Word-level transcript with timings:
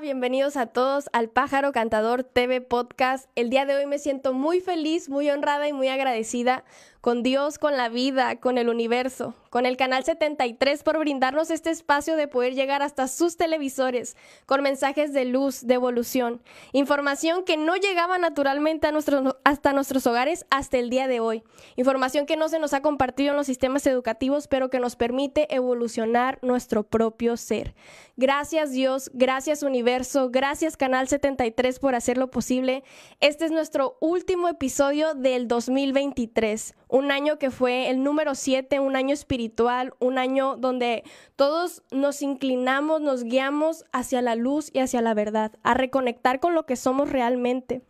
Bienvenidos 0.00 0.56
a 0.56 0.66
todos 0.66 1.08
al 1.12 1.28
Pájaro 1.28 1.72
Cantador 1.72 2.22
TV 2.22 2.60
Podcast. 2.60 3.28
El 3.34 3.50
día 3.50 3.66
de 3.66 3.74
hoy 3.74 3.86
me 3.86 3.98
siento 3.98 4.32
muy 4.32 4.60
feliz, 4.60 5.08
muy 5.08 5.28
honrada 5.28 5.66
y 5.66 5.72
muy 5.72 5.88
agradecida 5.88 6.62
con 7.08 7.22
Dios, 7.22 7.58
con 7.58 7.78
la 7.78 7.88
vida, 7.88 8.36
con 8.36 8.58
el 8.58 8.68
universo, 8.68 9.34
con 9.48 9.64
el 9.64 9.78
Canal 9.78 10.04
73 10.04 10.82
por 10.82 10.98
brindarnos 10.98 11.50
este 11.50 11.70
espacio 11.70 12.16
de 12.16 12.28
poder 12.28 12.54
llegar 12.54 12.82
hasta 12.82 13.08
sus 13.08 13.38
televisores 13.38 14.14
con 14.44 14.62
mensajes 14.62 15.14
de 15.14 15.24
luz, 15.24 15.66
de 15.66 15.72
evolución, 15.72 16.42
información 16.72 17.44
que 17.44 17.56
no 17.56 17.76
llegaba 17.76 18.18
naturalmente 18.18 18.88
a 18.88 18.92
nuestros, 18.92 19.36
hasta 19.42 19.72
nuestros 19.72 20.06
hogares 20.06 20.44
hasta 20.50 20.76
el 20.76 20.90
día 20.90 21.08
de 21.08 21.20
hoy, 21.20 21.42
información 21.76 22.26
que 22.26 22.36
no 22.36 22.50
se 22.50 22.58
nos 22.58 22.74
ha 22.74 22.82
compartido 22.82 23.30
en 23.30 23.38
los 23.38 23.46
sistemas 23.46 23.86
educativos, 23.86 24.46
pero 24.46 24.68
que 24.68 24.78
nos 24.78 24.94
permite 24.94 25.54
evolucionar 25.54 26.38
nuestro 26.42 26.82
propio 26.82 27.38
ser. 27.38 27.74
Gracias 28.18 28.72
Dios, 28.72 29.10
gracias 29.14 29.62
universo, 29.62 30.28
gracias 30.28 30.76
Canal 30.76 31.08
73 31.08 31.78
por 31.78 31.94
hacerlo 31.94 32.30
posible. 32.30 32.84
Este 33.20 33.46
es 33.46 33.50
nuestro 33.50 33.96
último 34.00 34.48
episodio 34.48 35.14
del 35.14 35.48
2023 35.48 36.74
un 36.98 37.12
año 37.12 37.38
que 37.38 37.50
fue 37.50 37.88
el 37.90 38.02
número 38.02 38.34
7, 38.34 38.80
un 38.80 38.96
año 38.96 39.14
espiritual, 39.14 39.94
un 40.00 40.18
año 40.18 40.56
donde 40.56 41.04
todos 41.36 41.82
nos 41.92 42.22
inclinamos, 42.22 43.00
nos 43.00 43.22
guiamos 43.22 43.84
hacia 43.92 44.20
la 44.20 44.34
luz 44.34 44.70
y 44.72 44.80
hacia 44.80 45.00
la 45.00 45.14
verdad, 45.14 45.52
a 45.62 45.74
reconectar 45.74 46.40
con 46.40 46.54
lo 46.54 46.66
que 46.66 46.76
somos 46.76 47.10
realmente. 47.10 47.82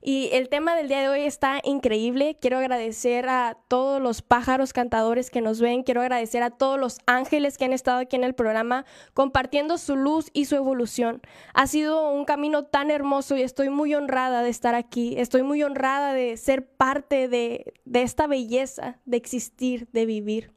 Y 0.00 0.30
el 0.32 0.48
tema 0.48 0.76
del 0.76 0.86
día 0.86 1.00
de 1.00 1.08
hoy 1.08 1.22
está 1.22 1.60
increíble. 1.64 2.36
Quiero 2.40 2.58
agradecer 2.58 3.28
a 3.28 3.56
todos 3.66 4.00
los 4.00 4.22
pájaros 4.22 4.72
cantadores 4.72 5.28
que 5.28 5.40
nos 5.40 5.60
ven. 5.60 5.82
Quiero 5.82 6.00
agradecer 6.00 6.42
a 6.44 6.50
todos 6.50 6.78
los 6.78 6.98
ángeles 7.06 7.58
que 7.58 7.64
han 7.64 7.72
estado 7.72 7.98
aquí 7.98 8.14
en 8.14 8.22
el 8.22 8.34
programa 8.34 8.84
compartiendo 9.12 9.76
su 9.76 9.96
luz 9.96 10.30
y 10.32 10.44
su 10.44 10.54
evolución. 10.54 11.20
Ha 11.52 11.66
sido 11.66 12.10
un 12.12 12.24
camino 12.24 12.64
tan 12.64 12.92
hermoso 12.92 13.36
y 13.36 13.42
estoy 13.42 13.70
muy 13.70 13.92
honrada 13.94 14.42
de 14.42 14.50
estar 14.50 14.76
aquí. 14.76 15.18
Estoy 15.18 15.42
muy 15.42 15.64
honrada 15.64 16.12
de 16.12 16.36
ser 16.36 16.64
parte 16.66 17.28
de, 17.28 17.74
esta 17.92 18.28
belleza 18.28 18.98
de 19.04 19.16
existir, 19.16 19.88
de 19.92 20.06
vivir. 20.06 20.52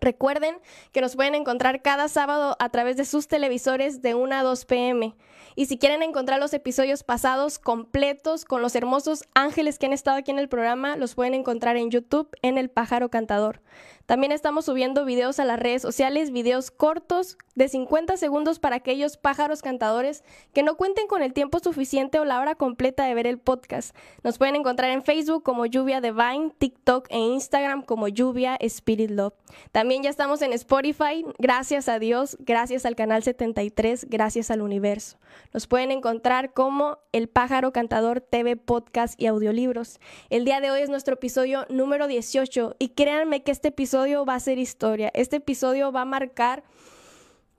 Recuerden 0.00 0.56
que 0.92 1.00
nos 1.00 1.16
pueden 1.16 1.34
encontrar 1.34 1.82
cada 1.82 2.06
sábado 2.06 2.56
a 2.60 2.68
través 2.68 2.96
de 2.96 3.04
sus 3.04 3.26
televisores 3.26 4.00
de 4.00 4.14
1 4.14 4.36
a 4.36 4.42
2 4.44 4.64
pm. 4.66 5.16
Y 5.56 5.66
si 5.66 5.78
quieren 5.78 6.02
encontrar 6.02 6.40
los 6.40 6.52
episodios 6.54 7.02
pasados 7.02 7.58
completos 7.58 8.44
con 8.44 8.62
los 8.62 8.74
hermosos 8.74 9.24
ángeles 9.34 9.78
que 9.78 9.86
han 9.86 9.92
estado 9.92 10.16
aquí 10.18 10.30
en 10.30 10.38
el 10.38 10.48
programa, 10.48 10.96
los 10.96 11.14
pueden 11.14 11.34
encontrar 11.34 11.76
en 11.76 11.90
YouTube 11.90 12.28
en 12.42 12.58
El 12.58 12.70
Pájaro 12.70 13.08
Cantador. 13.08 13.60
También 14.06 14.32
estamos 14.32 14.64
subiendo 14.64 15.04
videos 15.04 15.38
a 15.38 15.44
las 15.44 15.60
redes 15.60 15.82
sociales, 15.82 16.32
videos 16.32 16.70
cortos 16.70 17.38
de 17.54 17.68
50 17.68 18.16
segundos 18.16 18.58
para 18.58 18.76
aquellos 18.76 19.16
pájaros 19.16 19.62
cantadores 19.62 20.24
que 20.52 20.62
no 20.62 20.76
cuenten 20.76 21.06
con 21.06 21.22
el 21.22 21.32
tiempo 21.32 21.60
suficiente 21.60 22.18
o 22.18 22.24
la 22.24 22.40
hora 22.40 22.54
completa 22.54 23.04
de 23.04 23.14
ver 23.14 23.26
el 23.26 23.38
podcast. 23.38 23.94
Nos 24.22 24.38
pueden 24.38 24.56
encontrar 24.56 24.90
en 24.90 25.02
Facebook 25.02 25.42
como 25.42 25.66
Lluvia 25.66 26.00
Divine, 26.00 26.52
TikTok 26.58 27.06
e 27.10 27.18
Instagram 27.18 27.82
como 27.82 28.08
Lluvia 28.08 28.56
Spirit 28.60 29.10
Love. 29.10 29.34
También 29.72 30.02
ya 30.02 30.10
estamos 30.10 30.42
en 30.42 30.52
Spotify, 30.54 31.24
gracias 31.38 31.88
a 31.88 31.98
Dios, 31.98 32.36
gracias 32.40 32.86
al 32.86 32.96
canal 32.96 33.22
73, 33.22 34.06
gracias 34.08 34.50
al 34.50 34.62
universo. 34.62 35.18
Nos 35.52 35.66
pueden 35.66 35.92
encontrar 35.92 36.52
como 36.52 36.98
El 37.12 37.28
Pájaro 37.28 37.72
Cantador 37.72 38.20
TV 38.20 38.56
Podcast 38.56 39.20
y 39.20 39.26
Audiolibros. 39.26 40.00
El 40.30 40.44
día 40.44 40.60
de 40.60 40.70
hoy 40.70 40.80
es 40.80 40.90
nuestro 40.90 41.14
episodio 41.14 41.66
número 41.68 42.08
18 42.08 42.76
y 42.78 42.88
créanme 42.90 43.42
que 43.42 43.52
este 43.52 43.68
episodio 43.68 43.99
va 44.00 44.34
a 44.34 44.40
ser 44.40 44.58
historia. 44.58 45.10
Este 45.14 45.36
episodio 45.36 45.92
va 45.92 46.02
a 46.02 46.06
marcar 46.06 46.62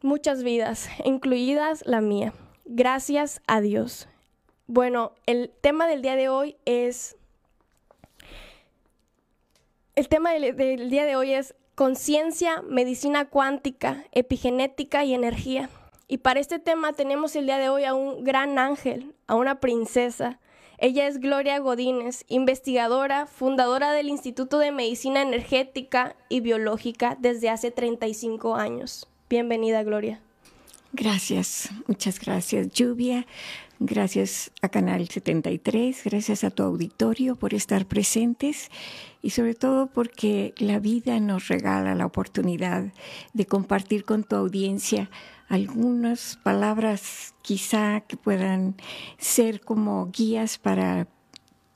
muchas 0.01 0.43
vidas, 0.43 0.89
incluidas 1.05 1.83
la 1.85 2.01
mía. 2.01 2.33
Gracias 2.65 3.41
a 3.47 3.61
Dios. 3.61 4.07
Bueno, 4.67 5.13
el 5.25 5.51
tema 5.61 5.87
del 5.87 6.01
día 6.01 6.15
de 6.15 6.29
hoy 6.29 6.57
es... 6.65 7.15
El 9.95 10.07
tema 10.07 10.31
del 10.31 10.89
día 10.89 11.05
de 11.05 11.15
hoy 11.15 11.33
es 11.33 11.53
conciencia, 11.75 12.61
medicina 12.63 13.25
cuántica, 13.25 14.05
epigenética 14.11 15.03
y 15.03 15.13
energía. 15.13 15.69
Y 16.07 16.17
para 16.19 16.39
este 16.39 16.59
tema 16.59 16.93
tenemos 16.93 17.35
el 17.35 17.45
día 17.45 17.57
de 17.57 17.69
hoy 17.69 17.83
a 17.83 17.93
un 17.93 18.23
gran 18.23 18.57
ángel, 18.57 19.13
a 19.27 19.35
una 19.35 19.59
princesa, 19.59 20.39
ella 20.81 21.07
es 21.07 21.19
Gloria 21.19 21.59
Godínez, 21.59 22.25
investigadora, 22.27 23.27
fundadora 23.27 23.93
del 23.93 24.09
Instituto 24.09 24.57
de 24.57 24.71
Medicina 24.71 25.21
Energética 25.21 26.15
y 26.27 26.39
Biológica 26.39 27.15
desde 27.19 27.51
hace 27.51 27.69
35 27.69 28.55
años. 28.55 29.07
Bienvenida, 29.29 29.83
Gloria. 29.83 30.21
Gracias, 30.91 31.69
muchas 31.85 32.19
gracias, 32.19 32.69
Lluvia. 32.71 33.27
Gracias 33.77 34.51
a 34.63 34.69
Canal 34.69 35.07
73, 35.07 36.01
gracias 36.03 36.43
a 36.43 36.49
tu 36.49 36.63
auditorio 36.63 37.35
por 37.35 37.53
estar 37.53 37.85
presentes 37.85 38.71
y 39.21 39.31
sobre 39.31 39.53
todo 39.53 39.85
porque 39.85 40.55
la 40.57 40.79
vida 40.79 41.19
nos 41.19 41.47
regala 41.47 41.93
la 41.93 42.07
oportunidad 42.07 42.91
de 43.33 43.45
compartir 43.45 44.03
con 44.03 44.23
tu 44.23 44.35
audiencia 44.35 45.09
algunas 45.51 46.37
palabras 46.37 47.35
quizá 47.41 47.99
que 48.01 48.15
puedan 48.15 48.75
ser 49.17 49.59
como 49.59 50.09
guías 50.09 50.57
para 50.57 51.07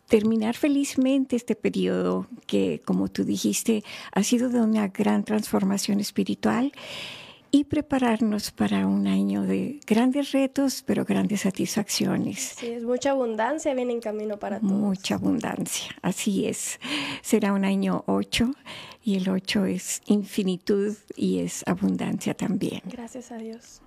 terminar 0.08 0.56
felizmente 0.56 1.36
este 1.36 1.56
periodo 1.56 2.26
que, 2.48 2.82
como 2.86 3.10
tú 3.10 3.26
dijiste, 3.26 3.84
ha 4.14 4.24
sido 4.24 4.50
de 4.50 4.62
una 4.62 4.88
gran 4.88 5.26
transformación 5.26 6.00
espiritual 6.00 6.72
y 7.56 7.64
prepararnos 7.64 8.52
para 8.52 8.86
un 8.86 9.08
año 9.08 9.44
de 9.44 9.80
grandes 9.88 10.34
retos, 10.34 10.84
pero 10.86 11.06
grandes 11.06 11.40
satisfacciones. 11.40 12.56
Sí, 12.58 12.68
es 12.68 12.84
mucha 12.84 13.12
abundancia 13.12 13.74
viene 13.74 13.94
en 13.94 14.02
camino 14.02 14.38
para 14.38 14.60
todos. 14.60 14.74
Mucha 14.74 15.16
abundancia, 15.16 15.96
así 16.02 16.48
es. 16.48 16.82
Será 17.22 17.54
un 17.54 17.64
año 17.64 18.04
ocho 18.08 18.52
y 19.02 19.16
el 19.16 19.30
ocho 19.30 19.64
es 19.64 20.02
infinitud 20.06 20.98
y 21.16 21.40
es 21.40 21.64
abundancia 21.66 22.34
también. 22.34 22.82
Gracias 22.84 23.32
a 23.32 23.38
Dios. 23.38 23.82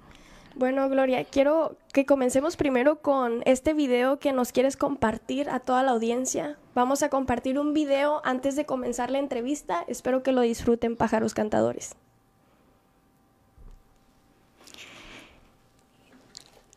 Bueno, 0.55 0.89
Gloria, 0.89 1.25
quiero 1.25 1.77
que 1.93 2.07
comencemos 2.07 2.57
primero 2.57 3.03
con 3.03 3.43
este 3.45 3.75
video 3.75 4.19
que 4.19 4.33
nos 4.33 4.51
quieres 4.51 4.79
compartir 4.79 5.51
a 5.51 5.61
toda 5.61 5.83
la 5.83 5.91
audiencia. 5.91 6.59
Vamos 6.75 7.03
a 7.03 7.11
compartir 7.11 7.59
un 7.59 7.75
video 7.75 8.23
antes 8.25 8.57
de 8.57 8.65
comenzar 8.65 9.11
la 9.11 9.19
entrevista. 9.19 9.85
Espero 9.89 10.23
que 10.23 10.33
lo 10.33 10.41
disfruten, 10.41 10.97
pájaros 10.97 11.35
cantadores. 11.35 11.97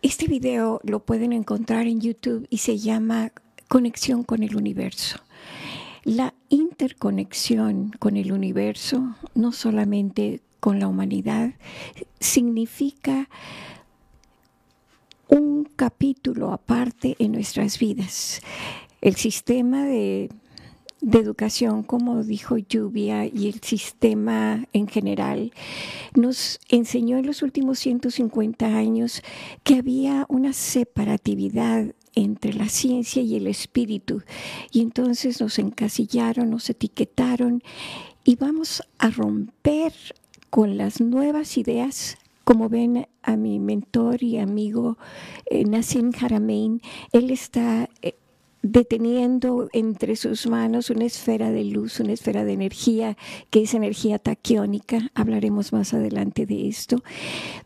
Este 0.04 0.26
video 0.26 0.82
lo 0.84 1.06
pueden 1.06 1.32
encontrar 1.32 1.86
en 1.86 2.02
YouTube 2.02 2.48
y 2.50 2.58
se 2.58 2.80
llama 2.80 3.32
Conexión 3.68 4.24
con 4.24 4.42
el 4.42 4.56
Universo. 4.56 5.20
La 6.04 6.34
interconexión 6.50 7.92
con 8.00 8.18
el 8.18 8.32
universo, 8.32 9.16
no 9.36 9.52
solamente 9.52 10.42
con 10.60 10.80
la 10.80 10.88
humanidad, 10.88 11.54
significa 12.20 13.30
un 15.28 15.66
capítulo 15.76 16.52
aparte 16.52 17.16
en 17.20 17.34
nuestras 17.34 17.78
vidas. 17.78 18.42
El 19.02 19.18
sistema 19.18 19.86
de, 19.86 20.32
educación, 21.02 21.84
como 21.84 22.24
dijo 22.24 22.58
Lluvia, 22.58 23.26
y 23.26 23.48
el 23.48 23.62
sistema 23.62 24.66
en 24.74 24.88
general, 24.88 25.52
nos 26.16 26.60
enseñó 26.70 27.18
en 27.18 27.26
los 27.26 27.42
últimos 27.42 27.80
150 27.80 28.66
años 28.66 29.24
que 29.64 29.76
había 29.76 30.26
una 30.30 30.53
separatividad 30.53 31.94
entre 32.14 32.53
la 32.53 32.70
ciencia 32.70 33.22
y 33.22 33.36
el 33.36 33.48
espíritu. 33.48 34.24
Y 34.72 34.82
entonces 34.82 35.42
nos 35.42 35.59
encasillaron, 35.59 36.50
nos 36.50 36.70
etiquetaron 36.70 37.64
y 38.24 38.36
vamos 38.36 38.84
a 39.00 39.09
romper 39.09 39.94
con 40.50 40.78
las 40.78 41.00
nuevas 41.02 41.58
ideas 41.58 42.18
como 42.44 42.70
ven 42.70 43.08
a 43.24 43.38
mi 43.38 43.59
mentor 43.59 44.24
y 44.24 44.38
amigo 44.38 44.97
eh, 45.46 45.64
Nassim 45.64 46.12
Haramein, 46.20 46.82
él 47.14 47.30
está 47.30 47.88
eh, 48.02 48.16
deteniendo 48.63 49.69
entre 49.73 50.16
sus 50.16 50.47
manos 50.47 50.90
una 50.90 51.05
esfera 51.05 51.52
de 51.52 51.63
luz, 51.63 51.99
una 51.99 52.13
esfera 52.13 52.43
de 52.43 52.53
energía, 52.53 53.17
que 53.49 53.63
es 53.63 53.73
energía 53.73 54.19
taquiónica. 54.19 55.09
Hablaremos 55.16 55.73
más 55.73 55.93
adelante 55.93 56.46
de 56.46 56.67
esto. 56.67 57.03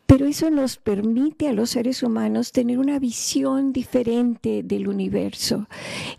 Pero 0.06 0.26
eso 0.26 0.50
nos 0.50 0.78
permite 0.78 1.48
a 1.48 1.54
los 1.54 1.72
seres 1.72 2.04
humanos 2.04 2.52
tener 2.52 2.80
una 2.80 3.00
visión 3.00 3.74
diferente 3.74 4.64
del 4.64 4.88
universo. 4.88 5.68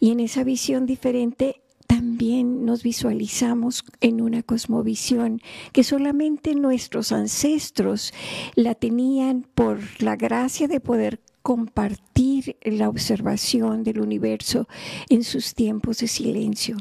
Y 0.01 0.11
en 0.11 0.21
esa 0.21 0.45
visión 0.45 0.87
diferente 0.87 1.63
también 1.87 2.65
nos 2.65 2.83
visualizamos 2.83 3.85
en 4.01 4.21
una 4.21 4.43
cosmovisión 4.43 5.41
que 5.73 5.85
solamente 5.85 6.55
nuestros 6.55 7.13
ancestros 7.13 8.13
la 8.55 8.75
tenían 8.75 9.47
por 9.55 9.79
la 10.03 10.17
gracia 10.17 10.67
de 10.69 10.81
poder 10.81 11.21
compartir 11.43 12.26
la 12.63 12.89
observación 12.89 13.85
del 13.85 14.01
universo 14.01 14.69
en 15.09 15.25
sus 15.25 15.55
tiempos 15.55 15.99
de 15.99 16.09
silencio. 16.09 16.77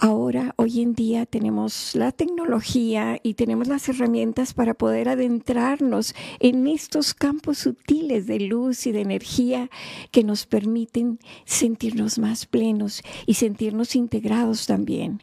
ahora, 0.00 0.54
hoy 0.56 0.80
en 0.80 0.94
día, 0.94 1.26
tenemos 1.26 1.96
la 1.96 2.12
tecnología 2.12 3.18
y 3.22 3.34
tenemos 3.34 3.66
las 3.66 3.88
herramientas 3.88 4.54
para 4.54 4.74
poder 4.74 5.08
adentrarnos 5.08 6.14
en 6.38 6.68
estos 6.68 7.14
campos 7.14 7.58
sutiles 7.58 8.28
de 8.28 8.38
luz 8.38 8.86
y 8.86 8.92
de 8.92 9.00
energía 9.00 9.70
que 10.12 10.22
nos 10.22 10.46
permiten 10.46 11.18
sentirnos 11.44 12.18
más 12.18 12.46
plenos 12.46 13.02
y 13.26 13.34
sentirnos 13.34 13.96
integrados 13.96 14.66
también. 14.66 15.20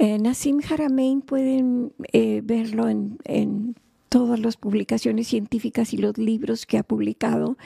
Eh, 0.00 0.18
Nassim 0.18 0.60
Haramein 0.68 1.20
pueden 1.20 1.92
eh, 2.12 2.40
verlo 2.42 2.88
en, 2.88 3.18
en 3.24 3.76
todas 4.10 4.40
las 4.40 4.56
publicaciones 4.56 5.28
científicas 5.28 5.94
y 5.94 5.96
los 5.96 6.18
libros 6.18 6.66
que 6.66 6.76
ha 6.76 6.82
publicado, 6.82 7.56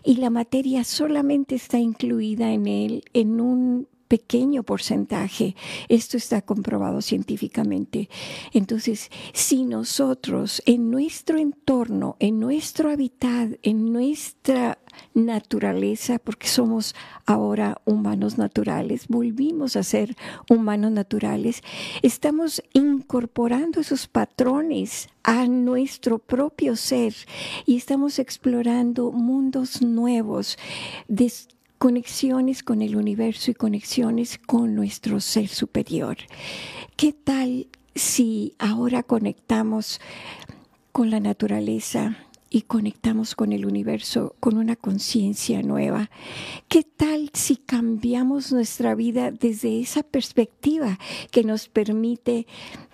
y 0.04 0.16
la 0.16 0.28
materia 0.28 0.84
solamente 0.84 1.54
está 1.54 1.78
incluida 1.78 2.52
en 2.52 2.66
él 2.66 3.02
en 3.14 3.40
un 3.40 3.88
pequeño 4.08 4.62
porcentaje. 4.62 5.56
Esto 5.88 6.18
está 6.18 6.42
comprobado 6.42 7.00
científicamente. 7.00 8.10
Entonces, 8.52 9.08
si 9.32 9.64
nosotros 9.64 10.62
en 10.66 10.90
nuestro 10.90 11.38
entorno, 11.38 12.16
en 12.18 12.40
nuestro 12.40 12.90
hábitat, 12.90 13.52
en 13.62 13.90
nuestra 13.90 14.76
naturaleza, 15.14 16.18
porque 16.18 16.48
somos 16.48 16.94
ahora 17.26 17.80
humanos 17.84 18.38
naturales, 18.38 19.08
volvimos 19.08 19.76
a 19.76 19.82
ser 19.82 20.16
humanos 20.48 20.92
naturales, 20.92 21.62
estamos 22.02 22.62
incorporando 22.72 23.80
esos 23.80 24.06
patrones 24.06 25.08
a 25.22 25.46
nuestro 25.46 26.18
propio 26.18 26.76
ser 26.76 27.14
y 27.66 27.76
estamos 27.76 28.18
explorando 28.18 29.10
mundos 29.12 29.82
nuevos, 29.82 30.58
conexiones 31.78 32.62
con 32.62 32.80
el 32.80 32.96
universo 32.96 33.50
y 33.50 33.54
conexiones 33.54 34.38
con 34.38 34.74
nuestro 34.74 35.20
ser 35.20 35.48
superior. 35.48 36.16
¿Qué 36.96 37.12
tal 37.12 37.66
si 37.94 38.54
ahora 38.58 39.02
conectamos 39.02 40.00
con 40.92 41.10
la 41.10 41.20
naturaleza 41.20 42.23
y 42.54 42.62
conectamos 42.62 43.34
con 43.34 43.52
el 43.52 43.66
universo 43.66 44.36
con 44.38 44.58
una 44.58 44.76
conciencia 44.76 45.60
nueva? 45.62 46.08
¿Qué 46.68 46.84
tal 46.84 47.30
si 47.32 47.56
cambiamos 47.56 48.52
nuestra 48.52 48.94
vida 48.94 49.32
desde 49.32 49.80
esa 49.80 50.04
perspectiva 50.04 51.00
que 51.32 51.42
nos 51.42 51.66
permite 51.68 52.46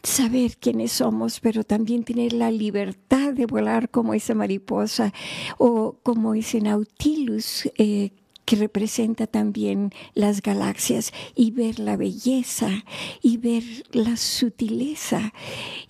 saber 0.02 0.56
quiénes 0.56 0.92
somos, 0.92 1.40
pero 1.40 1.62
también 1.62 2.04
tener 2.04 2.32
la 2.32 2.50
libertad 2.50 3.34
de 3.34 3.44
volar 3.44 3.90
como 3.90 4.14
esa 4.14 4.34
mariposa 4.34 5.12
o 5.58 5.98
como 6.02 6.34
ese 6.34 6.62
nautilus 6.62 7.68
eh, 7.76 8.12
que 8.46 8.56
representa 8.56 9.26
también 9.26 9.92
las 10.14 10.40
galaxias 10.40 11.12
y 11.36 11.50
ver 11.50 11.78
la 11.78 11.98
belleza 11.98 12.70
y 13.20 13.36
ver 13.36 13.62
la 13.92 14.16
sutileza 14.16 15.34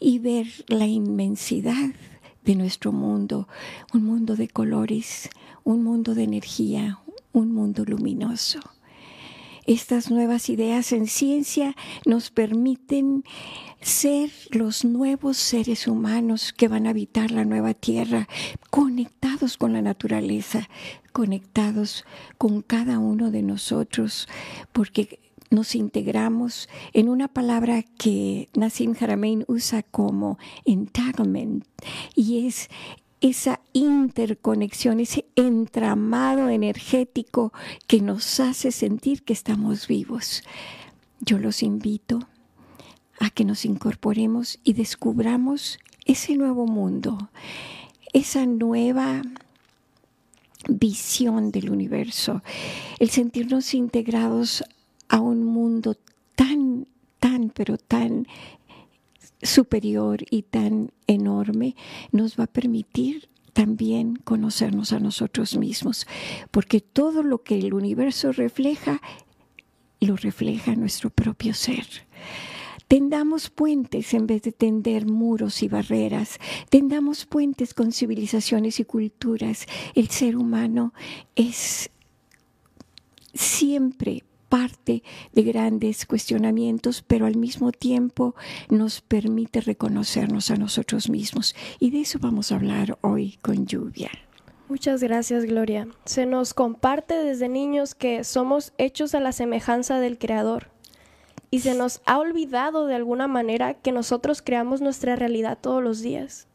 y 0.00 0.18
ver 0.18 0.48
la 0.66 0.88
inmensidad 0.88 1.94
de 2.44 2.54
nuestro 2.54 2.92
mundo, 2.92 3.48
un 3.92 4.04
mundo 4.04 4.36
de 4.36 4.48
colores, 4.48 5.28
un 5.64 5.84
mundo 5.84 6.14
de 6.14 6.24
energía, 6.24 6.98
un 7.32 7.52
mundo 7.52 7.84
luminoso. 7.84 8.60
Estas 9.66 10.10
nuevas 10.10 10.48
ideas 10.48 10.90
en 10.92 11.06
ciencia 11.06 11.76
nos 12.04 12.30
permiten 12.30 13.22
ser 13.80 14.30
los 14.50 14.84
nuevos 14.84 15.36
seres 15.36 15.86
humanos 15.86 16.52
que 16.52 16.66
van 16.66 16.86
a 16.86 16.90
habitar 16.90 17.30
la 17.30 17.44
nueva 17.44 17.74
tierra, 17.74 18.26
conectados 18.70 19.56
con 19.56 19.72
la 19.72 19.80
naturaleza, 19.80 20.68
conectados 21.12 22.04
con 22.36 22.62
cada 22.62 22.98
uno 22.98 23.30
de 23.30 23.42
nosotros, 23.42 24.28
porque 24.72 25.19
nos 25.50 25.74
integramos 25.74 26.68
en 26.92 27.08
una 27.08 27.28
palabra 27.28 27.82
que 27.82 28.48
Nassim 28.54 28.94
Haramein 28.98 29.44
usa 29.48 29.82
como 29.82 30.38
entanglement 30.64 31.64
y 32.14 32.46
es 32.46 32.70
esa 33.20 33.60
interconexión, 33.72 35.00
ese 35.00 35.26
entramado 35.36 36.48
energético 36.48 37.52
que 37.86 38.00
nos 38.00 38.40
hace 38.40 38.72
sentir 38.72 39.24
que 39.24 39.32
estamos 39.32 39.88
vivos. 39.88 40.42
Yo 41.20 41.38
los 41.38 41.62
invito 41.62 42.20
a 43.18 43.28
que 43.28 43.44
nos 43.44 43.66
incorporemos 43.66 44.58
y 44.64 44.72
descubramos 44.72 45.78
ese 46.06 46.36
nuevo 46.36 46.66
mundo, 46.66 47.30
esa 48.14 48.46
nueva 48.46 49.20
visión 50.68 51.50
del 51.50 51.70
universo, 51.70 52.42
el 52.98 53.10
sentirnos 53.10 53.74
integrados 53.74 54.64
a 55.10 55.20
un 55.20 55.44
mundo 55.44 55.96
tan, 56.36 56.86
tan, 57.18 57.50
pero 57.50 57.76
tan 57.76 58.26
superior 59.42 60.24
y 60.30 60.42
tan 60.42 60.92
enorme, 61.06 61.76
nos 62.12 62.38
va 62.38 62.44
a 62.44 62.46
permitir 62.46 63.28
también 63.52 64.16
conocernos 64.24 64.92
a 64.92 65.00
nosotros 65.00 65.56
mismos, 65.56 66.06
porque 66.50 66.80
todo 66.80 67.22
lo 67.22 67.42
que 67.42 67.58
el 67.58 67.74
universo 67.74 68.32
refleja, 68.32 69.02
lo 70.00 70.16
refleja 70.16 70.76
nuestro 70.76 71.10
propio 71.10 71.52
ser. 71.54 71.86
Tendamos 72.86 73.50
puentes 73.50 74.14
en 74.14 74.26
vez 74.26 74.42
de 74.42 74.52
tender 74.52 75.06
muros 75.06 75.62
y 75.62 75.68
barreras. 75.68 76.38
Tendamos 76.70 77.24
puentes 77.24 77.74
con 77.74 77.92
civilizaciones 77.92 78.80
y 78.80 78.84
culturas. 78.84 79.66
El 79.94 80.08
ser 80.08 80.36
humano 80.36 80.92
es 81.36 81.90
siempre 83.32 84.24
parte 84.50 85.02
de 85.32 85.42
grandes 85.42 86.04
cuestionamientos, 86.04 87.02
pero 87.06 87.24
al 87.24 87.36
mismo 87.36 87.72
tiempo 87.72 88.34
nos 88.68 89.00
permite 89.00 89.62
reconocernos 89.62 90.50
a 90.50 90.56
nosotros 90.56 91.08
mismos. 91.08 91.54
Y 91.78 91.90
de 91.90 92.02
eso 92.02 92.18
vamos 92.20 92.52
a 92.52 92.56
hablar 92.56 92.98
hoy 93.00 93.38
con 93.40 93.66
lluvia. 93.66 94.10
Muchas 94.68 95.02
gracias, 95.02 95.44
Gloria. 95.44 95.88
Se 96.04 96.26
nos 96.26 96.52
comparte 96.52 97.14
desde 97.14 97.48
niños 97.48 97.94
que 97.94 98.22
somos 98.24 98.72
hechos 98.76 99.14
a 99.14 99.20
la 99.20 99.32
semejanza 99.32 99.98
del 99.98 100.18
Creador. 100.18 100.70
Y 101.50 101.60
se 101.60 101.74
nos 101.74 102.02
ha 102.06 102.18
olvidado 102.18 102.86
de 102.86 102.94
alguna 102.94 103.26
manera 103.26 103.74
que 103.74 103.90
nosotros 103.90 104.42
creamos 104.42 104.80
nuestra 104.80 105.16
realidad 105.16 105.58
todos 105.60 105.82
los 105.82 106.02
días. 106.02 106.46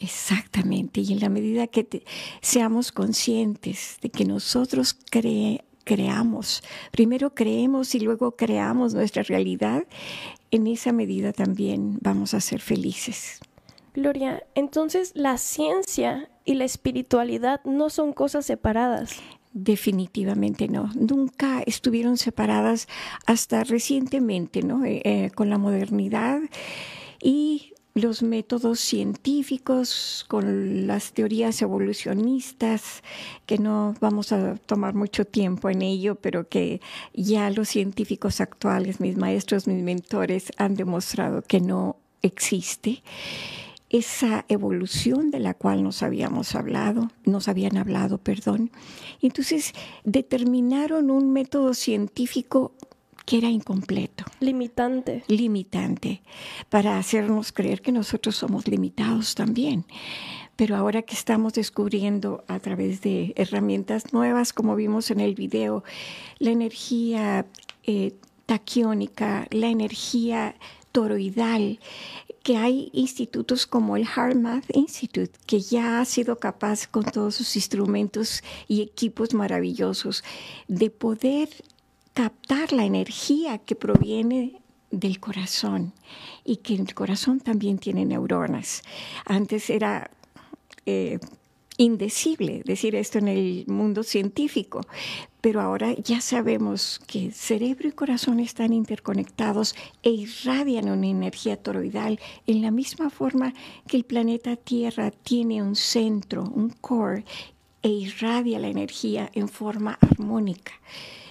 Exactamente, 0.00 1.00
y 1.00 1.12
en 1.12 1.20
la 1.20 1.28
medida 1.28 1.66
que 1.66 2.04
seamos 2.40 2.92
conscientes 2.92 3.98
de 4.00 4.10
que 4.10 4.24
nosotros 4.24 4.96
creemos, 5.10 5.67
creamos. 5.88 6.62
Primero 6.90 7.34
creemos 7.34 7.94
y 7.94 8.00
luego 8.00 8.36
creamos 8.36 8.92
nuestra 8.92 9.22
realidad. 9.22 9.84
En 10.50 10.66
esa 10.66 10.92
medida 10.92 11.32
también 11.32 11.96
vamos 12.02 12.34
a 12.34 12.40
ser 12.40 12.60
felices. 12.60 13.40
Gloria, 13.94 14.42
entonces 14.54 15.12
la 15.14 15.38
ciencia 15.38 16.28
y 16.44 16.54
la 16.54 16.66
espiritualidad 16.66 17.64
no 17.64 17.88
son 17.88 18.12
cosas 18.12 18.44
separadas. 18.44 19.16
Definitivamente 19.54 20.68
no, 20.68 20.90
nunca 20.94 21.62
estuvieron 21.62 22.18
separadas 22.18 22.86
hasta 23.24 23.64
recientemente, 23.64 24.62
¿no? 24.62 24.84
Eh, 24.84 25.00
eh, 25.04 25.30
con 25.34 25.48
la 25.48 25.56
modernidad 25.56 26.40
y 27.22 27.72
los 28.00 28.22
métodos 28.22 28.80
científicos, 28.80 30.24
con 30.28 30.86
las 30.86 31.12
teorías 31.12 31.60
evolucionistas, 31.62 33.02
que 33.46 33.58
no 33.58 33.94
vamos 34.00 34.32
a 34.32 34.56
tomar 34.56 34.94
mucho 34.94 35.24
tiempo 35.24 35.70
en 35.70 35.82
ello, 35.82 36.14
pero 36.14 36.48
que 36.48 36.80
ya 37.14 37.50
los 37.50 37.68
científicos 37.68 38.40
actuales, 38.40 39.00
mis 39.00 39.16
maestros, 39.16 39.66
mis 39.66 39.82
mentores, 39.82 40.52
han 40.56 40.74
demostrado 40.74 41.42
que 41.42 41.60
no 41.60 41.96
existe 42.22 43.02
esa 43.90 44.44
evolución 44.48 45.30
de 45.30 45.40
la 45.40 45.54
cual 45.54 45.82
nos 45.82 46.02
habíamos 46.02 46.54
hablado, 46.54 47.10
nos 47.24 47.48
habían 47.48 47.78
hablado, 47.78 48.18
perdón. 48.18 48.70
Entonces 49.22 49.72
determinaron 50.04 51.10
un 51.10 51.32
método 51.32 51.72
científico 51.72 52.72
que 53.28 53.36
era 53.36 53.50
incompleto. 53.50 54.24
Limitante. 54.40 55.22
Limitante, 55.28 56.22
para 56.70 56.96
hacernos 56.96 57.52
creer 57.52 57.82
que 57.82 57.92
nosotros 57.92 58.36
somos 58.36 58.66
limitados 58.66 59.34
también. 59.34 59.84
Pero 60.56 60.76
ahora 60.76 61.02
que 61.02 61.12
estamos 61.12 61.52
descubriendo 61.52 62.42
a 62.48 62.58
través 62.58 63.02
de 63.02 63.34
herramientas 63.36 64.14
nuevas, 64.14 64.54
como 64.54 64.74
vimos 64.76 65.10
en 65.10 65.20
el 65.20 65.34
video, 65.34 65.84
la 66.38 66.52
energía 66.52 67.44
eh, 67.84 68.14
taquiónica, 68.46 69.46
la 69.50 69.68
energía 69.68 70.54
toroidal, 70.90 71.80
que 72.42 72.56
hay 72.56 72.88
institutos 72.94 73.66
como 73.66 73.98
el 73.98 74.06
HeartMath 74.06 74.74
Institute, 74.74 75.32
que 75.44 75.60
ya 75.60 76.00
ha 76.00 76.06
sido 76.06 76.38
capaz 76.38 76.86
con 76.86 77.04
todos 77.04 77.34
sus 77.34 77.56
instrumentos 77.56 78.42
y 78.68 78.80
equipos 78.80 79.34
maravillosos 79.34 80.24
de 80.66 80.88
poder 80.88 81.50
captar 82.18 82.72
la 82.72 82.84
energía 82.84 83.58
que 83.58 83.76
proviene 83.76 84.60
del 84.90 85.20
corazón 85.20 85.92
y 86.44 86.56
que 86.56 86.74
el 86.74 86.92
corazón 86.92 87.38
también 87.38 87.78
tiene 87.78 88.04
neuronas. 88.04 88.82
Antes 89.24 89.70
era 89.70 90.10
eh, 90.84 91.20
indecible 91.76 92.62
decir 92.64 92.96
esto 92.96 93.18
en 93.18 93.28
el 93.28 93.64
mundo 93.68 94.02
científico, 94.02 94.80
pero 95.40 95.60
ahora 95.60 95.94
ya 95.94 96.20
sabemos 96.20 97.00
que 97.06 97.30
cerebro 97.30 97.86
y 97.86 97.92
corazón 97.92 98.40
están 98.40 98.72
interconectados 98.72 99.76
e 100.02 100.10
irradian 100.10 100.88
una 100.88 101.06
energía 101.06 101.56
toroidal 101.56 102.18
en 102.48 102.62
la 102.62 102.72
misma 102.72 103.10
forma 103.10 103.54
que 103.86 103.96
el 103.96 104.02
planeta 104.02 104.56
Tierra 104.56 105.12
tiene 105.12 105.62
un 105.62 105.76
centro, 105.76 106.42
un 106.42 106.70
core, 106.70 107.24
e 107.82 107.88
irradia 107.88 108.58
la 108.58 108.68
energía 108.68 109.30
en 109.34 109.48
forma 109.48 109.98
armónica. 110.00 110.72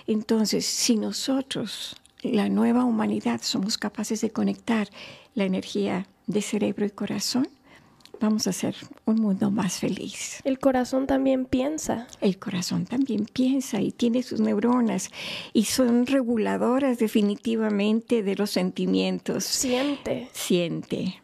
Entonces, 0.07 0.65
si 0.65 0.95
nosotros, 0.95 1.95
la 2.21 2.49
nueva 2.49 2.85
humanidad, 2.85 3.41
somos 3.43 3.77
capaces 3.77 4.21
de 4.21 4.29
conectar 4.29 4.89
la 5.35 5.43
energía 5.43 6.07
de 6.27 6.41
cerebro 6.41 6.85
y 6.85 6.89
corazón, 6.89 7.47
vamos 8.19 8.47
a 8.47 8.51
hacer 8.51 8.75
un 9.05 9.21
mundo 9.21 9.51
más 9.51 9.79
feliz. 9.79 10.41
El 10.43 10.59
corazón 10.59 11.07
también 11.07 11.45
piensa. 11.45 12.07
El 12.21 12.39
corazón 12.39 12.85
también 12.85 13.25
piensa 13.25 13.81
y 13.81 13.91
tiene 13.91 14.23
sus 14.23 14.39
neuronas 14.39 15.09
y 15.53 15.65
son 15.65 16.05
reguladoras 16.05 16.97
definitivamente 16.97 18.23
de 18.23 18.35
los 18.35 18.49
sentimientos. 18.51 19.43
Siente. 19.43 20.29
Siente. 20.33 21.21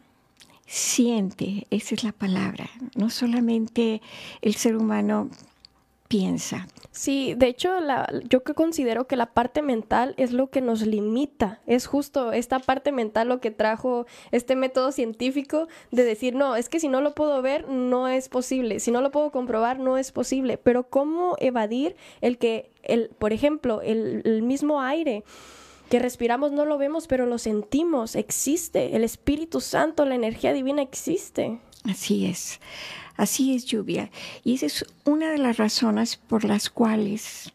Siente, 0.66 1.66
esa 1.70 1.94
es 1.94 2.04
la 2.04 2.12
palabra. 2.12 2.68
No 2.96 3.10
solamente 3.10 4.00
el 4.42 4.54
ser 4.54 4.76
humano 4.76 5.30
piensa. 6.08 6.68
Sí, 6.90 7.34
de 7.34 7.48
hecho, 7.48 7.80
la, 7.80 8.08
yo 8.28 8.44
que 8.44 8.54
considero 8.54 9.06
que 9.06 9.16
la 9.16 9.32
parte 9.32 9.62
mental 9.62 10.14
es 10.16 10.32
lo 10.32 10.48
que 10.48 10.60
nos 10.60 10.86
limita. 10.86 11.60
Es 11.66 11.86
justo 11.86 12.32
esta 12.32 12.60
parte 12.60 12.92
mental 12.92 13.28
lo 13.28 13.40
que 13.40 13.50
trajo 13.50 14.06
este 14.30 14.54
método 14.54 14.92
científico 14.92 15.66
de 15.90 16.04
decir, 16.04 16.34
no, 16.34 16.54
es 16.56 16.68
que 16.68 16.78
si 16.78 16.88
no 16.88 17.00
lo 17.00 17.14
puedo 17.14 17.42
ver, 17.42 17.68
no 17.68 18.06
es 18.06 18.28
posible. 18.28 18.78
Si 18.78 18.90
no 18.90 19.00
lo 19.00 19.10
puedo 19.10 19.32
comprobar, 19.32 19.80
no 19.80 19.98
es 19.98 20.12
posible. 20.12 20.56
Pero 20.56 20.84
¿cómo 20.84 21.36
evadir 21.40 21.96
el 22.20 22.38
que, 22.38 22.70
el, 22.84 23.10
por 23.18 23.32
ejemplo, 23.32 23.82
el, 23.82 24.22
el 24.24 24.42
mismo 24.42 24.80
aire? 24.80 25.24
Que 25.88 25.98
respiramos 25.98 26.52
no 26.52 26.64
lo 26.64 26.78
vemos, 26.78 27.06
pero 27.06 27.26
lo 27.26 27.38
sentimos, 27.38 28.16
existe. 28.16 28.96
El 28.96 29.04
Espíritu 29.04 29.60
Santo, 29.60 30.04
la 30.04 30.14
energía 30.14 30.52
divina 30.52 30.82
existe. 30.82 31.58
Así 31.84 32.26
es. 32.26 32.60
Así 33.16 33.54
es 33.54 33.66
lluvia. 33.66 34.10
Y 34.42 34.54
esa 34.54 34.66
es 34.66 34.84
una 35.04 35.30
de 35.30 35.38
las 35.38 35.56
razones 35.56 36.16
por 36.16 36.44
las 36.44 36.70
cuales 36.70 37.52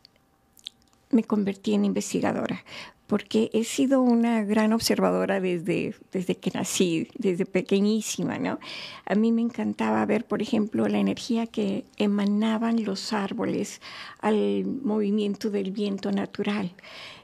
me 1.11 1.23
convertí 1.23 1.73
en 1.73 1.85
investigadora, 1.85 2.63
porque 3.07 3.49
he 3.53 3.63
sido 3.63 4.01
una 4.01 4.43
gran 4.43 4.71
observadora 4.73 5.41
desde, 5.41 5.95
desde 6.11 6.35
que 6.35 6.51
nací, 6.51 7.07
desde 7.17 7.45
pequeñísima, 7.47 8.37
¿no? 8.37 8.59
A 9.05 9.15
mí 9.15 9.31
me 9.31 9.41
encantaba 9.41 10.05
ver, 10.05 10.25
por 10.25 10.41
ejemplo, 10.41 10.87
la 10.87 10.99
energía 10.99 11.47
que 11.47 11.83
emanaban 11.97 12.85
los 12.85 13.11
árboles 13.11 13.81
al 14.19 14.65
movimiento 14.65 15.49
del 15.49 15.71
viento 15.71 16.11
natural. 16.11 16.71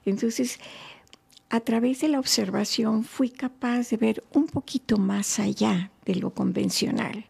Entonces, 0.06 0.60
a 1.50 1.60
través 1.60 2.02
de 2.02 2.10
la 2.10 2.20
observación 2.20 3.04
fui 3.04 3.30
capaz 3.30 3.90
de 3.90 3.98
ver 3.98 4.24
un 4.34 4.48
poquito 4.48 4.98
más 4.98 5.40
allá 5.40 5.92
de 6.06 6.16
lo 6.16 6.32
convencional. 6.32 7.26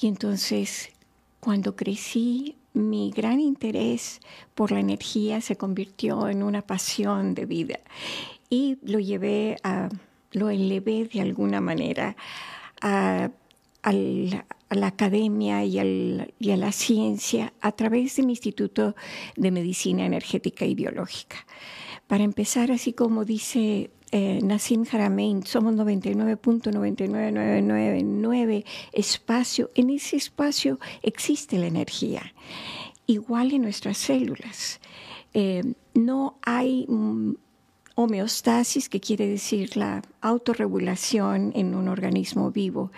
Y 0.00 0.06
entonces, 0.06 0.90
cuando 1.40 1.76
crecí, 1.76 2.56
mi 2.74 3.10
gran 3.10 3.40
interés 3.40 4.20
por 4.54 4.72
la 4.72 4.80
energía 4.80 5.40
se 5.40 5.56
convirtió 5.56 6.28
en 6.28 6.42
una 6.42 6.62
pasión 6.62 7.34
de 7.34 7.46
vida 7.46 7.80
y 8.48 8.78
lo 8.82 8.98
llevé 8.98 9.56
lo 10.32 10.48
elevé 10.48 11.08
de 11.12 11.20
alguna 11.20 11.60
manera 11.60 12.16
a, 12.80 13.30
la 14.70 14.86
academia 14.86 15.64
y, 15.64 15.78
y, 16.38 16.50
a 16.50 16.56
la 16.56 16.72
ciencia 16.72 17.52
a 17.60 17.72
través 17.72 18.16
de 18.16 18.22
mi 18.22 18.32
Instituto 18.32 18.96
de 19.36 19.50
Medicina 19.50 20.06
Energética 20.06 20.64
y 20.64 20.74
Biológica. 20.74 21.44
Para 22.06 22.24
empezar, 22.24 22.70
así 22.70 22.92
como 22.92 23.24
dice 23.24 23.90
eh, 24.10 24.40
Nassim 24.42 24.84
Haramein, 24.90 25.46
somos 25.46 25.74
99.99999 25.74 28.64
espacio. 28.92 29.70
En 29.74 29.88
ese 29.90 30.16
espacio 30.16 30.78
existe 31.02 31.58
la 31.58 31.66
energía, 31.66 32.34
igual 33.06 33.52
en 33.52 33.62
nuestras 33.62 33.96
células. 33.96 34.80
Eh, 35.32 35.62
no 35.94 36.38
hay 36.42 36.84
mm, 36.88 37.36
homeostasis, 37.94 38.88
que 38.88 39.00
quiere 39.00 39.26
decir 39.26 39.76
la 39.76 40.02
autorregulación 40.20 41.52
en 41.54 41.74
un 41.74 41.88
organismo 41.88 42.50
vivo, 42.50 42.90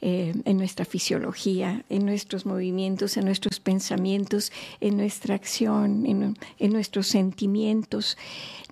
eh, 0.00 0.34
en 0.44 0.56
nuestra 0.56 0.84
fisiología, 0.84 1.84
en 1.88 2.04
nuestros 2.04 2.46
movimientos, 2.46 3.16
en 3.16 3.26
nuestros 3.26 3.60
pensamientos, 3.60 4.50
en 4.80 4.96
nuestra 4.96 5.34
acción, 5.34 6.06
en, 6.06 6.72
nuestros 6.72 7.06
sentimientos. 7.06 8.16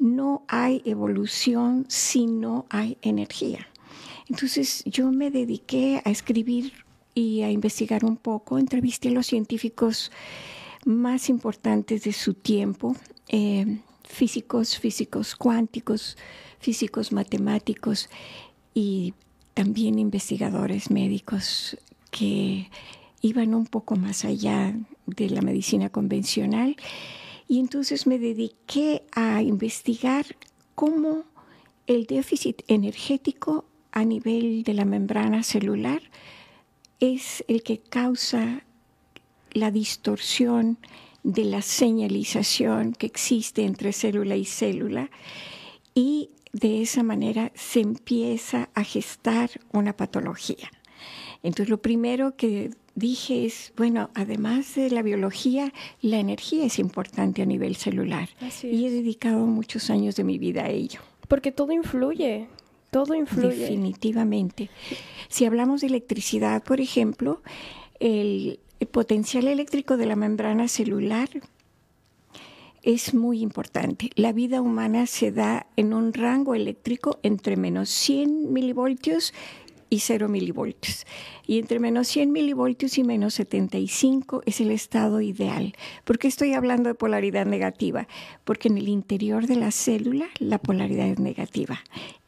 No 0.00 0.42
hay 0.48 0.82
evolución 0.84 1.86
si 1.88 2.26
no 2.26 2.66
hay 2.70 2.98
energía. 3.02 3.68
Entonces 4.28 4.82
yo 4.84 5.10
me 5.10 5.30
dediqué 5.30 6.02
a 6.04 6.10
escribir 6.10 6.72
y 7.14 7.42
a 7.42 7.50
investigar 7.50 8.04
un 8.04 8.16
poco, 8.16 8.58
entrevisté 8.58 9.08
a 9.08 9.12
los 9.12 9.26
científicos 9.26 10.12
más 10.84 11.28
importantes 11.28 12.04
de 12.04 12.12
su 12.12 12.34
tiempo. 12.34 12.94
Eh, 13.28 13.78
físicos, 14.08 14.78
físicos 14.78 15.36
cuánticos, 15.36 16.16
físicos 16.58 17.12
matemáticos 17.12 18.08
y 18.74 19.14
también 19.54 19.98
investigadores 19.98 20.90
médicos 20.90 21.76
que 22.10 22.70
iban 23.20 23.54
un 23.54 23.66
poco 23.66 23.96
más 23.96 24.24
allá 24.24 24.74
de 25.06 25.30
la 25.30 25.42
medicina 25.42 25.90
convencional. 25.90 26.76
Y 27.46 27.60
entonces 27.60 28.06
me 28.06 28.18
dediqué 28.18 29.02
a 29.12 29.42
investigar 29.42 30.24
cómo 30.74 31.24
el 31.86 32.06
déficit 32.06 32.62
energético 32.68 33.64
a 33.92 34.04
nivel 34.04 34.62
de 34.62 34.74
la 34.74 34.84
membrana 34.84 35.42
celular 35.42 36.02
es 37.00 37.44
el 37.48 37.62
que 37.62 37.78
causa 37.78 38.64
la 39.52 39.70
distorsión 39.70 40.78
de 41.22 41.44
la 41.44 41.62
señalización 41.62 42.92
que 42.92 43.06
existe 43.06 43.64
entre 43.64 43.92
célula 43.92 44.36
y 44.36 44.44
célula 44.44 45.10
y 45.94 46.30
de 46.52 46.82
esa 46.82 47.02
manera 47.02 47.52
se 47.54 47.80
empieza 47.80 48.70
a 48.74 48.84
gestar 48.84 49.50
una 49.72 49.96
patología. 49.96 50.70
Entonces 51.42 51.68
lo 51.68 51.80
primero 51.80 52.36
que 52.36 52.70
dije 52.94 53.44
es, 53.44 53.72
bueno, 53.76 54.10
además 54.14 54.74
de 54.74 54.90
la 54.90 55.02
biología, 55.02 55.72
la 56.00 56.18
energía 56.18 56.64
es 56.64 56.78
importante 56.78 57.42
a 57.42 57.46
nivel 57.46 57.76
celular. 57.76 58.28
Y 58.62 58.86
he 58.86 58.90
dedicado 58.90 59.46
muchos 59.46 59.90
años 59.90 60.16
de 60.16 60.24
mi 60.24 60.38
vida 60.38 60.64
a 60.64 60.70
ello. 60.70 61.00
Porque 61.28 61.52
todo 61.52 61.72
influye. 61.72 62.48
Todo 62.90 63.14
influye. 63.14 63.56
Definitivamente. 63.56 64.70
Si 65.28 65.44
hablamos 65.44 65.82
de 65.82 65.88
electricidad, 65.88 66.62
por 66.62 66.80
ejemplo, 66.80 67.42
el, 68.00 68.60
el 68.80 68.86
potencial 68.86 69.48
eléctrico 69.48 69.96
de 69.96 70.06
la 70.06 70.16
membrana 70.16 70.68
celular 70.68 71.28
es 72.82 73.12
muy 73.12 73.42
importante. 73.42 74.10
La 74.14 74.32
vida 74.32 74.60
humana 74.60 75.06
se 75.06 75.32
da 75.32 75.66
en 75.76 75.92
un 75.92 76.12
rango 76.12 76.54
eléctrico 76.54 77.18
entre 77.22 77.56
menos 77.56 77.90
100 77.90 78.52
milivoltios 78.52 79.34
y 79.90 80.00
0 80.00 80.28
milivoltios. 80.28 81.06
Y 81.46 81.58
entre 81.58 81.80
menos 81.80 82.08
100 82.08 82.30
milivoltios 82.30 82.98
y 82.98 83.04
menos 83.04 83.34
75 83.34 84.42
es 84.46 84.60
el 84.60 84.70
estado 84.70 85.20
ideal. 85.20 85.74
¿Por 86.04 86.18
qué 86.18 86.28
estoy 86.28 86.52
hablando 86.52 86.88
de 86.88 86.94
polaridad 86.94 87.46
negativa? 87.46 88.06
Porque 88.44 88.68
en 88.68 88.78
el 88.78 88.88
interior 88.88 89.46
de 89.46 89.56
la 89.56 89.70
célula 89.70 90.28
la 90.38 90.58
polaridad 90.58 91.06
es 91.06 91.18
negativa, 91.18 91.80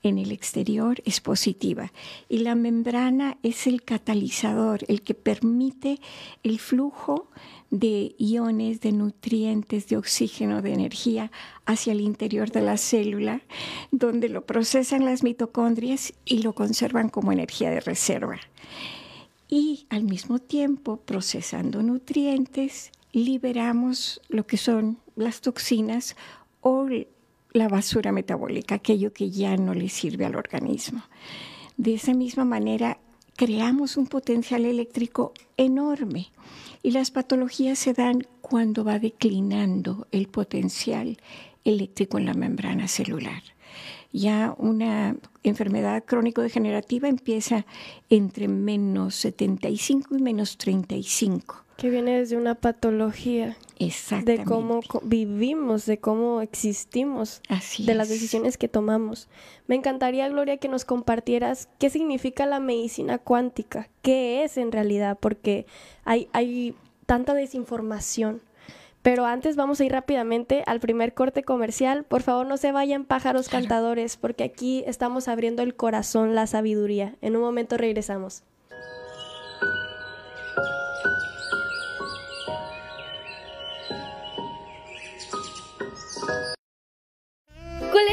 en 0.02 0.18
el 0.18 0.32
exterior 0.32 1.02
es 1.04 1.20
positiva. 1.20 1.92
Y 2.28 2.38
la 2.38 2.54
membrana 2.54 3.38
es 3.42 3.66
el 3.66 3.82
catalizador, 3.82 4.80
el 4.88 5.02
que 5.02 5.14
permite 5.14 6.00
el 6.42 6.58
flujo 6.58 7.28
de 7.70 8.14
iones, 8.18 8.80
de 8.80 8.92
nutrientes, 8.92 9.88
de 9.88 9.96
oxígeno, 9.96 10.62
de 10.62 10.72
energía 10.72 11.30
hacia 11.66 11.92
el 11.92 12.00
interior 12.00 12.50
de 12.50 12.62
la 12.62 12.76
célula, 12.76 13.42
donde 13.90 14.28
lo 14.28 14.44
procesan 14.44 15.04
las 15.04 15.22
mitocondrias 15.22 16.12
y 16.24 16.42
lo 16.42 16.54
conservan 16.54 17.08
como 17.08 17.32
energía 17.32 17.70
de 17.70 17.80
reserva. 17.80 18.40
Y 19.48 19.86
al 19.90 20.04
mismo 20.04 20.38
tiempo, 20.38 20.98
procesando 20.98 21.82
nutrientes, 21.82 22.92
liberamos 23.12 24.20
lo 24.28 24.46
que 24.46 24.56
son 24.56 24.98
las 25.16 25.40
toxinas 25.40 26.16
o 26.60 26.86
la 27.52 27.68
basura 27.68 28.12
metabólica, 28.12 28.76
aquello 28.76 29.12
que 29.12 29.30
ya 29.30 29.56
no 29.56 29.74
le 29.74 29.88
sirve 29.88 30.24
al 30.24 30.36
organismo. 30.36 31.02
De 31.76 31.94
esa 31.94 32.14
misma 32.14 32.44
manera, 32.44 32.98
creamos 33.36 33.96
un 33.96 34.06
potencial 34.06 34.64
eléctrico 34.64 35.32
enorme 35.56 36.30
y 36.82 36.90
las 36.92 37.10
patologías 37.10 37.78
se 37.78 37.92
dan 37.92 38.26
cuando 38.40 38.84
va 38.84 38.98
declinando 38.98 40.06
el 40.12 40.28
potencial 40.28 41.18
eléctrico 41.64 42.18
en 42.18 42.26
la 42.26 42.34
membrana 42.34 42.88
celular. 42.88 43.42
Ya 44.12 44.54
una 44.58 45.16
enfermedad 45.42 46.04
crónico-degenerativa 46.04 47.08
empieza 47.08 47.64
entre 48.08 48.48
menos 48.48 49.14
75 49.14 50.16
y 50.16 50.22
menos 50.22 50.58
35. 50.58 51.64
Que 51.76 51.90
viene 51.90 52.18
desde 52.18 52.36
una 52.36 52.56
patología. 52.56 53.56
De 54.26 54.44
cómo 54.44 54.80
vivimos, 55.02 55.86
de 55.86 55.98
cómo 55.98 56.42
existimos, 56.42 57.40
de 57.78 57.94
las 57.94 58.10
decisiones 58.10 58.58
que 58.58 58.68
tomamos. 58.68 59.28
Me 59.66 59.74
encantaría, 59.76 60.28
Gloria, 60.28 60.58
que 60.58 60.68
nos 60.68 60.84
compartieras 60.84 61.70
qué 61.78 61.88
significa 61.88 62.44
la 62.44 62.60
medicina 62.60 63.16
cuántica, 63.16 63.88
qué 64.02 64.44
es 64.44 64.58
en 64.58 64.70
realidad, 64.70 65.16
porque 65.18 65.64
hay, 66.04 66.28
hay 66.34 66.74
tanta 67.06 67.32
desinformación. 67.32 68.42
Pero 69.02 69.24
antes 69.24 69.56
vamos 69.56 69.80
a 69.80 69.84
ir 69.84 69.92
rápidamente 69.92 70.62
al 70.66 70.78
primer 70.78 71.14
corte 71.14 71.42
comercial. 71.42 72.04
Por 72.04 72.22
favor, 72.22 72.46
no 72.46 72.58
se 72.58 72.70
vayan 72.70 73.04
pájaros 73.04 73.48
cantadores, 73.48 74.16
porque 74.16 74.44
aquí 74.44 74.84
estamos 74.86 75.26
abriendo 75.26 75.62
el 75.62 75.74
corazón, 75.74 76.34
la 76.34 76.46
sabiduría. 76.46 77.16
En 77.22 77.34
un 77.36 77.42
momento 77.42 77.78
regresamos. 77.78 78.42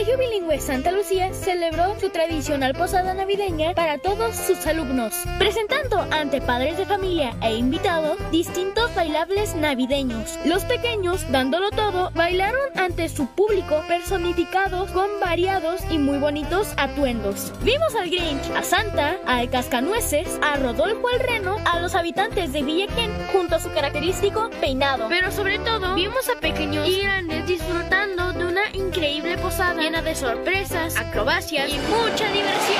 Colegio 0.08 0.26
Bilingüe 0.26 0.62
Santa 0.62 0.92
Lucía 0.94 1.34
celebró 1.34 2.00
su 2.00 2.10
tradicional 2.10 2.74
posada 2.74 3.14
navideña 3.14 3.74
para 3.74 3.98
todos 3.98 4.38
sus 4.38 4.66
alumnos, 4.66 5.14
presentando 5.38 6.00
ante 6.12 6.40
padres 6.40 6.78
de 6.78 6.86
familia 6.86 7.36
e 7.42 7.58
invitados 7.58 8.18
distintos 8.32 8.96
bailables 8.96 9.54
navideños. 9.56 10.40
Los 10.46 10.64
pequeños, 10.64 11.30
dándolo 11.30 11.72
todo, 11.72 12.12
bailaron 12.16 12.62
ante 12.76 13.10
su 13.10 13.28
público 13.28 13.84
personificados 13.90 14.92
con 14.92 15.10
variados 15.20 15.82
y 15.90 15.98
muy 15.98 16.20
bonitos 16.20 16.74
atuendos. 16.78 17.52
Vimos 17.64 17.94
al 17.96 18.10
Grinch, 18.10 18.50
a 18.56 18.64
Santa, 18.64 19.18
al 19.26 19.50
Cascanueces, 19.50 20.40
a 20.42 20.56
Rodolfo 20.56 21.10
el 21.10 21.20
Reno, 21.20 21.58
a 21.66 21.82
los 21.82 21.96
habitantes 21.96 22.54
de 22.54 22.64
Villaquén 22.64 23.12
junto 23.34 23.58
a 23.58 23.60
su 23.60 23.74
característico 23.74 24.50
peinado. 24.62 25.08
Pero 25.10 25.34
sobre 25.34 25.60
todo, 25.60 25.96
vimos 25.96 26.30
a 26.30 26.40
pequeños 26.40 26.88
y 26.88 27.02
grandes 27.02 27.46
disfrutando 27.46 28.32
de 28.32 28.46
una 28.46 28.62
increíble 28.74 29.38
posada 29.38 29.97
llena 29.98 30.02
de 30.02 30.16
sorpresas, 30.16 30.96
acrobacias 30.96 31.70
y 31.70 31.78
mucha 31.80 32.32
diversión. 32.32 32.78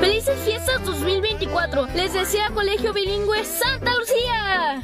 ¡Felices 0.00 0.38
fiestas 0.44 0.84
2024! 0.84 1.88
Les 1.94 2.12
desea 2.12 2.50
Colegio 2.50 2.92
Bilingüe 2.92 3.44
Santa 3.44 3.92
Lucía. 3.94 4.82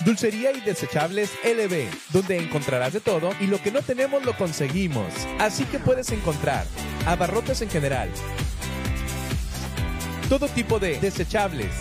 Dulcería 0.00 0.52
y 0.52 0.60
desechables 0.60 1.30
LB, 1.42 1.88
donde 2.10 2.38
encontrarás 2.38 2.92
de 2.92 3.00
todo 3.00 3.30
y 3.40 3.46
lo 3.46 3.60
que 3.60 3.72
no 3.72 3.82
tenemos 3.82 4.24
lo 4.24 4.36
conseguimos. 4.36 5.06
Así 5.38 5.64
que 5.64 5.78
puedes 5.78 6.10
encontrar 6.12 6.64
abarrotes 7.06 7.62
en 7.62 7.70
general, 7.70 8.10
todo 10.28 10.48
tipo 10.48 10.78
de 10.78 10.98
desechables, 11.00 11.72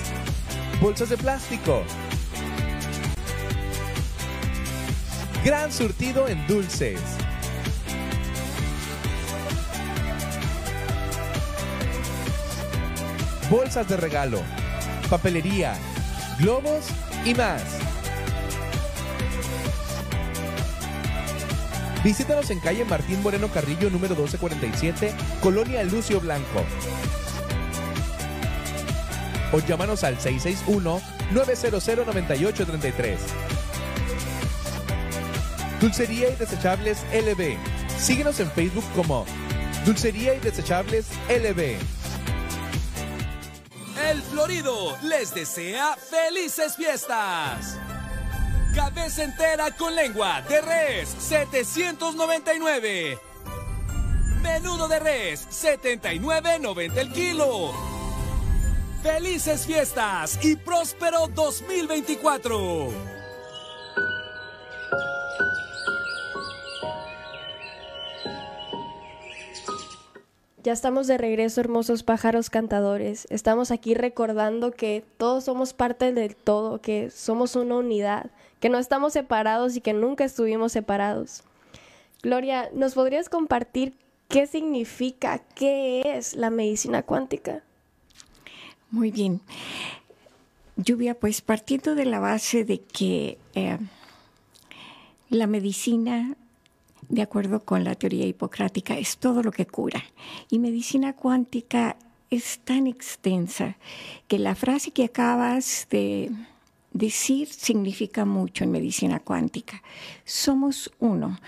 bolsas 0.80 1.10
de 1.10 1.18
plástico, 1.18 1.84
Gran 5.46 5.72
surtido 5.72 6.28
en 6.28 6.48
dulces. 6.48 7.00
Bolsas 13.52 13.88
de 13.88 13.96
regalo, 13.96 14.42
papelería, 15.08 15.76
globos 16.40 16.88
y 17.26 17.36
más. 17.36 17.62
Visítanos 22.04 22.50
en 22.50 22.60
calle 22.60 22.84
Martín 22.84 23.22
Moreno 23.22 23.48
Carrillo 23.50 23.92
número 23.92 24.16
1247, 24.16 25.14
Colonia 25.44 25.84
Lucio 25.84 26.20
Blanco. 26.22 26.64
O 29.52 29.60
llámanos 29.60 30.04
al 30.04 30.20
661 30.20 31.02
900 31.32 31.88
9833. 31.88 33.55
Dulcería 35.80 36.30
y 36.30 36.36
Desechables 36.36 37.00
LB. 37.12 37.58
Síguenos 38.00 38.40
en 38.40 38.50
Facebook 38.52 38.86
como 38.96 39.26
Dulcería 39.86 40.34
y 40.34 40.40
Desechables 40.40 41.08
LB. 41.30 41.78
El 44.10 44.22
Florido 44.22 44.98
les 45.04 45.34
desea 45.34 45.96
felices 45.96 46.76
fiestas. 46.76 47.78
Cabeza 48.74 49.24
entera 49.24 49.72
con 49.72 49.96
lengua 49.96 50.42
de 50.44 50.62
res 50.62 51.10
799. 51.20 53.20
Menudo 54.42 54.88
de 54.88 55.00
res 55.00 55.48
79.90 55.50 56.98
el 56.98 57.12
kilo. 57.12 57.74
Felices 59.04 59.66
fiestas 59.66 60.40
y 60.42 60.56
próspero 60.56 61.28
2024. 61.28 63.15
Ya 70.66 70.74
estamos 70.74 71.06
de 71.06 71.20
regreso, 71.20 71.62
hermosos 71.62 72.02
pájaros 72.02 72.50
cantadores. 72.50 73.28
Estamos 73.30 73.70
aquí 73.70 73.94
recordando 73.94 74.72
que 74.72 75.04
todos 75.18 75.44
somos 75.44 75.74
parte 75.74 76.12
del 76.12 76.36
todo, 76.36 76.82
que 76.82 77.12
somos 77.12 77.56
una 77.56 77.76
unidad, 77.76 78.32
que 78.60 78.70
no 78.70 78.80
estamos 78.80 79.14
separados 79.14 79.76
y 79.76 79.82
que 79.82 79.94
nunca 79.94 80.26
estuvimos 80.26 80.72
separados. 80.72 81.44
Gloria, 82.24 82.72
¿nos 82.74 82.96
podrías 82.96 83.30
compartir 83.30 83.94
qué 84.28 84.48
significa, 84.48 85.38
qué 85.54 86.02
es 86.04 86.34
la 86.34 86.50
medicina 86.50 87.04
cuántica? 87.04 87.62
Muy 88.90 89.12
bien. 89.12 89.42
Lluvia, 90.78 91.14
pues 91.14 91.42
partiendo 91.42 91.94
de 91.94 92.06
la 92.06 92.20
base 92.20 92.66
de 92.66 92.80
que 92.80 93.38
eh, 93.54 93.78
la 95.30 95.46
medicina 95.46 96.36
de 97.10 97.22
acuerdo 97.22 97.62
con 97.62 97.84
la 97.84 97.96
teoría 97.96 98.26
hipocrática, 98.26 98.98
es 98.98 99.18
todo 99.18 99.44
lo 99.44 99.52
que 99.52 99.66
cura. 99.66 100.04
Y 100.50 100.60
medicina 100.60 101.14
cuántica 101.14 101.98
es 102.30 102.60
tan 102.60 102.88
extensa 102.88 103.78
que 104.28 104.40
la 104.40 104.56
frase 104.56 104.92
que 104.92 105.06
acabas 105.06 105.88
de 105.90 106.32
decir 106.92 107.48
significa 107.48 108.26
mucho 108.26 108.64
en 108.64 108.72
medicina 108.72 109.20
cuántica. 109.20 109.84
Somos 110.24 110.92
uno. 111.00 111.40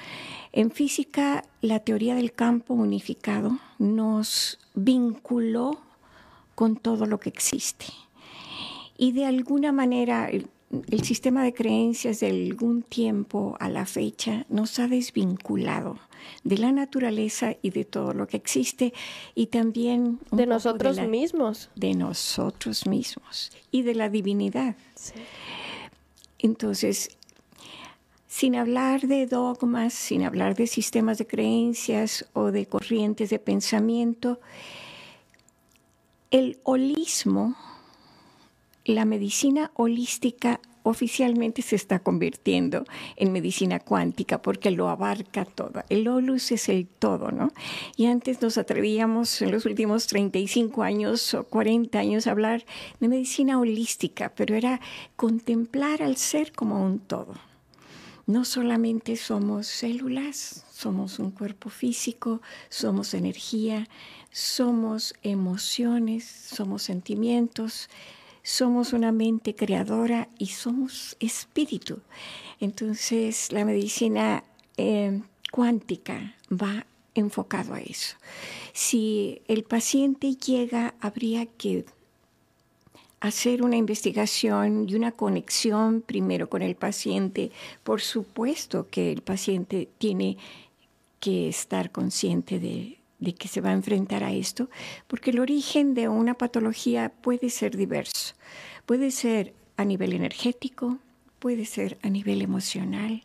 En 0.51 0.71
física, 0.71 1.43
la 1.61 1.79
teoría 1.79 2.15
del 2.15 2.33
campo 2.33 2.73
unificado 2.73 3.57
nos 3.79 4.59
vinculó 4.75 5.79
con 6.55 6.75
todo 6.75 7.05
lo 7.05 7.19
que 7.19 7.29
existe. 7.29 7.85
Y 8.97 9.11
de 9.11 9.25
alguna 9.25 9.71
manera, 9.71 10.29
el 10.69 11.03
sistema 11.03 11.43
de 11.43 11.53
creencias 11.53 12.19
de 12.19 12.27
algún 12.27 12.81
tiempo 12.81 13.55
a 13.59 13.69
la 13.69 13.85
fecha 13.85 14.45
nos 14.49 14.79
ha 14.79 14.87
desvinculado 14.87 15.97
de 16.43 16.57
la 16.57 16.71
naturaleza 16.71 17.55
y 17.61 17.69
de 17.69 17.85
todo 17.85 18.13
lo 18.13 18.27
que 18.27 18.37
existe 18.37 18.93
y 19.33 19.47
también 19.47 20.19
de 20.31 20.45
nosotros 20.45 20.99
mismos. 20.99 21.69
De 21.75 21.93
nosotros 21.93 22.85
mismos 22.85 23.51
y 23.71 23.83
de 23.83 23.95
la 23.95 24.09
divinidad. 24.09 24.75
Entonces, 26.39 27.17
sin 28.27 28.55
hablar 28.55 29.07
de 29.07 29.25
dogmas, 29.25 29.93
sin 29.93 30.23
hablar 30.23 30.55
de 30.55 30.67
sistemas 30.67 31.17
de 31.17 31.27
creencias 31.27 32.25
o 32.33 32.51
de 32.51 32.65
corrientes 32.65 33.29
de 33.29 33.39
pensamiento, 33.39 34.39
el 36.29 36.59
holismo 36.63 37.55
la 38.87 39.05
medicina 39.05 39.71
holística 39.75 40.59
oficialmente 40.83 41.61
se 41.61 41.75
está 41.75 41.99
convirtiendo 41.99 42.85
en 43.17 43.33
medicina 43.33 43.79
cuántica 43.79 44.41
porque 44.41 44.71
lo 44.71 44.87
abarca 44.87 45.43
todo. 45.43 45.83
El 45.89 46.07
holus 46.07 46.51
es 46.53 46.69
el 46.69 46.87
todo, 46.87 47.31
¿no? 47.31 47.51
Y 47.97 48.05
antes 48.05 48.41
nos 48.41 48.57
atrevíamos 48.57 49.41
en 49.41 49.51
los 49.51 49.65
últimos 49.65 50.07
35 50.07 50.83
años 50.83 51.33
o 51.33 51.43
40 51.43 51.99
años 51.99 52.27
a 52.27 52.31
hablar 52.31 52.65
de 53.01 53.09
medicina 53.09 53.59
holística, 53.59 54.33
pero 54.35 54.55
era 54.55 54.79
contemplar 55.17 56.01
al 56.01 56.15
ser 56.15 56.53
como 56.53 56.83
un 56.83 56.99
todo. 56.99 57.35
No 58.25 58.45
solamente 58.45 59.15
somos 59.15 59.67
células, 59.67 60.65
somos 60.71 61.19
un 61.19 61.31
cuerpo 61.31 61.69
físico, 61.69 62.41
somos 62.69 63.13
energía, 63.13 63.87
somos 64.31 65.15
emociones, 65.23 66.25
somos 66.25 66.83
sentimientos, 66.83 67.89
somos 68.47 68.93
una 68.93 69.11
mente 69.11 69.55
creadora 69.55 70.29
y 70.39 70.45
somos 70.45 71.17
espíritu. 71.19 71.99
Entonces 72.61 73.51
la 73.51 73.65
medicina 73.65 74.45
eh, 74.77 75.21
cuántica 75.51 76.33
va 76.49 76.85
enfocado 77.13 77.73
a 77.73 77.81
eso. 77.81 78.15
Si 78.71 79.41
el 79.49 79.65
paciente 79.65 80.35
llega, 80.35 80.93
habría 81.01 81.45
que 81.45 81.83
hacer 83.19 83.63
una 83.63 83.75
investigación 83.75 84.87
y 84.87 84.95
una 84.95 85.11
conexión 85.11 85.99
primero 85.99 86.49
con 86.49 86.61
el 86.61 86.75
paciente. 86.75 87.51
Por 87.83 87.99
supuesto 87.99 88.87
que 88.89 89.11
el 89.11 89.23
paciente 89.23 89.89
tiene 89.97 90.37
que 91.19 91.49
estar 91.49 91.91
consciente 91.91 92.61
de, 92.61 92.96
de 93.19 93.33
que 93.33 93.47
se 93.47 93.61
va 93.61 93.69
a 93.69 93.73
enfrentar 93.73 94.23
a 94.23 94.33
esto, 94.33 94.69
porque 95.07 95.31
el 95.31 95.39
origen 95.39 95.93
de 95.93 96.07
una 96.07 96.35
patología 96.35 97.11
puede 97.21 97.49
ser 97.49 97.75
diverso. 97.75 98.35
Puede 98.85 99.11
ser 99.11 99.53
a 99.75 99.85
nivel 99.85 100.13
energético, 100.13 100.99
puede 101.39 101.65
ser 101.65 101.97
a 102.03 102.09
nivel 102.09 102.41
emocional, 102.41 103.23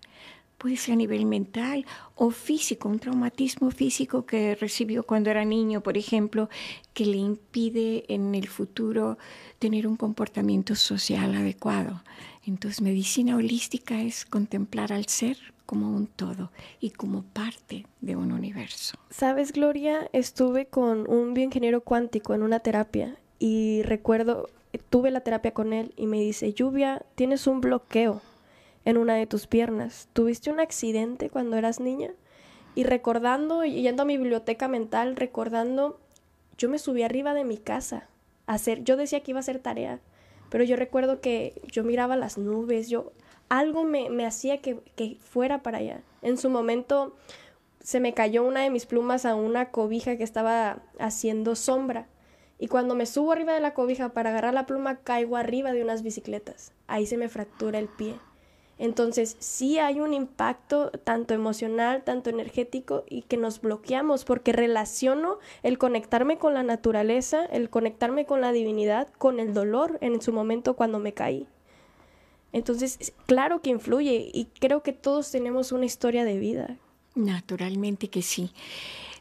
puede 0.58 0.76
ser 0.76 0.92
a 0.92 0.96
nivel 0.96 1.26
mental 1.26 1.84
o 2.14 2.30
físico, 2.30 2.88
un 2.88 3.00
traumatismo 3.00 3.70
físico 3.70 4.26
que 4.26 4.54
recibió 4.54 5.02
cuando 5.02 5.30
era 5.30 5.44
niño, 5.44 5.82
por 5.82 5.98
ejemplo, 5.98 6.48
que 6.94 7.04
le 7.04 7.16
impide 7.16 8.04
en 8.08 8.34
el 8.34 8.48
futuro 8.48 9.18
tener 9.58 9.86
un 9.86 9.96
comportamiento 9.96 10.74
social 10.76 11.34
adecuado. 11.34 12.04
Entonces, 12.46 12.80
medicina 12.80 13.36
holística 13.36 14.02
es 14.02 14.24
contemplar 14.24 14.92
al 14.92 15.06
ser 15.06 15.51
como 15.72 15.88
un 15.88 16.06
todo 16.06 16.50
y 16.80 16.90
como 16.90 17.22
parte 17.22 17.86
de 18.02 18.14
un 18.14 18.30
universo. 18.30 18.98
Sabes, 19.08 19.52
Gloria, 19.52 20.10
estuve 20.12 20.66
con 20.66 21.10
un 21.10 21.32
bioingeniero 21.32 21.80
cuántico 21.80 22.34
en 22.34 22.42
una 22.42 22.60
terapia 22.60 23.16
y 23.38 23.80
recuerdo, 23.80 24.50
tuve 24.90 25.10
la 25.10 25.20
terapia 25.20 25.54
con 25.54 25.72
él 25.72 25.94
y 25.96 26.06
me 26.08 26.20
dice, 26.20 26.52
Lluvia, 26.52 27.00
tienes 27.14 27.46
un 27.46 27.62
bloqueo 27.62 28.20
en 28.84 28.98
una 28.98 29.14
de 29.14 29.26
tus 29.26 29.46
piernas. 29.46 30.10
¿Tuviste 30.12 30.50
un 30.50 30.60
accidente 30.60 31.30
cuando 31.30 31.56
eras 31.56 31.80
niña? 31.80 32.10
Y 32.74 32.84
recordando, 32.84 33.64
yendo 33.64 34.02
a 34.02 34.04
mi 34.04 34.18
biblioteca 34.18 34.68
mental, 34.68 35.16
recordando, 35.16 35.98
yo 36.58 36.68
me 36.68 36.78
subí 36.78 37.02
arriba 37.02 37.32
de 37.32 37.44
mi 37.44 37.56
casa 37.56 38.10
a 38.46 38.52
hacer, 38.56 38.84
yo 38.84 38.98
decía 38.98 39.20
que 39.20 39.30
iba 39.30 39.38
a 39.38 39.40
hacer 39.40 39.58
tarea, 39.58 40.00
pero 40.50 40.64
yo 40.64 40.76
recuerdo 40.76 41.22
que 41.22 41.62
yo 41.64 41.82
miraba 41.82 42.14
las 42.14 42.36
nubes, 42.36 42.90
yo 42.90 43.14
algo 43.52 43.84
me, 43.84 44.24
hacía 44.24 44.62
que, 44.62 44.78
que, 44.96 45.18
fuera 45.20 45.62
para 45.62 45.76
allá. 45.76 46.00
En 46.22 46.38
su 46.38 46.48
momento 46.48 47.14
se 47.80 48.00
me 48.00 48.14
cayó 48.14 48.44
una 48.44 48.62
de 48.62 48.70
mis 48.70 48.86
plumas 48.86 49.26
a 49.26 49.34
una 49.34 49.70
cobija 49.70 50.16
que 50.16 50.24
estaba 50.24 50.78
haciendo 50.98 51.54
sombra. 51.54 52.06
Y 52.58 52.68
cuando 52.68 52.94
me 52.94 53.04
subo 53.04 53.30
arriba 53.30 53.52
de 53.52 53.60
la 53.60 53.74
cobija 53.74 54.08
para 54.14 54.30
agarrar 54.30 54.54
la 54.54 54.64
pluma, 54.64 55.00
caigo 55.00 55.36
arriba 55.36 55.72
de 55.72 55.82
unas 55.82 56.02
bicicletas. 56.02 56.72
Ahí 56.86 57.04
se 57.04 57.18
me 57.18 57.28
fractura 57.28 57.78
el 57.78 57.88
pie. 57.88 58.14
Entonces, 58.78 59.36
sí 59.38 59.78
hay 59.78 60.00
un 60.00 60.14
impacto 60.14 60.90
tanto 61.04 61.34
emocional, 61.34 62.04
tanto 62.04 62.30
energético 62.30 63.04
y 63.06 63.20
que 63.20 63.36
nos 63.36 63.60
bloqueamos 63.60 64.24
porque 64.24 64.52
relaciono 64.52 65.38
el 65.62 65.76
conectarme 65.76 66.38
con 66.38 66.54
la 66.54 66.62
naturaleza, 66.62 67.44
el 67.44 67.68
conectarme 67.68 68.24
con 68.24 68.40
la 68.40 68.50
divinidad, 68.50 69.08
con 69.18 69.40
el 69.40 69.52
dolor 69.52 69.98
en 70.00 70.22
su 70.22 70.32
momento 70.32 70.74
cuando 70.74 70.98
me 70.98 71.12
caí. 71.12 71.46
Entonces, 72.52 73.12
claro 73.26 73.62
que 73.62 73.70
influye 73.70 74.30
y 74.32 74.46
creo 74.60 74.82
que 74.82 74.92
todos 74.92 75.30
tenemos 75.30 75.72
una 75.72 75.86
historia 75.86 76.24
de 76.24 76.38
vida. 76.38 76.76
Naturalmente 77.14 78.08
que 78.08 78.22
sí. 78.22 78.52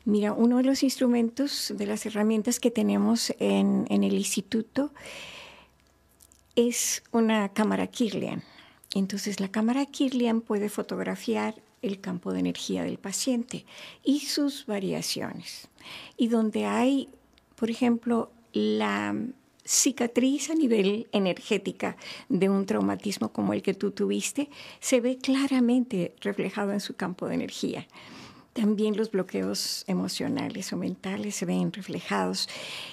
Mira, 0.03 0.33
uno 0.33 0.57
de 0.57 0.63
los 0.63 0.83
instrumentos, 0.83 1.73
de 1.75 1.85
las 1.85 2.05
herramientas 2.05 2.59
que 2.59 2.71
tenemos 2.71 3.33
en, 3.39 3.85
el 3.89 4.13
instituto 4.13 4.91
es 6.55 7.03
una 7.11 7.49
cámara 7.49 7.87
Kirlian. 7.87 8.43
Entonces, 8.95 9.39
la 9.39 9.49
cámara 9.49 9.85
Kirlian 9.85 10.41
puede 10.41 10.69
fotografiar 10.69 11.55
el 11.81 12.01
campo 12.01 12.33
de 12.33 12.39
energía 12.39 12.83
del 12.83 12.97
paciente 12.97 13.65
y 14.03 14.21
sus 14.21 14.65
variaciones. 14.65 15.69
Y 16.17 16.27
donde 16.27 16.65
hay, 16.65 17.09
por 17.55 17.69
ejemplo, 17.69 18.31
la 18.53 19.15
cicatriz 19.65 20.49
a 20.49 20.55
nivel 20.55 21.07
energética 21.11 21.97
de 22.29 22.49
un 22.49 22.65
traumatismo 22.65 23.31
como 23.31 23.53
el 23.53 23.61
que 23.61 23.73
tú 23.73 23.91
tuviste 23.91 24.49
se 24.79 25.01
ve 25.01 25.17
claramente 25.17 26.15
reflejado 26.21 26.71
en 26.71 26.79
su 26.79 26.95
campo 26.95 27.27
de 27.27 27.35
energía. 27.35 27.87
También 28.53 28.97
los 28.97 29.11
bloqueos 29.11 29.85
emocionales 29.87 30.73
o 30.73 30.77
mentales 30.77 31.35
se 31.35 31.45
ven 31.45 31.71
reflejados 31.71 32.49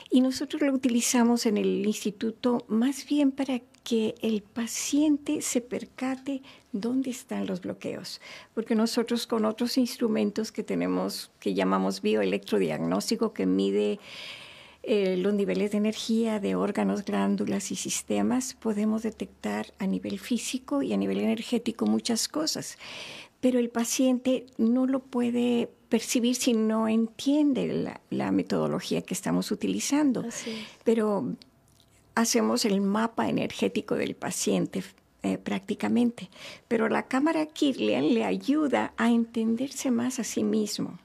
y 0.08 0.20
nosotros 0.20 0.62
lo 0.62 0.72
utilizamos 0.72 1.46
en 1.46 1.56
el 1.56 1.84
instituto 1.84 2.64
más 2.68 3.04
bien 3.06 3.32
para 3.32 3.60
que 3.82 4.14
el 4.20 4.42
paciente 4.42 5.42
se 5.42 5.60
percate 5.60 6.42
dónde 6.72 7.10
están 7.10 7.46
los 7.46 7.62
bloqueos, 7.62 8.20
porque 8.54 8.74
nosotros 8.74 9.26
con 9.26 9.46
otros 9.46 9.78
instrumentos 9.78 10.52
que 10.52 10.62
tenemos, 10.62 11.30
que 11.40 11.54
llamamos 11.54 12.02
bioelectrodiagnóstico, 12.02 13.32
que 13.32 13.46
mide 13.46 13.98
eh, 14.90 15.18
los 15.18 15.34
niveles 15.34 15.72
de 15.72 15.76
energía 15.76 16.40
de 16.40 16.54
órganos, 16.54 17.04
glándulas 17.04 17.70
y 17.72 17.76
sistemas, 17.76 18.54
podemos 18.54 19.02
detectar 19.02 19.66
a 19.78 19.86
nivel 19.86 20.18
físico 20.18 20.80
y 20.80 20.94
a 20.94 20.96
nivel 20.96 21.20
energético 21.20 21.84
muchas 21.84 22.26
cosas. 22.26 22.78
Pero 23.40 23.58
el 23.58 23.68
paciente 23.68 24.46
no 24.56 24.86
lo 24.86 25.00
puede 25.00 25.68
percibir 25.90 26.36
si 26.36 26.54
no 26.54 26.88
entiende 26.88 28.00
la, 28.08 28.32
metodología 28.32 29.02
que 29.02 29.12
estamos 29.12 29.50
utilizando. 29.50 30.24
Pero 30.84 31.34
hacemos 32.14 32.64
el 32.64 32.80
mapa 32.80 33.28
energético 33.28 33.94
del 33.94 34.14
paciente 34.14 34.82
eh, 35.22 35.36
prácticamente. 35.36 36.30
Pero 36.66 36.88
la 36.88 37.08
cámara 37.08 37.44
Kirlian 37.44 38.14
le 38.14 38.24
ayuda 38.24 38.94
a 38.96 39.10
entenderse 39.10 39.90
más 39.90 40.18
a 40.18 40.24
sí 40.24 40.44
mismo 40.44 40.98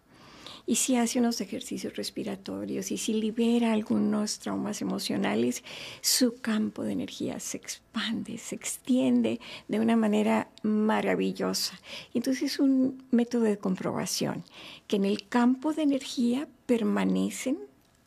y 0.65 0.76
si 0.76 0.95
hace 0.95 1.19
unos 1.19 1.41
ejercicios 1.41 1.95
respiratorios 1.97 2.91
y 2.91 2.97
si 2.97 3.13
libera 3.13 3.73
algunos 3.73 4.39
traumas 4.39 4.82
emocionales, 4.82 5.63
su 6.02 6.36
campo 6.39 6.84
de 6.84 6.93
energía 6.93 7.39
se 7.39 7.58
expande, 7.58 8.38
se 8.38 8.56
extiende 8.56 9.41
de 9.67 9.80
una 9.80 9.97
manera 9.97 10.47
maravillosa. 10.62 11.80
Entonces 12.13 12.54
es 12.54 12.60
un 12.60 13.04
método 13.12 13.43
de 13.43 13.58
comprobación 13.58 14.45
que 14.88 14.95
en 14.95 15.06
el 15.06 15.28
campo 15.28 15.73
de 15.73 15.84
energía 15.84 16.47
permanecen 16.65 17.58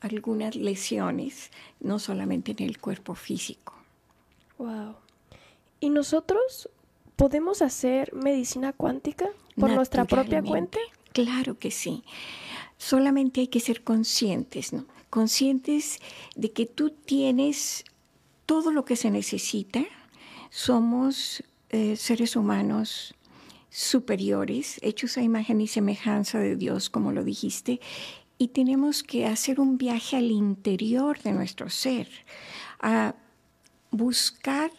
algunas 0.00 0.56
lesiones, 0.56 1.50
no 1.80 1.98
solamente 1.98 2.52
en 2.52 2.62
el 2.62 2.78
cuerpo 2.78 3.14
físico. 3.14 3.74
Wow. 4.58 4.94
¿Y 5.80 5.90
nosotros 5.90 6.70
podemos 7.16 7.60
hacer 7.60 8.14
medicina 8.14 8.72
cuántica 8.72 9.28
por 9.58 9.70
nuestra 9.70 10.06
propia 10.06 10.42
cuenta? 10.42 10.78
Claro 11.12 11.58
que 11.58 11.70
sí. 11.70 12.02
Solamente 12.78 13.40
hay 13.40 13.48
que 13.48 13.60
ser 13.60 13.82
conscientes, 13.82 14.72
¿no? 14.72 14.86
Conscientes 15.10 15.98
de 16.34 16.52
que 16.52 16.66
tú 16.66 16.90
tienes 16.90 17.84
todo 18.44 18.70
lo 18.72 18.84
que 18.84 18.96
se 18.96 19.10
necesita. 19.10 19.84
Somos 20.50 21.42
eh, 21.70 21.96
seres 21.96 22.36
humanos 22.36 23.14
superiores, 23.70 24.78
hechos 24.82 25.18
a 25.18 25.22
imagen 25.22 25.60
y 25.60 25.66
semejanza 25.66 26.38
de 26.38 26.56
Dios, 26.56 26.88
como 26.88 27.12
lo 27.12 27.24
dijiste, 27.24 27.80
y 28.38 28.48
tenemos 28.48 29.02
que 29.02 29.26
hacer 29.26 29.60
un 29.60 29.78
viaje 29.78 30.16
al 30.16 30.30
interior 30.30 31.20
de 31.22 31.32
nuestro 31.32 31.68
ser, 31.70 32.08
a 32.80 33.14
buscar 33.90 34.70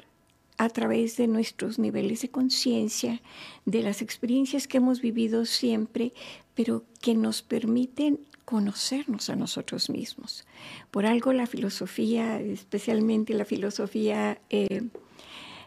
a 0.58 0.70
través 0.70 1.18
de 1.18 1.28
nuestros 1.28 1.78
niveles 1.78 2.22
de 2.22 2.30
conciencia, 2.30 3.22
de 3.66 3.84
las 3.84 4.02
experiencias 4.02 4.68
que 4.68 4.78
hemos 4.78 5.02
vivido 5.02 5.46
siempre, 5.46 6.14
pero 6.56 6.84
que 7.00 7.14
nos 7.14 7.42
permiten 7.44 8.20
conocernos 8.44 9.30
a 9.30 9.36
nosotros 9.36 9.90
mismos. 9.90 10.46
Por 10.90 11.06
algo 11.06 11.34
la 11.34 11.48
filosofía, 11.48 12.40
especialmente 12.40 13.34
la 13.34 13.46
filosofía 13.46 14.40
eh, 14.50 14.88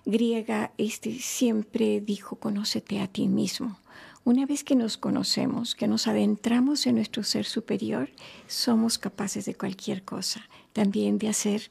griega, 0.05 0.72
este, 0.79 1.18
siempre 1.18 2.00
dijo, 2.00 2.37
conócete 2.37 3.00
a 3.00 3.07
ti 3.07 3.29
mismo. 3.29 3.79
Una 4.24 4.44
vez 4.44 4.64
que 4.64 4.76
nos 4.76 4.96
conocemos, 4.96 5.74
que 5.74 5.88
nos 5.88 6.07
adentramos 6.07 6.87
en 6.87 6.96
nuestro 6.96 7.22
ser 7.22 7.46
superior, 7.46 8.11
somos 8.48 8.98
capaces 8.98 9.44
de 9.44 9.55
cualquier 9.55 10.03
cosa, 10.03 10.48
también 10.72 11.18
de 11.18 11.29
hacer 11.29 11.70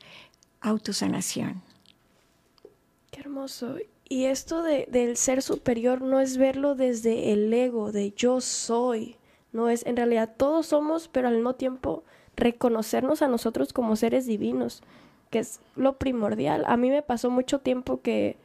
autosanación. 0.62 1.68
Hermoso. 3.19 3.75
Y 4.08 4.25
esto 4.25 4.63
de, 4.63 4.88
del 4.89 5.17
ser 5.17 5.41
superior 5.41 6.01
no 6.01 6.21
es 6.21 6.38
verlo 6.38 6.75
desde 6.75 7.34
el 7.34 7.53
ego, 7.53 7.91
de 7.91 8.12
yo 8.12 8.39
soy. 8.39 9.17
No 9.51 9.67
es, 9.67 9.86
en 9.86 9.97
realidad 9.97 10.36
todos 10.38 10.67
somos, 10.67 11.10
pero 11.10 11.27
al 11.27 11.36
mismo 11.36 11.55
tiempo 11.55 12.03
reconocernos 12.38 13.21
a 13.21 13.27
nosotros 13.27 13.73
como 13.73 13.97
seres 13.97 14.25
divinos, 14.25 14.84
que 15.32 15.39
es 15.39 15.60
lo 15.75 15.97
primordial. 15.97 16.63
A 16.65 16.77
mí 16.77 16.89
me 16.89 17.01
pasó 17.01 17.29
mucho 17.29 17.60
tiempo 17.60 18.01
que, 18.01 18.38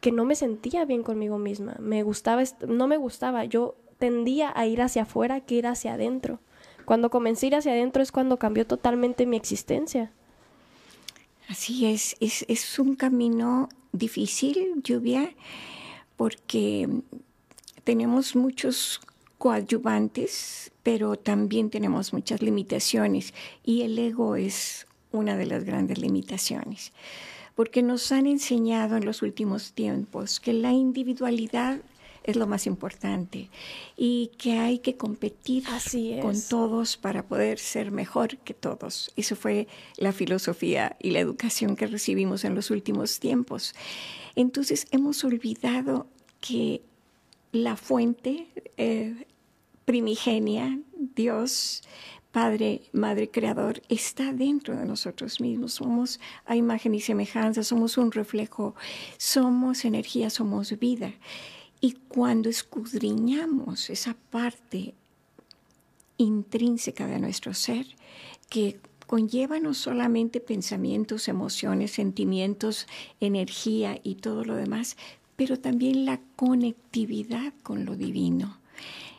que 0.00 0.10
no 0.10 0.24
me 0.24 0.36
sentía 0.36 0.86
bien 0.86 1.02
conmigo 1.02 1.36
misma. 1.36 1.76
Me 1.78 2.02
gustaba, 2.02 2.42
no 2.66 2.86
me 2.86 2.96
gustaba. 2.96 3.44
Yo 3.44 3.76
tendía 3.98 4.52
a 4.56 4.66
ir 4.66 4.80
hacia 4.80 5.02
afuera 5.02 5.42
que 5.42 5.56
ir 5.56 5.66
hacia 5.66 5.94
adentro. 5.94 6.40
Cuando 6.86 7.10
comencé 7.10 7.46
a 7.46 7.48
ir 7.48 7.56
hacia 7.56 7.72
adentro 7.72 8.02
es 8.02 8.10
cuando 8.10 8.38
cambió 8.38 8.66
totalmente 8.66 9.26
mi 9.26 9.36
existencia. 9.36 10.12
Así 11.52 11.84
es, 11.84 12.16
es, 12.18 12.46
es 12.48 12.78
un 12.78 12.94
camino 12.94 13.68
difícil, 13.92 14.72
lluvia, 14.82 15.34
porque 16.16 16.88
tenemos 17.84 18.34
muchos 18.34 19.02
coadyuvantes, 19.36 20.72
pero 20.82 21.16
también 21.16 21.68
tenemos 21.68 22.14
muchas 22.14 22.40
limitaciones 22.40 23.34
y 23.62 23.82
el 23.82 23.98
ego 23.98 24.36
es 24.36 24.86
una 25.10 25.36
de 25.36 25.44
las 25.44 25.64
grandes 25.64 25.98
limitaciones, 25.98 26.94
porque 27.54 27.82
nos 27.82 28.12
han 28.12 28.26
enseñado 28.26 28.96
en 28.96 29.04
los 29.04 29.20
últimos 29.20 29.74
tiempos 29.74 30.40
que 30.40 30.54
la 30.54 30.72
individualidad 30.72 31.82
es 32.24 32.36
lo 32.36 32.46
más 32.46 32.66
importante 32.66 33.48
y 33.96 34.30
que 34.38 34.58
hay 34.58 34.78
que 34.78 34.96
competir 34.96 35.64
con 36.20 36.40
todos 36.48 36.96
para 36.96 37.26
poder 37.26 37.58
ser 37.58 37.90
mejor 37.90 38.38
que 38.38 38.54
todos. 38.54 39.12
Eso 39.16 39.36
fue 39.36 39.68
la 39.96 40.12
filosofía 40.12 40.96
y 41.00 41.10
la 41.10 41.20
educación 41.20 41.76
que 41.76 41.86
recibimos 41.86 42.44
en 42.44 42.54
los 42.54 42.70
últimos 42.70 43.20
tiempos. 43.20 43.74
Entonces 44.34 44.86
hemos 44.90 45.24
olvidado 45.24 46.06
que 46.40 46.82
la 47.52 47.76
fuente 47.76 48.48
eh, 48.76 49.26
primigenia, 49.84 50.78
Dios, 50.96 51.82
Padre, 52.32 52.82
Madre 52.92 53.30
Creador, 53.30 53.82
está 53.90 54.32
dentro 54.32 54.74
de 54.74 54.86
nosotros 54.86 55.38
mismos. 55.40 55.74
Somos 55.74 56.18
a 56.46 56.56
imagen 56.56 56.94
y 56.94 57.00
semejanza, 57.00 57.62
somos 57.62 57.98
un 57.98 58.10
reflejo, 58.10 58.74
somos 59.18 59.84
energía, 59.84 60.30
somos 60.30 60.78
vida. 60.78 61.12
Y 61.84 61.94
cuando 62.06 62.48
escudriñamos 62.48 63.90
esa 63.90 64.14
parte 64.30 64.94
intrínseca 66.16 67.08
de 67.08 67.18
nuestro 67.18 67.54
ser, 67.54 67.86
que 68.48 68.78
conlleva 69.08 69.58
no 69.58 69.74
solamente 69.74 70.38
pensamientos, 70.38 71.26
emociones, 71.26 71.90
sentimientos, 71.90 72.86
energía 73.18 73.98
y 74.04 74.14
todo 74.14 74.44
lo 74.44 74.54
demás, 74.54 74.96
pero 75.34 75.58
también 75.58 76.06
la 76.06 76.20
conectividad 76.36 77.52
con 77.64 77.84
lo 77.84 77.96
divino. 77.96 78.60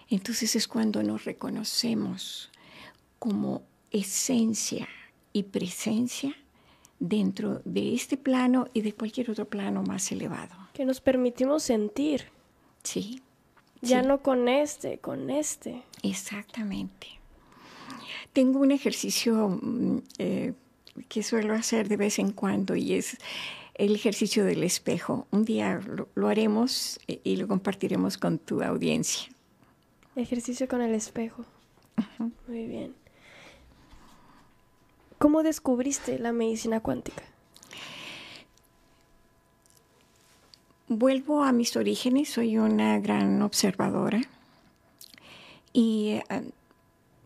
Entonces 0.10 0.56
es 0.56 0.70
cuando 0.70 1.04
nos 1.04 1.26
reconocemos 1.26 2.50
como 3.20 3.64
esencia 3.92 4.88
y 5.34 5.44
presencia 5.44 6.34
dentro 7.00 7.62
de 7.66 7.94
este 7.94 8.16
plano 8.16 8.68
y 8.74 8.82
de 8.82 8.94
cualquier 8.94 9.32
otro 9.32 9.50
plano 9.50 9.84
más 9.84 10.14
elevado. 10.14 10.56
Que 10.74 10.86
nos 10.86 11.02
permitimos 11.02 11.64
sentir 11.64 12.33
Sí. 12.84 13.22
Ya 13.82 14.02
no 14.02 14.22
con 14.22 14.48
este, 14.48 14.98
con 15.00 15.30
este. 15.30 15.84
Exactamente. 16.04 17.08
Tengo 18.32 18.60
un 18.60 18.72
ejercicio 18.72 19.60
mm, 19.62 19.98
eh, 20.20 20.54
que 21.10 21.24
suelo 21.24 21.54
hacer 21.54 21.90
de 21.90 21.98
vez 21.98 22.20
en 22.20 22.32
cuando 22.32 22.76
y 22.76 22.94
es 22.94 23.18
el 23.76 23.96
ejercicio 23.96 24.46
del 24.46 24.64
espejo. 24.64 25.28
Un 25.32 25.46
día 25.46 25.82
lo, 26.16 26.28
haremos 26.28 27.00
y 27.08 27.36
lo 27.36 27.48
compartiremos 27.48 28.18
con 28.18 28.38
tu 28.38 28.62
audiencia. 28.62 29.30
Ejercicio 30.16 30.68
con 30.68 30.82
el 30.82 30.94
espejo. 30.94 31.46
Muy 32.48 32.68
bien. 32.68 32.96
¿Cómo 35.18 35.42
descubriste 35.42 36.20
la 36.20 36.32
medicina 36.32 36.82
cuántica? 36.82 37.24
Vuelvo 40.96 41.44
a 41.44 41.52
mis 41.52 41.76
orígenes, 41.76 42.30
soy 42.30 42.60
una 42.60 43.00
gran 43.00 43.42
observadora 43.42 44.22
y 45.74 46.20
eh, 46.30 46.52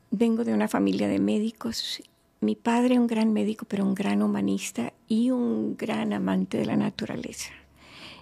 vengo 0.09 0.45
de 0.45 0.53
una 0.53 0.69
familia 0.69 1.09
de 1.09 1.19
médicos. 1.19 2.01
Mi 2.39 2.55
padre 2.55 2.97
un 2.97 3.07
gran 3.07 3.33
médico, 3.33 3.65
pero 3.67 3.83
un 3.83 3.93
gran 3.93 4.21
humanista 4.21 4.93
y 5.09 5.31
un 5.31 5.75
gran 5.75 6.13
amante 6.13 6.57
de 6.57 6.65
la 6.65 6.77
naturaleza. 6.77 7.51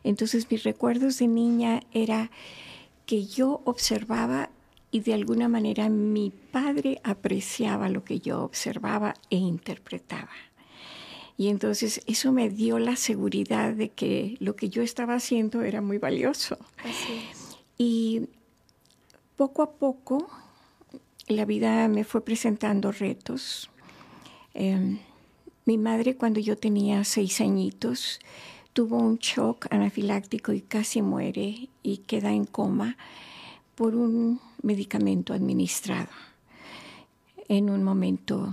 Entonces 0.03 0.49
mis 0.49 0.63
recuerdos 0.63 1.19
de 1.19 1.27
niña 1.27 1.81
era 1.91 2.31
que 3.05 3.27
yo 3.27 3.61
observaba 3.65 4.49
y 4.89 5.01
de 5.01 5.13
alguna 5.13 5.47
manera 5.47 5.89
mi 5.89 6.31
padre 6.51 6.99
apreciaba 7.03 7.87
lo 7.89 8.03
que 8.03 8.19
yo 8.19 8.41
observaba 8.41 9.13
e 9.29 9.35
interpretaba. 9.35 10.31
Y 11.37 11.49
entonces 11.49 12.01
eso 12.07 12.31
me 12.31 12.49
dio 12.49 12.79
la 12.79 12.95
seguridad 12.95 13.73
de 13.73 13.89
que 13.89 14.37
lo 14.39 14.55
que 14.55 14.69
yo 14.69 14.81
estaba 14.81 15.15
haciendo 15.15 15.63
era 15.63 15.81
muy 15.81 15.97
valioso. 15.97 16.57
Y 17.77 18.29
poco 19.35 19.61
a 19.61 19.71
poco 19.71 20.29
la 21.27 21.45
vida 21.45 21.87
me 21.87 22.03
fue 22.03 22.23
presentando 22.23 22.91
retos. 22.91 23.69
Em, 24.53 24.99
mi 25.65 25.77
madre 25.77 26.15
cuando 26.15 26.39
yo 26.39 26.57
tenía 26.57 27.03
seis 27.03 27.41
añitos 27.41 28.19
tuvo 28.75 28.97
un 28.97 29.17
shock 29.17 29.67
anafiláctico 29.69 30.51
y 30.51 30.61
casi 30.61 31.01
muere 31.01 31.69
y 31.81 31.97
queda 31.99 32.33
en 32.33 32.45
coma 32.45 32.97
por 33.75 33.95
un 33.95 34.41
medicamento 34.61 35.33
administrado 35.33 36.11
en 37.47 37.69
un 37.69 37.83
momento 37.83 38.49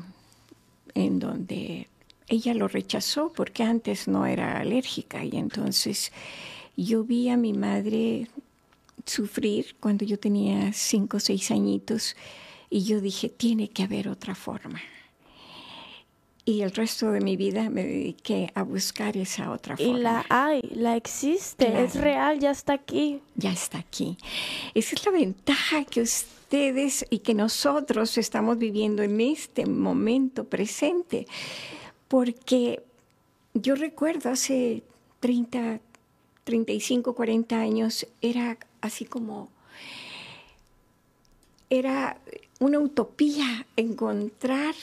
en 0.95 1.19
donde 1.19 1.89
ella 2.33 2.55
lo 2.55 2.67
rechazó 2.67 3.31
porque 3.31 3.63
antes 3.63 4.09
no 4.09 4.25
era 4.25 4.59
alérgica 4.59 5.23
y 5.23 5.37
entonces 5.37 6.13
yo 6.77 7.05
vi 7.05 7.29
a 7.29 7.37
mi 7.37 7.53
madre 7.53 8.29
sufrir 9.05 9.77
cuando 9.79 10.07
yo 10.07 10.19
tenía 10.19 10.73
cinco 10.73 11.19
o 11.19 11.21
seis 11.21 11.51
añitos 11.51 12.17
y 12.71 12.85
yo 12.85 13.03
dije, 13.03 13.29
tiene 13.29 13.69
que 13.69 13.83
haber 13.83 14.09
otra 14.09 14.35
forma. 14.35 14.81
Y 16.47 16.63
el 16.63 16.73
resto 16.73 17.13
de 17.13 17.21
mi 17.21 17.37
vida 17.37 17.69
me 17.69 17.85
dediqué 17.85 18.51
a 18.55 18.63
buscar 18.63 19.17
esa 19.17 19.51
otra 19.51 19.77
forma. 19.77 19.99
Y 19.99 20.03
la 20.03 20.25
hay, 20.31 20.63
la 20.75 20.97
existe, 20.97 21.85
es 21.85 21.95
real, 21.95 22.41
ya 22.41 22.51
está 22.51 22.73
aquí. 22.73 23.21
Ya 23.37 23.53
está 23.53 23.79
aquí. 23.79 24.17
Esa 24.75 24.97
es 24.97 25.05
la 25.05 25.13
ventaja 25.13 25.85
que 25.85 26.01
ustedes 26.01 27.05
y 27.11 27.19
que 27.19 27.35
nosotros 27.35 28.17
estamos 28.17 28.57
viviendo 28.57 29.03
en 29.03 29.21
este 29.21 29.67
momento 29.67 30.45
presente 30.45 31.27
porque 32.13 32.83
yo 33.55 33.75
recuerdo 33.75 34.29
hace 34.29 34.83
30, 35.21 35.81
35, 36.45 37.15
40 37.15 37.59
años, 37.59 38.07
era 38.21 38.59
así 38.83 39.07
como, 39.07 39.49
era 41.71 42.21
una 42.61 42.81
utopía 42.81 43.67
encontrar 43.77 44.75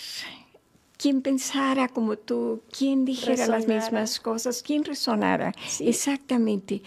quien 0.97 1.21
pensara 1.21 1.87
como 1.87 2.17
tú, 2.17 2.63
quien 2.75 3.05
dijera 3.05 3.45
las 3.45 3.67
mismas 3.67 4.19
cosas, 4.19 4.63
quien 4.63 4.83
resonara. 4.83 5.53
Exactamente. 5.81 6.81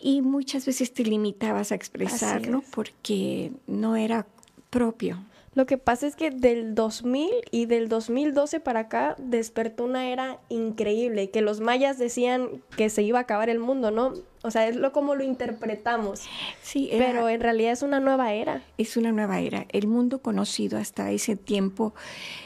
Y 0.00 0.22
muchas 0.22 0.66
veces 0.66 0.92
te 0.92 1.04
limitabas 1.04 1.70
a 1.70 1.76
expresarlo 1.76 2.64
porque 2.72 3.52
no 3.68 3.94
era 3.94 4.26
propio. 4.70 5.22
Lo 5.54 5.66
que 5.66 5.78
pasa 5.78 6.06
es 6.06 6.16
que 6.16 6.30
del 6.30 6.74
2000 6.74 7.30
y 7.50 7.66
del 7.66 7.88
2012 7.88 8.60
para 8.60 8.80
acá 8.80 9.16
despertó 9.18 9.84
una 9.84 10.08
era 10.08 10.40
increíble, 10.48 11.30
que 11.30 11.42
los 11.42 11.60
mayas 11.60 11.98
decían 11.98 12.62
que 12.76 12.90
se 12.90 13.02
iba 13.02 13.18
a 13.18 13.22
acabar 13.22 13.48
el 13.48 13.58
mundo, 13.58 13.90
¿no? 13.90 14.14
O 14.42 14.50
sea, 14.50 14.68
es 14.68 14.76
lo 14.76 14.92
como 14.92 15.14
lo 15.14 15.24
interpretamos. 15.24 16.22
Sí, 16.62 16.90
pero 16.92 17.28
en 17.28 17.40
realidad 17.40 17.72
es 17.72 17.82
una 17.82 18.00
nueva 18.00 18.34
era. 18.34 18.62
Es 18.78 18.96
una 18.96 19.12
nueva 19.12 19.40
era. 19.40 19.66
El 19.70 19.86
mundo 19.86 20.18
conocido 20.18 20.78
hasta 20.78 21.10
ese 21.12 21.36
tiempo, 21.36 21.94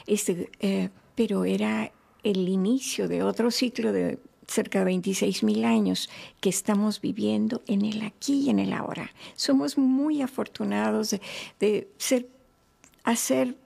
este, 0.06 0.50
eh, 0.60 0.90
pero 1.14 1.44
era 1.44 1.90
el 2.22 2.48
inicio 2.48 3.08
de 3.08 3.22
otro 3.22 3.50
ciclo 3.50 3.92
de 3.92 4.18
cerca 4.48 4.80
de 4.80 4.86
26 4.86 5.42
mil 5.44 5.64
años 5.64 6.08
que 6.40 6.48
estamos 6.48 7.00
viviendo 7.00 7.62
en 7.66 7.84
el 7.84 8.02
aquí 8.02 8.40
y 8.40 8.50
en 8.50 8.58
el 8.58 8.72
ahora. 8.72 9.12
Somos 9.36 9.78
muy 9.78 10.22
afortunados 10.22 11.14
de, 11.60 11.88
ser, 11.98 12.28
hacer 13.10 13.56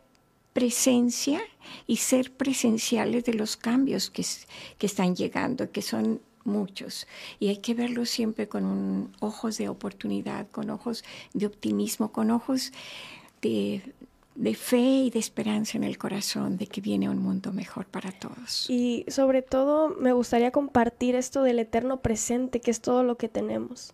presencia 0.52 1.40
y 1.86 1.96
ser 1.96 2.32
presenciales 2.32 3.24
de 3.24 3.34
los 3.34 3.56
cambios 3.56 4.10
que, 4.10 4.24
que 4.78 4.86
están 4.86 5.16
llegando, 5.16 5.70
que 5.70 5.82
son 5.82 6.20
muchos. 6.44 7.06
Y 7.40 7.48
hay 7.48 7.56
que 7.56 7.74
verlo 7.74 8.04
siempre 8.04 8.48
con 8.48 9.12
ojos 9.20 9.58
de 9.58 9.68
oportunidad, 9.68 10.48
con 10.50 10.70
ojos 10.70 11.04
de 11.32 11.46
optimismo, 11.46 12.12
con 12.12 12.30
ojos 12.30 12.72
de, 13.40 13.82
de 14.36 14.54
fe 14.54 14.80
y 15.06 15.10
de 15.10 15.18
esperanza 15.18 15.76
en 15.76 15.84
el 15.84 15.98
corazón 15.98 16.56
de 16.56 16.66
que 16.68 16.80
viene 16.80 17.08
un 17.08 17.18
mundo 17.18 17.52
mejor 17.52 17.86
para 17.86 18.12
todos. 18.12 18.68
Y 18.70 19.04
sobre 19.08 19.42
todo 19.42 19.88
me 19.88 20.12
gustaría 20.12 20.52
compartir 20.52 21.16
esto 21.16 21.42
del 21.42 21.58
eterno 21.58 22.00
presente, 22.00 22.60
que 22.60 22.70
es 22.70 22.80
todo 22.80 23.02
lo 23.02 23.16
que 23.16 23.28
tenemos. 23.28 23.92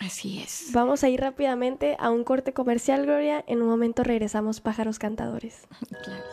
Así 0.00 0.40
es. 0.40 0.70
Vamos 0.72 1.04
a 1.04 1.10
ir 1.10 1.20
rápidamente 1.20 1.96
a 2.00 2.10
un 2.10 2.24
corte 2.24 2.52
comercial, 2.54 3.04
Gloria. 3.04 3.44
En 3.46 3.60
un 3.60 3.68
momento 3.68 4.02
regresamos 4.02 4.60
pájaros 4.60 4.98
cantadores. 4.98 5.68
Claro. 6.02 6.24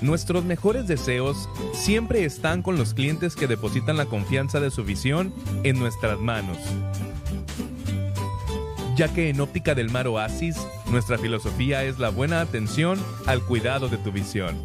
Nuestros 0.00 0.44
mejores 0.44 0.86
deseos 0.86 1.48
siempre 1.74 2.24
están 2.24 2.62
con 2.62 2.76
los 2.76 2.94
clientes 2.94 3.36
que 3.36 3.46
depositan 3.46 3.96
la 3.96 4.06
confianza 4.06 4.58
de 4.60 4.70
su 4.70 4.84
visión 4.84 5.34
en 5.64 5.78
nuestras 5.78 6.18
manos. 6.18 6.58
Ya 8.98 9.06
que 9.14 9.28
en 9.28 9.40
Óptica 9.40 9.76
del 9.76 9.90
Mar 9.90 10.08
Oasis, 10.08 10.56
nuestra 10.90 11.18
filosofía 11.18 11.84
es 11.84 12.00
la 12.00 12.08
buena 12.08 12.40
atención 12.40 12.98
al 13.26 13.44
cuidado 13.44 13.88
de 13.88 13.96
tu 13.96 14.10
visión. 14.10 14.60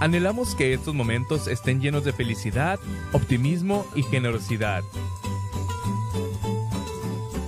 Anhelamos 0.00 0.54
que 0.54 0.72
estos 0.72 0.94
momentos 0.94 1.48
estén 1.48 1.80
llenos 1.80 2.04
de 2.04 2.12
felicidad, 2.12 2.78
optimismo 3.12 3.84
y 3.96 4.04
generosidad. 4.04 4.84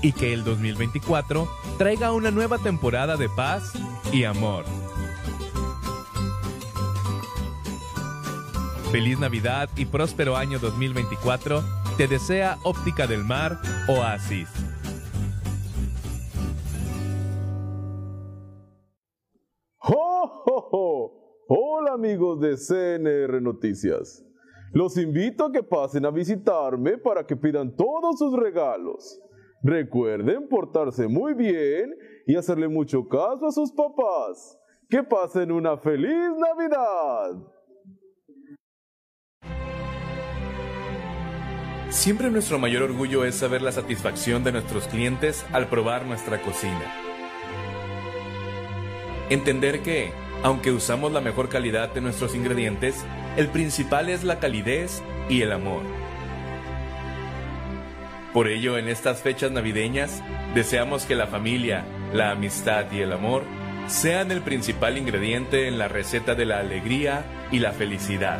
Y 0.02 0.10
que 0.10 0.32
el 0.32 0.42
2024 0.42 1.48
traiga 1.78 2.10
una 2.10 2.32
nueva 2.32 2.58
temporada 2.58 3.16
de 3.16 3.28
paz 3.28 3.74
y 4.12 4.24
amor. 4.24 4.64
Feliz 8.90 9.20
Navidad 9.20 9.68
y 9.76 9.84
próspero 9.84 10.36
año 10.36 10.58
2024 10.58 11.62
te 11.96 12.08
desea 12.08 12.58
Óptica 12.64 13.06
del 13.06 13.22
Mar 13.22 13.60
Oasis. 13.86 14.65
Hola 21.48 21.92
amigos 21.92 22.40
de 22.40 22.56
CNR 22.56 23.40
Noticias. 23.40 24.26
Los 24.72 24.96
invito 24.96 25.44
a 25.44 25.52
que 25.52 25.62
pasen 25.62 26.04
a 26.04 26.10
visitarme 26.10 26.98
para 26.98 27.24
que 27.24 27.36
pidan 27.36 27.76
todos 27.76 28.18
sus 28.18 28.36
regalos. 28.36 29.20
Recuerden 29.62 30.48
portarse 30.48 31.06
muy 31.06 31.34
bien 31.34 31.94
y 32.26 32.34
hacerle 32.34 32.66
mucho 32.66 33.06
caso 33.06 33.46
a 33.46 33.52
sus 33.52 33.70
papás. 33.70 34.58
Que 34.88 35.04
pasen 35.04 35.52
una 35.52 35.76
feliz 35.76 36.32
Navidad. 36.36 37.40
Siempre 41.90 42.28
nuestro 42.28 42.58
mayor 42.58 42.82
orgullo 42.82 43.24
es 43.24 43.36
saber 43.36 43.62
la 43.62 43.70
satisfacción 43.70 44.42
de 44.42 44.50
nuestros 44.50 44.88
clientes 44.88 45.46
al 45.52 45.68
probar 45.68 46.06
nuestra 46.06 46.42
cocina. 46.42 46.92
Entender 49.30 49.82
que, 49.82 50.10
aunque 50.46 50.70
usamos 50.70 51.10
la 51.10 51.20
mejor 51.20 51.48
calidad 51.48 51.92
de 51.92 52.00
nuestros 52.00 52.36
ingredientes, 52.36 53.04
el 53.36 53.48
principal 53.48 54.08
es 54.08 54.22
la 54.22 54.38
calidez 54.38 55.02
y 55.28 55.42
el 55.42 55.50
amor. 55.50 55.82
Por 58.32 58.46
ello, 58.46 58.78
en 58.78 58.86
estas 58.86 59.22
fechas 59.22 59.50
navideñas, 59.50 60.22
deseamos 60.54 61.04
que 61.04 61.16
la 61.16 61.26
familia, 61.26 61.84
la 62.12 62.30
amistad 62.30 62.84
y 62.92 63.00
el 63.00 63.12
amor 63.12 63.42
sean 63.88 64.30
el 64.30 64.40
principal 64.40 64.96
ingrediente 64.98 65.66
en 65.66 65.78
la 65.78 65.88
receta 65.88 66.36
de 66.36 66.44
la 66.44 66.60
alegría 66.60 67.24
y 67.50 67.58
la 67.58 67.72
felicidad. 67.72 68.38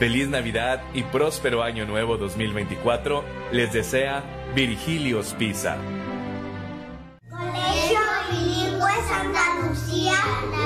Feliz 0.00 0.28
Navidad 0.28 0.82
y 0.92 1.04
próspero 1.04 1.62
Año 1.62 1.86
Nuevo 1.86 2.16
2024 2.16 3.22
les 3.52 3.72
desea 3.72 4.24
Virgilio 4.56 5.20
Pisa. 5.38 5.76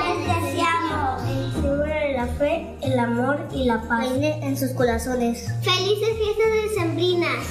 Les 0.01 0.43
deseamos 0.43 1.23
el 1.29 1.51
la 2.21 2.27
fe, 2.27 2.67
el 2.83 2.99
amor 2.99 3.49
y 3.55 3.65
la 3.65 3.81
paz 3.83 4.07
en 4.21 4.57
sus 4.57 4.71
corazones. 4.73 5.47
Felices 5.63 6.09
fiestas 6.19 6.53
decembrinas. 6.69 7.47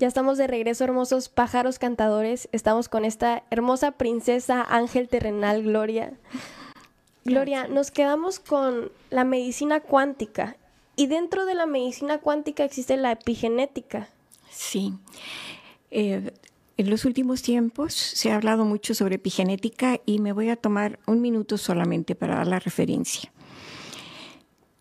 Ya 0.00 0.08
estamos 0.08 0.38
de 0.38 0.46
regreso, 0.46 0.82
hermosos 0.82 1.28
pájaros 1.28 1.78
cantadores. 1.78 2.48
Estamos 2.52 2.88
con 2.88 3.04
esta 3.04 3.44
hermosa 3.50 3.90
princesa 3.90 4.62
ángel 4.62 5.10
terrenal, 5.10 5.62
Gloria. 5.62 6.14
Gloria, 7.26 7.68
nos 7.68 7.90
quedamos 7.90 8.40
con 8.40 8.90
la 9.10 9.24
medicina 9.24 9.80
cuántica. 9.80 10.56
Y 10.96 11.06
dentro 11.06 11.44
de 11.44 11.54
la 11.54 11.66
medicina 11.66 12.16
cuántica 12.16 12.64
existe 12.64 12.96
la 12.96 13.12
epigenética. 13.12 14.08
Sí. 14.50 14.94
Eh, 15.90 16.32
en 16.78 16.88
los 16.88 17.04
últimos 17.04 17.42
tiempos 17.42 17.92
se 17.92 18.32
ha 18.32 18.36
hablado 18.36 18.64
mucho 18.64 18.94
sobre 18.94 19.16
epigenética 19.16 20.00
y 20.06 20.18
me 20.18 20.32
voy 20.32 20.48
a 20.48 20.56
tomar 20.56 20.98
un 21.06 21.20
minuto 21.20 21.58
solamente 21.58 22.14
para 22.14 22.36
dar 22.36 22.46
la 22.46 22.58
referencia. 22.58 23.30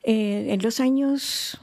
Eh, 0.04 0.46
en 0.54 0.62
los 0.62 0.80
años 0.80 1.60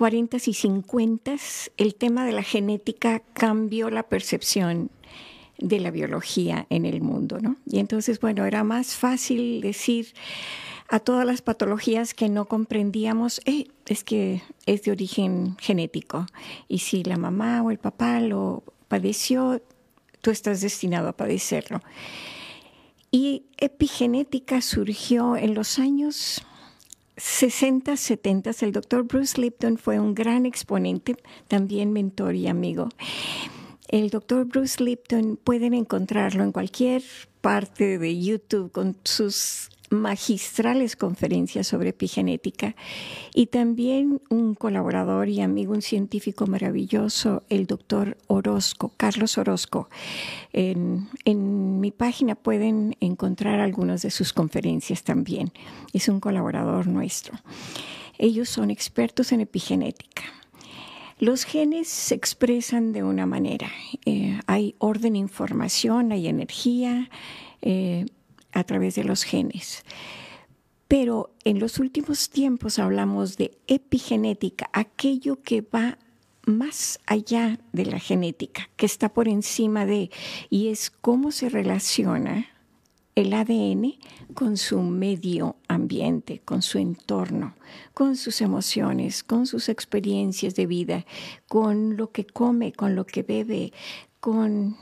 40 0.00 0.38
y 0.46 0.54
50 0.54 1.36
el 1.76 1.94
tema 1.94 2.24
de 2.24 2.32
la 2.32 2.42
genética 2.42 3.20
cambió 3.34 3.90
la 3.90 4.02
percepción 4.04 4.90
de 5.58 5.78
la 5.78 5.90
biología 5.90 6.66
en 6.70 6.86
el 6.86 7.02
mundo, 7.02 7.38
¿no? 7.38 7.56
Y 7.66 7.80
entonces, 7.80 8.18
bueno, 8.18 8.46
era 8.46 8.64
más 8.64 8.96
fácil 8.96 9.60
decir 9.60 10.14
a 10.88 11.00
todas 11.00 11.26
las 11.26 11.42
patologías 11.42 12.14
que 12.14 12.30
no 12.30 12.46
comprendíamos, 12.46 13.42
eh, 13.44 13.66
es 13.88 14.02
que 14.02 14.40
es 14.64 14.84
de 14.84 14.92
origen 14.92 15.58
genético. 15.58 16.24
Y 16.66 16.78
si 16.78 17.04
la 17.04 17.18
mamá 17.18 17.62
o 17.62 17.70
el 17.70 17.76
papá 17.76 18.20
lo 18.20 18.62
padeció, 18.88 19.60
tú 20.22 20.30
estás 20.30 20.62
destinado 20.62 21.08
a 21.08 21.16
padecerlo. 21.18 21.82
Y 23.10 23.42
epigenética 23.58 24.62
surgió 24.62 25.36
en 25.36 25.52
los 25.52 25.78
años 25.78 26.42
60, 27.20 27.96
70, 27.96 28.50
el 28.60 28.72
doctor 28.72 29.04
Bruce 29.04 29.40
Lipton 29.40 29.76
fue 29.76 30.00
un 30.00 30.14
gran 30.14 30.46
exponente, 30.46 31.16
también 31.48 31.92
mentor 31.92 32.34
y 32.34 32.48
amigo. 32.48 32.88
El 33.88 34.10
doctor 34.10 34.46
Bruce 34.46 34.82
Lipton 34.82 35.38
pueden 35.42 35.74
encontrarlo 35.74 36.44
en 36.44 36.52
cualquier 36.52 37.02
parte 37.40 37.98
de 37.98 38.18
YouTube 38.18 38.72
con 38.72 38.96
sus 39.04 39.69
magistrales 39.90 40.94
conferencias 40.94 41.66
sobre 41.66 41.90
epigenética 41.90 42.76
y 43.34 43.46
también 43.46 44.22
un 44.30 44.54
colaborador 44.54 45.28
y 45.28 45.40
amigo, 45.40 45.72
un 45.72 45.82
científico 45.82 46.46
maravilloso, 46.46 47.42
el 47.48 47.66
doctor 47.66 48.16
Orozco, 48.28 48.92
Carlos 48.96 49.36
Orozco. 49.36 49.88
En, 50.52 51.08
mi 51.80 51.90
página 51.90 52.36
pueden 52.36 52.96
encontrar 53.00 53.60
algunas 53.60 54.02
de 54.02 54.10
sus 54.10 54.32
conferencias 54.32 55.02
también. 55.02 55.52
Es 55.92 56.08
un 56.08 56.20
colaborador 56.20 56.86
nuestro. 56.86 57.38
Ellos 58.18 58.48
son 58.48 58.70
expertos 58.70 59.32
en 59.32 59.40
epigenética. 59.40 60.22
Los 61.18 61.44
genes 61.44 61.88
se 61.88 62.14
expresan 62.14 62.92
de 62.92 63.02
una 63.02 63.26
manera. 63.26 63.70
Eh, 64.06 64.38
hay 64.46 64.74
orden, 64.78 65.16
información, 65.16 66.12
hay 66.12 66.28
energía 66.28 67.10
eh, 67.62 68.06
a 68.52 68.64
través 68.64 68.94
de 68.94 69.04
los 69.04 69.22
genes. 69.22 69.84
Pero 70.88 71.32
en 71.44 71.60
los 71.60 71.78
últimos 71.78 72.30
tiempos 72.30 72.78
hablamos 72.78 73.36
de 73.36 73.56
epigenética, 73.68 74.68
aquello 74.72 75.40
que 75.42 75.60
va 75.62 75.98
más 76.46 76.98
allá 77.06 77.60
de 77.72 77.86
la 77.86 78.00
genética, 78.00 78.70
que 78.76 78.86
está 78.86 79.08
por 79.10 79.28
encima 79.28 79.86
de, 79.86 80.10
y 80.48 80.68
es 80.68 80.90
cómo 80.90 81.30
se 81.30 81.48
relaciona 81.48 82.48
el 83.14 83.32
ADN 83.32 83.94
con 84.34 84.56
su 84.56 84.80
medio 84.80 85.56
ambiente, 85.68 86.40
con 86.44 86.62
su 86.62 86.78
entorno, 86.78 87.54
con 87.94 88.16
sus 88.16 88.40
emociones, 88.40 89.22
con 89.22 89.46
sus 89.46 89.68
experiencias 89.68 90.54
de 90.54 90.66
vida, 90.66 91.06
con 91.48 91.96
lo 91.96 92.10
que 92.10 92.24
come, 92.24 92.72
con 92.72 92.94
lo 92.94 93.06
que 93.06 93.22
bebe, 93.22 93.72
con 94.20 94.76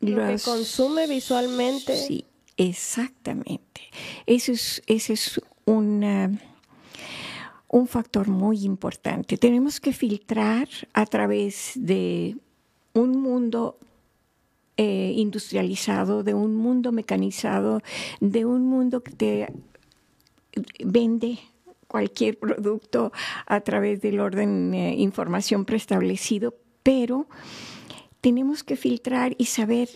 lo 0.00 0.26
que 0.26 0.38
consume 0.42 1.06
visualmente. 1.06 1.96
Sí, 1.96 2.24
exactamente. 2.56 3.82
Eso 4.26 4.52
es, 4.52 4.82
ese 4.86 5.14
es 5.14 5.40
un 5.64 6.38
factor 7.86 8.28
muy 8.28 8.64
importante. 8.64 9.36
Tenemos 9.36 9.80
que 9.80 9.92
filtrar 9.92 10.68
a 10.92 11.06
través 11.06 11.72
de 11.74 12.36
un 12.94 13.20
mundo 13.20 13.78
eh, 14.76 15.12
industrializado, 15.16 16.22
de 16.22 16.34
un 16.34 16.56
mundo 16.56 16.92
mecanizado, 16.92 17.82
de 18.20 18.44
un 18.44 18.66
mundo 18.66 19.02
que 19.02 19.12
te 19.12 19.52
vende 20.84 21.38
cualquier 21.86 22.38
producto 22.38 23.12
a 23.46 23.60
través 23.60 24.00
del 24.00 24.18
orden 24.18 24.72
eh, 24.72 24.94
información 24.96 25.66
preestablecido, 25.66 26.54
pero 26.82 27.26
tenemos 28.22 28.64
que 28.64 28.76
filtrar 28.76 29.34
y 29.36 29.44
saber, 29.44 29.90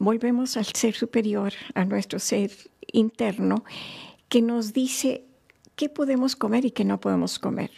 volvemos 0.00 0.56
al 0.56 0.64
ser 0.64 0.96
superior, 0.96 1.52
a 1.74 1.84
nuestro 1.84 2.18
ser 2.18 2.50
interno, 2.90 3.64
que 4.28 4.42
nos 4.42 4.72
dice 4.72 5.24
qué 5.76 5.88
podemos 5.88 6.34
comer 6.34 6.64
y 6.64 6.72
qué 6.72 6.84
no 6.84 6.98
podemos 6.98 7.38
comer. 7.38 7.70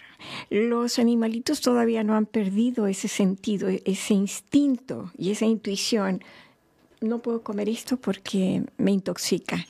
Los 0.48 0.98
animalitos 0.98 1.60
todavía 1.60 2.04
no 2.04 2.14
han 2.14 2.26
perdido 2.26 2.86
ese 2.86 3.08
sentido, 3.08 3.68
ese 3.68 4.14
instinto 4.14 5.10
y 5.18 5.32
esa 5.32 5.46
intuición. 5.46 6.22
No 7.00 7.18
puedo 7.18 7.42
comer 7.42 7.68
esto 7.68 7.96
porque 7.96 8.62
me 8.78 8.92
intoxica. 8.92 9.66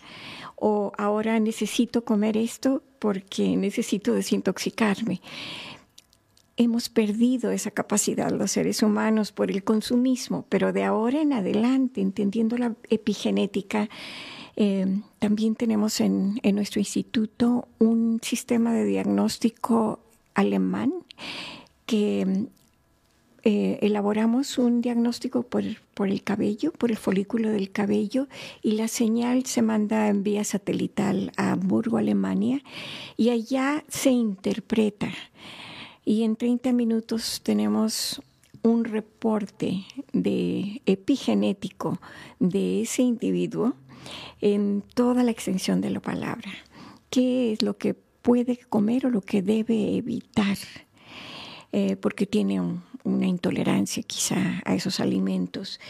O 0.57 0.93
ahora 0.99 1.41
necesito 1.41 2.05
comer 2.05 2.37
esto 2.37 2.83
porque 2.99 3.57
necesito 3.57 4.13
desintoxicarme. 4.13 5.23
Hemos 6.57 6.91
perdido 6.91 7.51
esa 7.51 7.71
capacidad 7.71 8.31
los 8.31 8.53
seres 8.53 8.83
humanos 8.83 9.33
por 9.33 9.51
el 9.51 9.65
consumismo, 9.65 10.45
pero 10.51 10.73
de 10.73 10.85
ahora 10.85 11.23
en 11.23 11.33
adelante, 11.33 12.03
entendiendo 12.03 12.59
la 12.59 12.75
epigenética, 12.91 13.89
eh, 14.57 15.01
también 15.19 15.55
tenemos 15.55 16.01
en, 16.01 16.39
nuestro 16.53 16.81
instituto 16.81 17.69
un 17.79 18.21
sistema 18.23 18.73
de 18.75 18.85
diagnóstico 18.85 20.01
alemán 20.35 20.93
que 21.87 22.47
eh, 23.45 23.79
elaboramos 23.81 24.59
un 24.59 24.83
diagnóstico 24.83 25.43
por, 25.43 25.65
por, 25.95 26.09
el 26.09 26.23
cabello, 26.23 26.71
por 26.73 26.91
el 26.91 26.99
folículo 26.99 27.51
del 27.51 27.73
cabello, 27.73 28.29
y 28.63 28.73
la 28.73 28.89
señal 28.89 29.47
se 29.47 29.63
manda 29.63 30.09
en 30.09 30.23
vía 30.23 30.45
satelital 30.45 31.33
a 31.37 31.53
Hamburgo, 31.53 31.97
Alemania, 31.97 32.63
y 33.17 33.31
allá 33.31 33.85
se 33.89 34.11
interpreta. 34.11 35.11
Y 36.05 36.25
en 36.25 36.37
30 36.37 36.73
minutos 36.73 37.41
tenemos 37.43 38.21
un 38.63 38.85
reporte 38.85 39.85
de 40.13 40.83
epigenético 40.87 42.01
de 42.39 42.83
ese 42.83 43.03
individuo 43.03 43.75
en 44.41 44.83
toda 44.95 45.23
la 45.23 45.31
extensión 45.31 45.81
de 45.81 45.91
la 45.91 46.01
palabra. 46.01 46.51
¿Qué 47.11 47.53
es 47.53 47.63
lo 47.63 47.77
que 47.77 47.95
puede 47.95 48.57
comer 48.69 49.07
o 49.07 49.11
lo 49.11 49.21
que 49.21 49.43
debe 49.43 49.97
evitar? 49.97 50.59
Eh, 51.73 51.97
porque 51.97 52.27
tiene 52.27 52.61
una 53.05 53.27
intolerancia 53.27 54.03
quizá 54.03 54.63
a 54.65 54.75
esos 54.75 55.01
alimentos. 55.01 55.81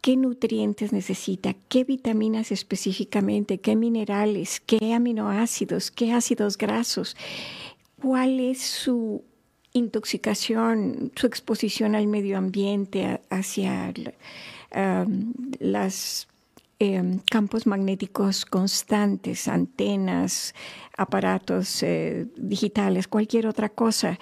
¿Qué 0.00 0.16
nutrientes 0.16 0.92
necesita? 0.92 1.54
¿Qué 1.68 1.82
vitaminas 1.82 2.52
específicamente? 2.52 3.58
¿Qué 3.58 3.74
minerales? 3.74 4.62
¿Qué 4.64 4.94
aminoácidos? 4.94 5.90
¿Qué 5.90 6.12
ácidos 6.12 6.56
grasos? 6.56 7.16
¿Cuál 8.06 8.38
es 8.38 8.60
su 8.60 9.24
intoxicación, 9.72 11.10
su 11.16 11.26
exposición 11.26 11.96
al 11.96 12.06
medio 12.06 12.38
ambiente, 12.38 13.20
hacia 13.30 13.92
las 15.58 16.28
Em, 16.78 17.20
campos 17.20 17.66
magnéticos 17.66 18.44
constantes, 18.44 19.48
antenas, 19.48 20.54
aparatos 20.98 21.82
eh, 21.82 22.26
digitales, 22.36 23.08
cualquier 23.08 23.46
otra 23.46 23.70
cosa. 23.70 24.18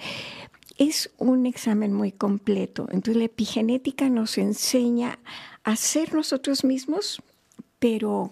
Es 0.77 1.11
un 1.17 1.47
examen 1.47 1.91
muy 1.91 2.13
completo. 2.13 2.87
Entonces 2.91 3.17
la 3.17 3.25
epigenética 3.25 4.07
nos 4.09 4.37
enseña 4.37 5.19
a 5.65 5.75
ser 5.75 6.13
nosotros 6.13 6.63
mismos, 6.63 7.21
pero 7.77 8.31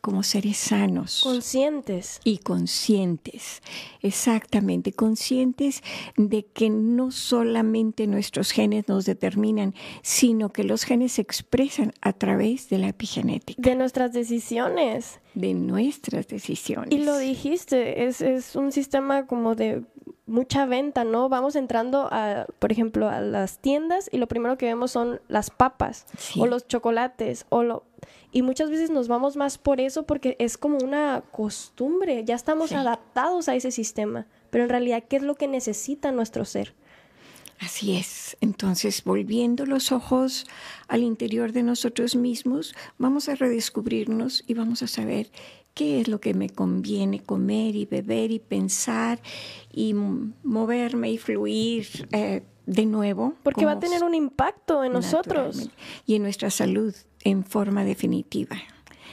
como 0.00 0.22
seres 0.22 0.56
sanos. 0.56 1.20
Conscientes. 1.22 2.20
Y 2.24 2.38
conscientes, 2.38 3.62
exactamente, 4.02 4.92
conscientes 4.92 5.82
de 6.16 6.44
que 6.46 6.70
no 6.70 7.10
solamente 7.10 8.06
nuestros 8.06 8.50
genes 8.50 8.88
nos 8.88 9.04
determinan, 9.04 9.74
sino 10.02 10.50
que 10.50 10.64
los 10.64 10.84
genes 10.84 11.12
se 11.12 11.22
expresan 11.22 11.92
a 12.00 12.12
través 12.12 12.68
de 12.68 12.78
la 12.78 12.88
epigenética. 12.88 13.60
De 13.60 13.74
nuestras 13.76 14.12
decisiones. 14.12 15.20
De 15.34 15.54
nuestras 15.54 16.28
decisiones. 16.28 16.92
Y 16.92 17.04
lo 17.04 17.16
dijiste, 17.18 18.06
es, 18.06 18.20
es 18.20 18.56
un 18.56 18.72
sistema 18.72 19.26
como 19.26 19.54
de 19.54 19.84
mucha 20.30 20.64
venta, 20.64 21.04
¿no? 21.04 21.28
Vamos 21.28 21.56
entrando, 21.56 22.08
a, 22.10 22.46
por 22.58 22.72
ejemplo, 22.72 23.08
a 23.08 23.20
las 23.20 23.58
tiendas 23.58 24.08
y 24.10 24.18
lo 24.18 24.28
primero 24.28 24.56
que 24.56 24.66
vemos 24.66 24.92
son 24.92 25.20
las 25.28 25.50
papas 25.50 26.06
o 26.38 26.46
los 26.46 26.66
chocolates 26.66 27.46
o 27.48 27.62
lo 27.62 27.84
y 28.32 28.42
muchas 28.42 28.70
veces 28.70 28.90
nos 28.90 29.08
vamos 29.08 29.36
más 29.36 29.58
por 29.58 29.80
eso 29.80 30.04
porque 30.04 30.36
es 30.38 30.56
como 30.56 30.78
una 30.78 31.22
costumbre, 31.32 32.24
ya 32.24 32.34
estamos 32.34 32.72
adaptados 32.72 33.48
a 33.48 33.54
ese 33.54 33.70
sistema, 33.70 34.26
pero 34.50 34.64
en 34.64 34.70
realidad, 34.70 35.04
¿qué 35.08 35.16
es 35.16 35.22
lo 35.22 35.34
que 35.34 35.48
necesita 35.48 36.12
nuestro 36.12 36.44
ser? 36.44 36.74
Así 37.60 37.94
es. 37.94 38.38
Entonces, 38.40 39.04
volviendo 39.04 39.66
los 39.66 39.92
ojos 39.92 40.46
al 40.88 41.02
interior 41.02 41.52
de 41.52 41.62
nosotros 41.62 42.16
mismos, 42.16 42.74
vamos 42.96 43.28
a 43.28 43.34
redescubrirnos 43.34 44.44
y 44.46 44.54
vamos 44.54 44.82
a 44.82 44.86
saber 44.86 45.30
qué 45.74 46.00
es 46.00 46.08
lo 46.08 46.20
que 46.20 46.32
me 46.32 46.48
conviene 46.48 47.20
comer 47.20 47.76
y 47.76 47.84
beber 47.84 48.30
y 48.30 48.38
pensar 48.38 49.20
y 49.70 49.92
moverme 49.92 51.10
y 51.10 51.18
fluir 51.18 52.08
eh, 52.12 52.42
de 52.64 52.86
nuevo. 52.86 53.34
Porque 53.42 53.66
va 53.66 53.72
a 53.72 53.78
tener 53.78 54.04
un 54.04 54.14
impacto 54.14 54.82
en 54.82 54.92
nosotros. 54.92 55.68
Y 56.06 56.14
en 56.14 56.22
nuestra 56.22 56.48
salud 56.48 56.94
en 57.24 57.44
forma 57.44 57.84
definitiva. 57.84 58.56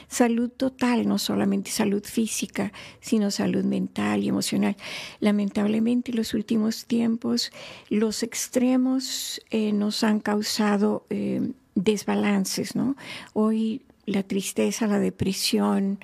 Salud 0.08 0.48
total, 0.48 1.06
no 1.06 1.18
solamente 1.18 1.70
salud 1.70 2.02
física, 2.02 2.72
sino 3.00 3.30
salud 3.30 3.64
mental 3.64 4.24
y 4.24 4.28
emocional. 4.28 4.76
Lamentablemente, 5.20 6.12
en 6.12 6.16
los 6.16 6.32
últimos 6.32 6.86
tiempos, 6.86 7.52
los 7.90 8.22
extremos 8.22 9.42
eh, 9.50 9.72
nos 9.72 10.02
han 10.04 10.20
causado 10.20 11.04
eh, 11.10 11.52
desbalances, 11.74 12.74
¿no? 12.74 12.96
Hoy 13.34 13.82
la 14.06 14.22
tristeza, 14.22 14.86
la 14.86 14.98
depresión, 14.98 15.98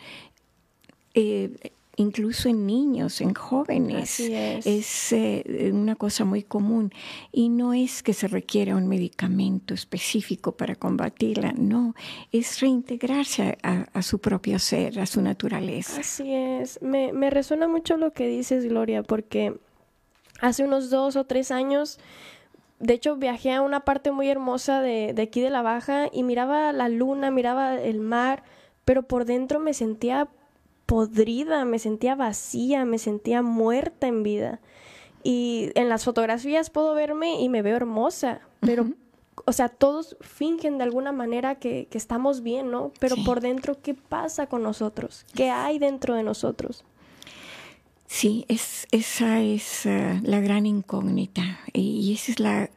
eh, 1.14 1.72
incluso 1.96 2.48
en 2.48 2.66
niños, 2.66 3.20
en 3.20 3.34
jóvenes. 3.34 4.20
es, 4.20 5.12
eh, 5.12 5.70
una 5.72 5.96
cosa 5.96 6.24
muy 6.24 6.42
común. 6.42 6.92
Y 7.32 7.48
no 7.48 7.74
es 7.74 8.02
que 8.02 8.12
se 8.12 8.28
requiera 8.28 8.76
un 8.76 8.88
medicamento 8.88 9.74
específico 9.74 10.52
para 10.52 10.74
combatirla, 10.74 11.52
no, 11.52 11.94
es 12.32 12.60
reintegrarse 12.60 13.58
a, 13.62 14.02
su 14.02 14.18
propio 14.18 14.58
ser, 14.58 15.00
a 15.00 15.06
su 15.06 15.22
naturaleza. 15.22 16.00
Así 16.00 16.32
es. 16.32 16.80
Me, 16.82 17.12
me 17.12 17.30
resuena 17.30 17.68
mucho 17.68 17.96
lo 17.96 18.12
que 18.12 18.28
dices, 18.28 18.64
Gloria, 18.64 19.02
porque 19.02 19.56
hace 20.40 20.64
unos 20.64 20.90
dos 20.90 21.16
o 21.16 21.24
tres 21.24 21.50
años 21.50 21.98
de 22.80 22.92
hecho, 22.94 23.16
viajé 23.16 23.52
a 23.52 23.62
una 23.62 23.80
parte 23.80 24.10
muy 24.10 24.28
hermosa 24.28 24.82
de, 24.82 25.12
de, 25.14 25.22
aquí 25.22 25.40
de 25.40 25.48
la 25.48 25.62
Baja 25.62 26.08
y 26.12 26.22
miraba 26.22 26.72
la 26.72 26.88
luna, 26.88 27.30
miraba 27.30 27.76
el 27.76 28.00
mar, 28.00 28.42
pero 28.84 29.04
por 29.04 29.24
dentro 29.24 29.58
me 29.60 29.72
sentía 29.72 30.28
podrida, 30.86 31.64
me 31.64 31.78
sentía 31.78 32.14
vacía, 32.14 32.84
me 32.84 32.98
sentía 32.98 33.42
muerta 33.42 34.06
en 34.06 34.22
vida. 34.22 34.60
Y 35.22 35.70
en 35.74 35.88
las 35.88 36.04
fotografías 36.04 36.70
puedo 36.70 36.94
verme 36.94 37.40
y 37.40 37.48
me 37.48 37.62
veo 37.62 37.76
hermosa, 37.76 38.40
pero, 38.60 38.90
o 39.46 39.52
sea, 39.52 39.70
todos 39.70 40.16
fingen 40.20 40.76
de 40.76 40.84
alguna 40.84 41.12
manera 41.12 41.54
que, 41.54 41.88
estamos 41.92 42.42
bien, 42.42 42.70
¿no? 42.70 42.92
Pero 43.00 43.16
por 43.24 43.40
dentro, 43.40 43.80
¿qué 43.80 43.94
pasa 43.94 44.46
con 44.46 44.62
nosotros? 44.62 45.24
¿Qué 45.34 45.50
hay 45.50 45.78
dentro 45.78 46.14
de 46.14 46.22
nosotros? 46.22 46.84
Sí, 48.06 48.44
es, 48.48 48.86
esa 48.90 49.40
es 49.40 49.86
eh, 49.86 50.20
la 50.22 50.40
gran 50.40 50.66
incógnita 50.66 51.58
y 51.72 52.12
ese 52.12 52.32
es 52.32 52.38
la, 52.38 52.68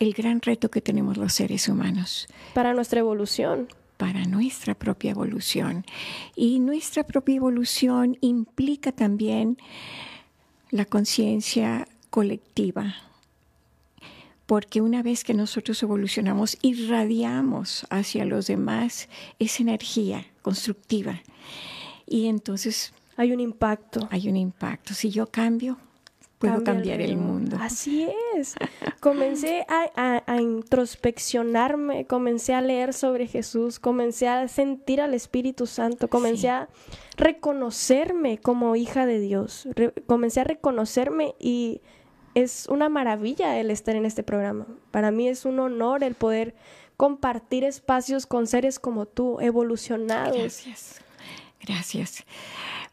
el 0.00 0.14
gran 0.14 0.40
reto 0.40 0.70
que 0.70 0.80
tenemos 0.80 1.18
los 1.18 1.34
seres 1.34 1.68
humanos. 1.68 2.28
Para 2.54 2.72
nuestra 2.72 3.00
evolución. 3.00 3.68
Para 4.04 4.26
nuestra 4.26 4.74
propia 4.74 5.12
evolución. 5.12 5.86
Y 6.36 6.58
nuestra 6.58 7.04
propia 7.04 7.36
evolución 7.36 8.18
implica 8.20 8.92
también 8.92 9.56
la 10.70 10.84
conciencia 10.84 11.88
colectiva, 12.10 12.96
porque 14.44 14.82
una 14.82 15.02
vez 15.02 15.24
que 15.24 15.32
nosotros 15.32 15.82
evolucionamos, 15.82 16.58
irradiamos 16.60 17.86
hacia 17.88 18.26
los 18.26 18.46
demás 18.46 19.08
esa 19.38 19.62
energía 19.62 20.26
constructiva. 20.42 21.22
Y 22.06 22.26
entonces... 22.26 22.92
Hay 23.16 23.32
un 23.32 23.40
impacto. 23.40 24.06
Hay 24.10 24.28
un 24.28 24.36
impacto. 24.36 24.92
Si 24.92 25.08
yo 25.08 25.28
cambio, 25.28 25.78
puedo 26.48 26.64
cambiar 26.64 27.00
el 27.00 27.16
mundo. 27.16 27.56
Así 27.60 28.08
es. 28.36 28.54
Comencé 29.00 29.66
a, 29.68 30.40
introspeccionarme, 30.40 32.06
comencé 32.06 32.54
a 32.54 32.60
leer 32.60 32.92
sobre 32.92 33.26
Jesús, 33.26 33.78
comencé 33.78 34.28
a 34.28 34.48
sentir 34.48 35.00
al 35.00 35.14
Espíritu 35.14 35.66
Santo, 35.66 36.08
comencé 36.08 36.48
a 36.48 36.68
reconocerme 37.16 38.38
como 38.38 38.76
hija 38.76 39.06
de 39.06 39.20
Dios, 39.20 39.68
comencé 40.06 40.40
a 40.40 40.44
reconocerme 40.44 41.34
y 41.38 41.80
es 42.34 42.66
una 42.68 42.88
maravilla 42.88 43.58
el 43.58 43.70
estar 43.70 43.96
en 43.96 44.06
este 44.06 44.22
programa. 44.22 44.66
Para 44.90 45.10
mí 45.10 45.28
es 45.28 45.44
un 45.44 45.58
honor 45.60 46.02
el 46.02 46.14
poder 46.14 46.54
compartir 46.96 47.64
espacios 47.64 48.26
con 48.26 48.46
seres 48.46 48.78
como 48.78 49.06
tú, 49.06 49.40
evolucionados. 49.40 50.36
Gracias. 50.36 51.00
Gracias. 51.60 52.24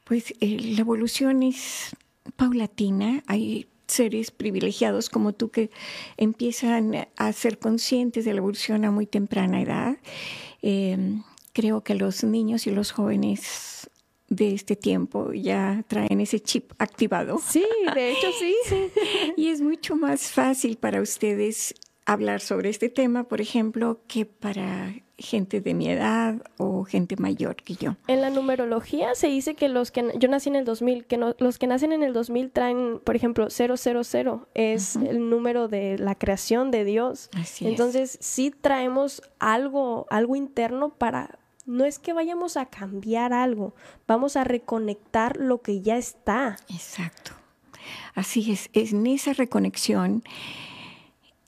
Pues 0.04 0.34
eh, 0.40 0.58
la 0.60 0.82
evolución 0.82 1.44
es 1.44 1.96
paulatina. 2.42 3.22
Hay 3.28 3.68
seres 3.86 4.32
privilegiados 4.32 5.12
como 5.12 5.32
tú 5.32 5.52
que 5.52 5.70
empiezan 6.18 7.08
a 7.16 7.34
ser 7.34 7.60
conscientes 7.60 8.26
de 8.26 8.34
la 8.34 8.40
evolución 8.40 8.84
a 8.84 8.90
muy 8.90 9.06
temprana 9.06 9.62
edad. 9.62 9.98
Em, 10.64 11.22
creo 11.54 11.84
que 11.84 11.94
los 11.94 12.24
niños 12.24 12.66
y 12.66 12.72
los 12.72 12.92
jóvenes 12.92 13.92
de 14.28 14.56
este 14.56 14.76
tiempo 14.76 15.34
ya 15.34 15.86
traen 15.88 16.20
ese 16.20 16.40
chip 16.40 16.72
activado. 16.80 17.40
Sí, 17.46 17.64
de 17.94 18.12
hecho 18.12 18.28
sí. 18.40 18.56
y 19.38 19.50
es 19.50 19.62
mucho 19.62 19.96
más 19.96 20.32
fácil 20.32 20.78
para 20.78 21.00
ustedes 21.00 21.76
hablar 22.08 22.42
sobre 22.42 22.70
este 22.70 22.90
tema, 22.90 23.26
por 23.26 23.40
ejemplo, 23.40 24.02
que 24.08 24.26
para 24.26 24.96
gente 25.22 25.62
de 25.62 25.74
mi 25.74 25.90
edad 25.90 26.36
o 26.58 26.84
gente 26.84 27.16
mayor 27.16 27.56
que 27.56 27.76
yo. 27.76 27.96
En 28.08 28.22
la 28.22 28.30
numerología 28.30 29.16
se 29.16 29.28
dice 29.28 29.56
que 29.56 29.70
los 29.70 29.92
que 29.92 30.12
yo 30.18 30.28
nací 30.30 30.50
en 30.50 30.56
el 30.56 30.66
2000, 30.66 31.06
que 31.06 31.18
los 31.18 31.58
que 31.58 31.68
nacen 31.68 31.92
en 31.92 32.04
el 32.04 32.14
2000 32.14 32.52
traen, 32.52 33.00
por 33.04 33.16
ejemplo, 33.16 33.50
000, 33.50 34.48
es 34.54 34.96
el 34.96 35.30
número 35.30 35.68
de 35.68 35.98
la 35.98 36.16
creación 36.16 36.72
de 36.72 36.86
Dios. 36.86 37.30
Así 37.34 37.68
Entonces, 37.68 38.18
sí 38.22 38.52
traemos 38.52 39.22
algo 39.40 40.08
algo 40.10 40.36
interno 40.36 40.90
para 40.90 41.40
no 41.66 41.86
es 41.86 42.00
que 42.00 42.14
vayamos 42.14 42.58
a 42.58 42.66
cambiar 42.66 43.34
algo, 43.34 43.76
vamos 44.08 44.36
a 44.36 44.44
reconectar 44.44 45.38
lo 45.38 45.62
que 45.62 45.82
ya 45.82 45.98
está. 45.98 46.58
Exacto. 46.70 47.32
Así 48.14 48.52
es, 48.52 48.70
es 48.74 48.94
en 48.94 49.08
esa 49.08 49.34
reconexión 49.34 50.24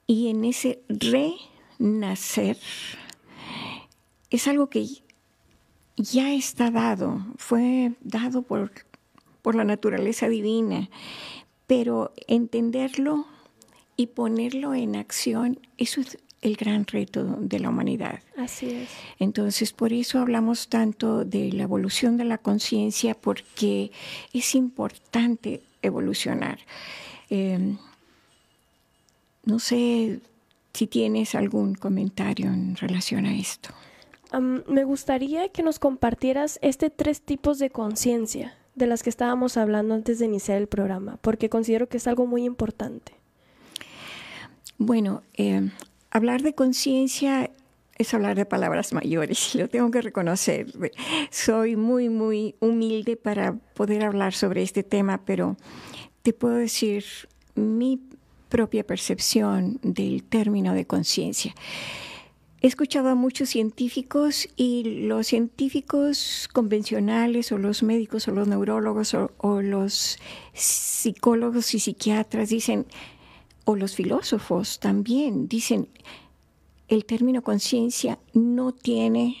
y 0.06 0.28
en 0.28 0.44
ese 0.44 0.82
renacer 0.88 2.56
es 4.34 4.48
algo 4.48 4.68
que 4.68 4.84
ya 5.96 6.32
está 6.32 6.72
dado, 6.72 7.24
fue 7.36 7.92
dado 8.00 8.42
por, 8.42 8.72
por 9.42 9.54
la 9.54 9.62
naturaleza 9.62 10.28
divina, 10.28 10.90
pero 11.68 12.12
entenderlo 12.26 13.26
y 13.96 14.08
ponerlo 14.08 14.74
en 14.74 14.96
acción, 14.96 15.60
eso 15.78 16.00
es 16.00 16.18
el 16.42 16.56
gran 16.56 16.84
reto 16.84 17.24
de 17.38 17.60
la 17.60 17.68
humanidad. 17.68 18.20
Así 18.36 18.70
es. 18.70 18.88
Entonces, 19.20 19.72
por 19.72 19.92
eso 19.92 20.18
hablamos 20.18 20.68
tanto 20.68 21.24
de 21.24 21.52
la 21.52 21.62
evolución 21.62 22.16
de 22.16 22.24
la 22.24 22.38
conciencia, 22.38 23.14
porque 23.14 23.92
es 24.32 24.56
importante 24.56 25.62
evolucionar. 25.80 26.58
Em, 27.30 27.78
no 29.44 29.60
sé 29.60 30.20
si 30.72 30.88
tienes 30.88 31.36
algún 31.36 31.76
comentario 31.76 32.46
en 32.48 32.74
relación 32.74 33.26
a 33.26 33.36
esto. 33.36 33.70
Me 34.40 34.84
gustaría 34.84 35.48
que 35.48 35.62
nos 35.62 35.78
compartieras 35.78 36.58
este 36.62 36.90
tres 36.90 37.20
tipos 37.20 37.58
de 37.58 37.70
conciencia 37.70 38.54
de 38.74 38.86
las 38.86 39.02
que 39.02 39.10
estábamos 39.10 39.56
hablando 39.56 39.94
antes 39.94 40.18
de 40.18 40.26
iniciar 40.26 40.58
el 40.58 40.66
programa, 40.66 41.18
porque 41.20 41.48
considero 41.48 41.88
que 41.88 41.98
es 41.98 42.06
algo 42.06 42.26
muy 42.26 42.44
importante. 42.44 43.12
Bueno, 44.78 45.22
eh, 45.34 45.70
hablar 46.10 46.42
de 46.42 46.54
conciencia 46.54 47.50
es 47.96 48.12
hablar 48.12 48.36
de 48.36 48.44
palabras 48.44 48.92
mayores, 48.92 49.54
lo 49.54 49.68
tengo 49.68 49.90
que 49.90 50.02
reconocer. 50.02 50.66
Soy 51.30 51.76
muy, 51.76 52.08
muy 52.08 52.56
humilde 52.60 53.16
para 53.16 53.54
poder 53.74 54.04
hablar 54.04 54.34
sobre 54.34 54.62
este 54.62 54.82
tema, 54.82 55.24
pero 55.24 55.56
te 56.22 56.32
puedo 56.32 56.56
decir 56.56 57.04
mi 57.54 58.00
propia 58.48 58.84
percepción 58.84 59.78
del 59.82 60.24
término 60.24 60.74
de 60.74 60.86
conciencia. 60.86 61.54
Escuchado 62.64 63.10
a 63.10 63.14
muchos 63.14 63.50
científicos 63.50 64.48
y 64.56 65.04
los 65.06 65.26
científicos 65.26 66.48
convencionales 66.50 67.52
o 67.52 67.58
los 67.58 67.82
médicos 67.82 68.26
o 68.26 68.30
los 68.30 68.48
neurólogos 68.48 69.12
o, 69.12 69.60
los 69.60 70.18
psicólogos 70.54 71.74
y 71.74 71.78
psiquiatras 71.78 72.48
dicen, 72.48 72.86
o 73.66 73.76
los 73.76 73.94
filósofos 73.94 74.80
también 74.80 75.46
dicen, 75.46 75.88
el 76.88 77.04
término 77.04 77.42
conciencia 77.42 78.18
no 78.32 78.72
tiene 78.72 79.36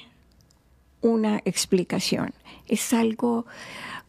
una 1.00 1.40
explicación. 1.46 2.34
Es 2.68 2.92
algo 2.92 3.46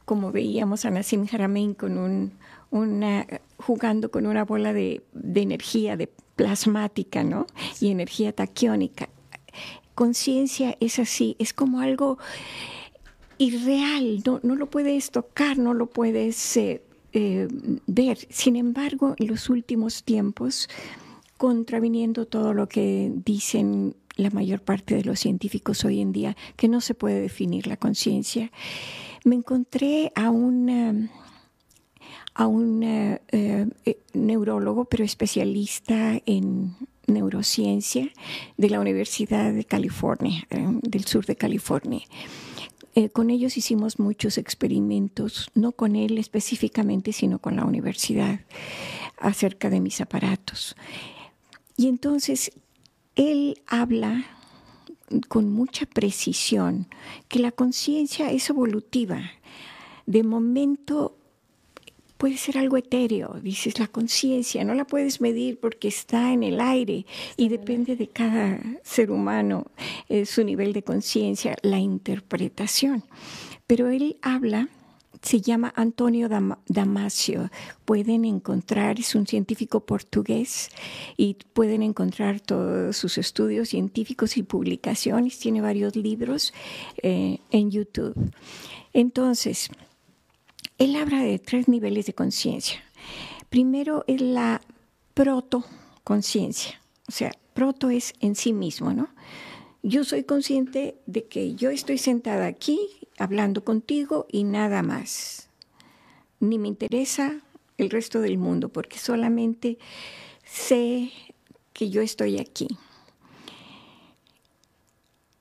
como 0.03 0.34
veíamos 0.34 0.84
a 0.84 0.89
Nassim 0.89 1.26
Haramein 1.32 1.74
con 1.74 1.97
un, 1.97 2.34
una, 2.70 3.26
jugando 3.55 4.11
con 4.11 4.26
una 4.26 4.43
bola 4.43 4.74
de, 4.74 5.03
energía 5.13 5.95
de 5.95 6.09
plasmática 6.36 7.23
¿no? 7.23 7.47
y 7.79 7.89
energía 7.89 8.33
taquiónica. 8.33 9.09
Conciencia 9.93 10.77
es 10.79 10.99
así, 10.99 11.36
es 11.39 11.53
como 11.53 11.79
algo 11.79 12.17
irreal, 13.38 14.21
no, 14.25 14.39
no 14.43 14.55
lo 14.55 14.69
puedes 14.69 15.11
tocar, 15.11 15.57
no 15.57 15.73
lo 15.73 15.88
puedes 15.88 16.57
eh, 16.57 16.81
eh, 17.13 17.47
ver. 17.88 18.17
Sin 18.29 18.55
embargo, 18.55 19.15
en 19.17 19.27
los 19.27 19.49
últimos 19.49 20.03
tiempos, 20.03 20.69
contraviniendo 21.38 22.25
todo 22.25 22.53
lo 22.53 22.67
que 22.67 23.11
dicen 23.25 23.95
la 24.17 24.29
mayor 24.29 24.61
parte 24.61 24.95
de 24.95 25.03
los 25.03 25.19
científicos 25.19 25.83
hoy 25.86 26.01
en 26.01 26.11
día, 26.11 26.36
que 26.55 26.67
no 26.67 26.81
se 26.81 26.93
puede 26.93 27.21
definir 27.21 27.67
la 27.67 27.77
conciencia, 27.77 28.51
me 29.23 29.36
encontré 29.36 30.11
a 30.15 30.29
un 30.29 31.09
a 32.36 32.47
un 32.47 32.83
eh, 32.83 33.21
eh, 33.31 33.97
neurólogo, 34.13 34.86
pero 34.86 35.03
especialista 35.03 36.21
en 36.25 36.75
neurociencia 37.07 38.09
de 38.57 38.69
la 38.69 38.79
Universidad 38.79 39.53
de 39.53 39.63
California, 39.63 40.45
del 40.49 41.05
sur 41.05 41.25
de 41.25 41.36
California. 41.38 42.01
Eh, 42.93 43.09
con 43.09 43.29
ellos 43.29 43.57
hicimos 43.57 43.99
muchos 43.99 44.38
experimentos, 44.38 45.49
no 45.53 45.71
con 45.71 45.95
él 45.95 46.17
específicamente, 46.17 47.13
sino 47.13 47.39
con 47.39 47.55
la 47.55 47.65
universidad, 47.65 48.41
acerca 49.17 49.69
de 49.69 49.79
mis 49.79 50.01
aparatos. 50.01 50.75
Y 51.77 51.88
entonces 51.88 52.51
él 53.15 53.61
habla 53.67 54.25
con 55.29 55.51
mucha 55.51 55.86
precisión 55.86 56.88
que 57.27 57.39
la 57.39 57.51
conciencia 57.51 58.31
es 58.31 58.49
evolutiva. 58.49 59.21
De 60.05 60.23
momento 60.23 61.17
puede 62.18 62.38
ser 62.38 62.57
algo 62.57 62.78
etéreo, 62.78 63.39
dices 63.41 63.80
la 63.80 63.88
conciencia, 63.88 64.63
no 64.63 64.74
la 64.74 64.86
puedes 64.86 65.22
medir 65.22 65.59
porque 65.59 65.88
está 65.88 66.32
en 66.34 66.43
el 66.43 66.61
aire 66.61 67.05
y 67.38 67.49
depende 67.49 67.95
de 67.95 68.07
cada 68.07 68.59
ser 68.84 69.11
humano 69.11 69.68
eh, 70.09 70.26
su 70.26 70.43
nivel 70.43 70.74
de 70.74 70.84
conciencia, 70.84 71.55
la 71.61 71.80
interpretación. 71.80 73.03
Pero 73.68 73.89
él 73.89 74.18
habla, 74.22 74.70
se 75.22 75.41
llama 75.41 75.74
Antonio 75.76 76.30
Damasio, 76.68 77.49
pueden 77.84 78.26
encontrar, 78.26 78.99
es 78.99 79.16
un 79.16 79.26
científico 79.26 79.86
portugués 79.86 80.70
y 81.18 81.38
pueden 81.53 81.82
encontrar 81.82 82.39
todos 82.39 82.95
sus 82.95 83.18
estudios 83.18 83.70
científicos 83.70 84.38
y 84.38 84.43
publicaciones, 84.43 85.39
tiene 85.39 85.61
varios 85.61 85.95
libros 85.95 86.53
eh, 87.01 87.39
en 87.49 87.72
YouTube. 87.72 88.16
Entonces, 88.93 89.70
él 90.78 90.95
habla 90.95 91.19
de 91.19 91.39
tres 91.39 91.67
niveles 91.67 92.05
de 92.05 92.13
conciencia. 92.13 92.84
Primero 93.49 94.03
es 94.07 94.21
la 94.21 94.61
proto-conciencia, 95.13 96.82
o 97.07 97.11
sea, 97.11 97.32
proto 97.53 97.89
es 97.89 98.13
en 98.19 98.36
sí 98.36 98.51
mismo, 98.51 98.93
¿no? 98.93 99.07
Yo 99.82 100.03
soy 100.03 100.23
consciente 100.23 100.97
de 101.05 101.26
que 101.26 101.55
yo 101.55 101.69
estoy 101.69 101.97
sentada 101.97 102.47
aquí 102.47 102.80
hablando 103.17 103.63
contigo 103.63 104.26
y 104.30 104.43
nada 104.43 104.82
más. 104.84 105.49
ni 106.41 106.59
me 106.59 106.67
interesa 106.67 107.41
el 107.78 107.89
resto 107.89 108.19
del 108.19 108.38
mundo, 108.38 108.69
porque 108.69 108.99
solamente 108.99 109.78
sé 110.43 111.11
que 111.73 111.89
yo 111.89 112.01
estoy 112.01 112.39
aquí. 112.39 112.67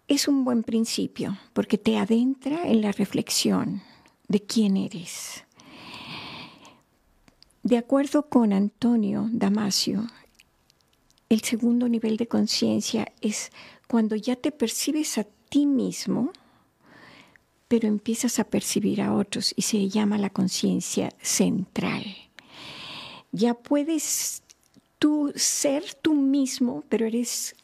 Es 0.09 0.29
un 0.29 0.45
buen 0.45 0.63
principio, 0.63 1.37
porque 1.53 1.79
te 1.79 1.99
adentra 1.99 2.67
en 2.69 2.81
la 2.81 2.93
reflexión 2.93 3.83
de 4.29 4.43
quién 4.43 4.77
eres. 4.77 5.45
De 7.63 7.79
acuerdo 7.79 8.29
con 8.29 8.53
Antonio 8.53 9.29
Damasio, 9.33 10.07
el 11.29 11.41
segundo 11.41 11.89
nivel 11.89 12.17
de 12.17 12.29
conciencia 12.29 13.13
es 13.21 13.51
cuando 13.89 14.17
ya 14.17 14.37
te 14.37 14.53
percibes 14.53 15.19
a 15.19 15.25
ti 15.49 15.67
mismo, 15.67 16.33
pero 17.69 17.89
empiezas 17.89 18.39
a 18.39 18.45
percibir 18.45 19.01
a 19.01 19.15
otros 19.15 19.53
y 19.57 19.63
se 19.63 19.89
llama 19.89 20.19
la 20.19 20.31
conciencia 20.31 21.13
central. 21.23 22.05
Ya 23.33 23.55
puedes 23.55 24.43
tú 24.99 25.33
ser 25.35 25.95
tú 25.95 26.15
mismo, 26.15 26.85
pero 26.89 27.07
eres 27.07 27.57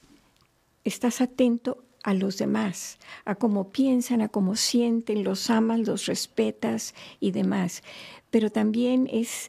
estás 0.85 1.21
atento 1.21 1.85
a 2.03 2.15
los 2.15 2.39
demás, 2.39 2.99
a 3.25 3.35
cómo 3.35 3.71
piensan, 3.71 4.23
a 4.23 4.29
cómo 4.29 4.57
sienten, 4.57 5.25
los 5.25 5.51
amas, 5.51 5.81
los 5.81 6.07
respetas 6.07 6.95
y 7.21 7.33
demás. 7.33 7.83
Pero 8.31 8.51
también 8.51 9.09
es 9.11 9.49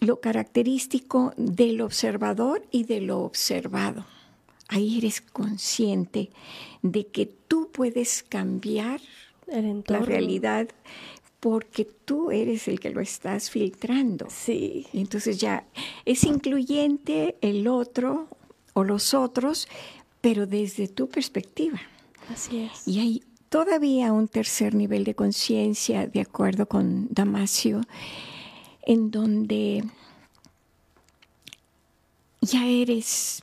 lo 0.00 0.20
característico 0.20 1.32
del 1.36 1.80
observador 1.80 2.66
y 2.70 2.84
de 2.84 3.00
lo 3.00 3.20
observado. 3.20 4.06
Ahí 4.68 4.98
eres 4.98 5.20
consciente 5.20 6.30
de 6.82 7.06
que 7.06 7.26
tú 7.26 7.70
puedes 7.72 8.22
cambiar 8.22 9.00
la 9.86 9.98
realidad 9.98 10.68
porque 11.40 11.84
tú 11.84 12.30
eres 12.30 12.68
el 12.68 12.78
que 12.80 12.90
lo 12.90 13.00
estás 13.00 13.50
filtrando. 13.50 14.26
Sí. 14.30 14.86
Entonces 14.92 15.38
ya 15.38 15.66
es 16.04 16.24
incluyente 16.24 17.36
el 17.40 17.66
otro 17.66 18.28
o 18.74 18.84
los 18.84 19.14
otros, 19.14 19.66
pero 20.20 20.46
desde 20.46 20.88
tu 20.88 21.08
perspectiva. 21.08 21.80
Así 22.28 22.60
es. 22.60 22.86
Y 22.86 23.00
hay 23.00 23.22
todavía 23.48 24.12
un 24.12 24.28
tercer 24.28 24.74
nivel 24.74 25.04
de 25.04 25.14
conciencia, 25.14 26.06
de 26.06 26.20
acuerdo 26.20 26.66
con 26.66 27.08
Damasio, 27.10 27.80
en 28.82 29.10
donde 29.10 29.84
ya 32.40 32.66
eres 32.66 33.42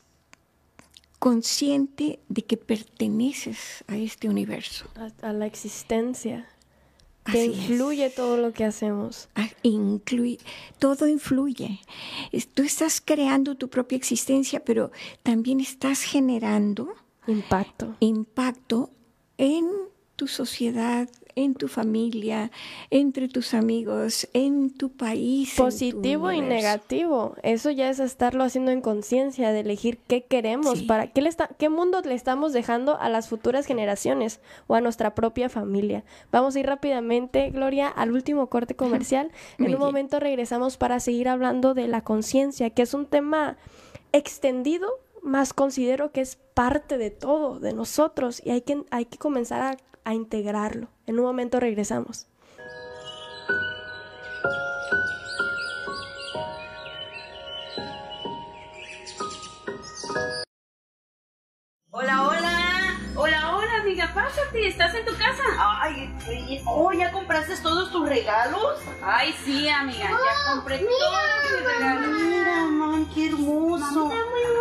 consciente 1.19 2.19
de 2.29 2.43
que 2.43 2.57
perteneces 2.57 3.83
a 3.87 3.97
este 3.97 4.29
universo. 4.29 4.85
A, 5.21 5.33
la 5.33 5.45
existencia. 5.45 6.47
Que 7.31 7.45
influye 7.45 8.09
todo 8.09 8.37
lo 8.37 8.53
que 8.53 8.63
hacemos. 8.63 9.29
Ah, 9.35 9.49
incluye, 9.63 10.39
todo 10.79 11.07
influye. 11.07 11.79
Tú 12.53 12.63
estás 12.63 13.01
creando 13.01 13.55
tu 13.55 13.69
propia 13.69 13.97
existencia, 13.97 14.63
pero 14.63 14.91
también 15.23 15.59
estás 15.59 16.01
generando 16.03 16.93
impacto. 17.27 17.95
Impacto 17.99 18.89
en 19.37 19.65
tu 20.15 20.27
sociedad, 20.27 21.09
en 21.37 21.53
tu 21.53 21.67
familia, 21.67 22.49
entre 22.89 23.27
tus 23.27 23.53
amigos, 23.53 24.27
en 24.33 24.71
tu 24.71 24.89
país. 24.89 25.53
Positivo 25.55 26.31
y 26.31 26.41
negativo. 26.41 27.35
Eso 27.43 27.69
ya 27.69 27.89
es 27.89 27.99
estarlo 27.99 28.43
haciendo 28.43 28.71
en 28.71 28.81
conciencia, 28.81 29.51
de 29.51 29.59
elegir 29.59 29.99
qué 30.07 30.23
queremos, 30.23 30.81
para 30.83 31.07
qué, 31.07 31.21
le 31.21 31.29
está, 31.29 31.47
qué 31.59 31.69
mundo 31.69 32.01
le 32.01 32.15
estamos 32.15 32.53
dejando 32.53 32.99
a 32.99 33.07
las 33.09 33.29
futuras 33.29 33.67
generaciones 33.67 34.39
o 34.65 34.73
a 34.73 34.81
nuestra 34.81 35.13
propia 35.13 35.47
familia. 35.47 36.03
Vamos 36.31 36.55
a 36.55 36.59
ir 36.59 36.65
rápidamente, 36.65 37.51
Gloria, 37.51 37.87
al 37.87 38.11
último 38.11 38.47
corte 38.47 38.75
comercial. 38.75 39.31
en 39.59 39.75
un 39.75 39.79
momento 39.79 40.19
regresamos 40.19 40.77
para 40.77 40.99
seguir 40.99 41.29
hablando 41.29 41.75
de 41.75 41.87
la 41.87 42.01
conciencia, 42.01 42.71
que 42.71 42.81
es 42.81 42.95
un 42.95 43.05
tema 43.05 43.57
extendido, 44.11 44.87
más 45.21 45.53
considero 45.53 46.11
que 46.11 46.21
es 46.21 46.37
parte 46.55 46.97
de 46.97 47.11
todo, 47.11 47.59
de 47.59 47.73
nosotros, 47.73 48.41
y 48.43 48.49
hay 48.49 48.61
que, 48.61 48.83
hay 48.89 49.05
que 49.05 49.19
comenzar 49.19 49.61
a 49.61 49.77
a 50.07 50.13
integrarlo. 50.13 50.87
En 51.05 51.19
un 51.19 51.25
momento 51.25 51.59
regresamos. 51.59 52.27
Hola, 61.91 62.27
hola. 62.29 62.36
Amiga, 63.87 64.11
pásate. 64.13 64.67
¿Estás 64.67 64.93
en 64.95 65.05
tu 65.05 65.13
casa? 65.15 65.43
Ay, 65.57 66.13
oh, 66.65 66.91
¿ya 66.91 67.09
compraste 67.09 67.55
todos 67.63 67.89
tus 67.89 68.05
regalos? 68.05 68.81
Ay, 69.01 69.33
sí, 69.45 69.69
amiga, 69.69 70.09
ya 70.09 70.51
compré 70.51 70.79
todos 70.79 70.91
mis 71.53 71.73
regalos. 71.73 72.09
Mira, 72.21 72.65
man, 72.65 73.07
qué 73.15 73.29
hermoso. 73.29 74.11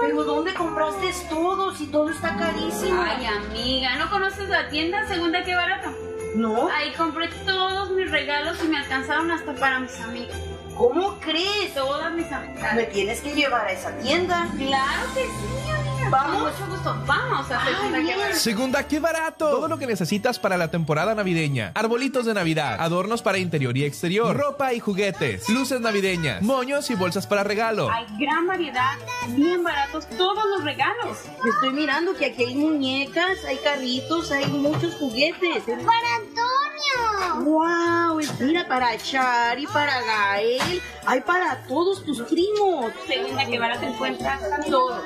Pero 0.01 0.23
¿dónde 0.23 0.55
compraste 0.55 1.13
todos 1.29 1.81
y 1.81 1.87
todo 1.89 2.11
está 2.11 2.37
carísimo? 2.37 3.03
Ay, 3.03 3.27
amiga, 3.27 3.97
¿no 3.97 4.09
conoces 4.11 4.49
la 4.49 4.69
tienda 4.69 5.09
Segunda 5.09 5.43
Qué 5.43 5.57
Barato? 5.57 5.91
No. 6.37 6.69
Ahí 6.69 6.93
compré 6.93 7.27
todos 7.45 7.91
mis 7.91 8.09
regalos 8.09 8.63
y 8.63 8.69
me 8.69 8.79
alcanzaron 8.79 9.33
hasta 9.33 9.57
para 9.57 9.81
mis 9.81 10.01
amigos. 10.03 10.37
¿Cómo 10.77 11.19
crees? 11.19 11.75
Todas 11.75 12.13
mis 12.13 12.31
amigas. 12.31 12.77
¿Me 12.77 12.85
tienes 12.85 13.21
que 13.23 13.35
llevar 13.35 13.67
a 13.67 13.73
esa 13.73 13.91
tienda? 13.99 14.47
Claro 14.57 15.03
que 15.15 15.25
sí, 15.25 15.71
amiga. 15.73 15.96
¿Vamos? 16.11 16.53
Mucho 16.53 16.71
gusto. 16.71 16.97
Vamos 17.07 17.51
a 17.51 17.61
hacer 17.61 17.75
Segunda 17.77 17.99
Qué 18.03 18.17
Barato. 18.17 18.39
Segunda 18.39 18.89
Qué 18.89 19.01
Barato. 19.01 19.51
Todo 19.51 19.69
lo 19.69 19.79
que 19.79 19.87
necesitas 19.87 20.39
para 20.39 20.57
la 20.57 20.71
temporada 20.71 21.15
navideña. 21.15 21.73
Arbolitos 21.75 22.27
de 22.27 22.35
Navidad, 22.35 22.77
adornos 22.81 23.23
para 23.23 23.39
interior 23.39 23.77
y 23.77 23.85
exterior, 23.85 24.37
ropa 24.37 24.73
y 24.73 24.81
juguetes, 24.81 25.49
luces 25.49 25.81
navideñas, 25.81 26.43
moños 26.43 26.91
y 26.91 26.95
bolsas 26.95 27.27
para 27.27 27.45
regalo. 27.45 27.91
Hay 27.91 28.07
gran 28.19 28.47
variedad, 28.47 28.97
bien 29.29 29.63
baratos 29.63 30.07
todos 30.11 30.45
los 30.55 30.65
regalos. 30.65 31.19
Estoy 31.49 31.71
mirando 31.71 32.15
que 32.15 32.27
aquí 32.27 32.45
hay 32.45 32.55
muñecas, 32.55 33.45
hay 33.47 33.59
carritos, 33.59 34.31
hay 34.31 34.47
muchos 34.47 34.95
juguetes. 34.95 35.65
¡Para 35.65 36.17
Antonio! 36.17 37.45
¡Wow! 37.45 38.21
Mira, 38.41 38.67
para 38.69 38.97
Chari, 38.99 39.67
para 39.67 40.01
Gael 40.03 40.81
hay 41.07 41.21
para 41.21 41.63
todos 41.69 42.05
tus 42.05 42.21
primos. 42.23 42.93
Segunda 43.07 43.47
que 43.47 43.59
barato 43.59 43.87
encuentras 43.87 44.41
todo, 44.69 45.01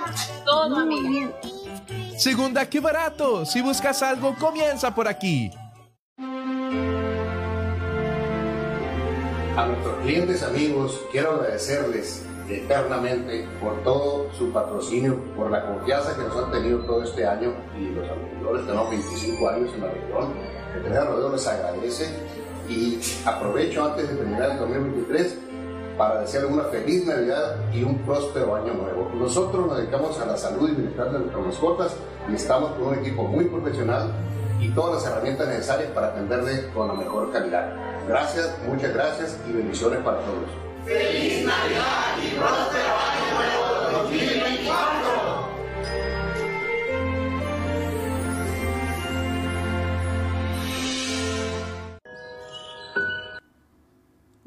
todo, 0.45 0.87
Muy 0.91 1.09
Bien. 1.09 1.33
Segunda, 2.19 2.69
qué 2.69 2.81
barato. 2.81 3.47
Si 3.47 3.63
buscas 3.63 4.03
algo, 4.03 4.35
comienza 4.35 4.93
por 4.93 5.07
aquí. 5.07 5.53
A 9.57 9.67
nuestros 9.67 10.01
clientes 10.03 10.43
amigos, 10.43 11.01
quiero 11.13 11.35
agradecerles 11.35 12.25
eternamente 12.49 13.47
por 13.61 13.85
todo 13.85 14.33
su 14.37 14.53
patrocinio, 14.53 15.17
por 15.37 15.53
la 15.53 15.65
confianza 15.65 16.17
que 16.17 16.23
nos 16.23 16.37
han 16.37 16.51
tenido 16.51 16.81
todo 16.81 17.05
este 17.05 17.25
año 17.25 17.55
y 17.79 17.95
los 17.95 18.11
anteriores, 18.11 18.67
tenemos 18.67 18.91
25 18.91 19.49
años 19.49 19.71
en 19.73 19.81
la 19.81 19.91
región. 19.91 20.35
El 20.75 20.83
Tener 20.83 21.05
Rodeo 21.05 21.33
les 21.33 21.47
agradece 21.47 22.09
y 22.69 22.99
aprovecho 23.25 23.85
antes 23.85 24.09
de 24.09 24.17
terminar 24.17 24.51
el 24.51 24.59
2023 24.59 25.50
para 25.97 26.21
desearle 26.21 26.49
una 26.49 26.65
feliz 26.65 27.07
Navidad 27.07 27.57
y 27.73 27.83
un 27.83 27.99
próspero 27.99 28.55
año 28.57 28.75
nuevo. 28.75 29.11
Nosotros 29.15 29.67
nos 29.67 29.77
dedicamos 29.79 30.19
a 30.21 30.27
la 30.27 30.37
salud 30.37 30.71
y 30.71 30.75
bienestar 30.75 31.13
de 31.13 31.19
nuestras 31.19 31.47
mascotas 31.47 31.97
y 32.31 32.35
estamos 32.35 32.73
con 32.73 32.89
un 32.89 32.95
equipo 32.99 33.25
muy 33.25 33.45
profesional 33.47 34.13
y 34.61 34.69
todas 34.71 35.03
las 35.03 35.13
herramientas 35.13 35.49
necesarias 35.49 35.91
para 35.91 36.09
atenderle 36.09 36.69
con 36.75 36.89
la 36.89 36.95
mejor 36.95 37.33
calidad. 37.33 37.73
Gracias, 38.09 38.51
muchas 38.67 38.93
gracias 38.93 39.39
y 39.49 39.53
bendiciones 39.53 40.01
para 40.01 40.19
todos. 40.19 40.51
¡Feliz 40.85 41.45
Navidad 41.45 42.17
y 42.23 42.35
próspero 42.37 42.95
año 42.97 43.91
nuevo 43.93 44.05
2024! 44.09 44.90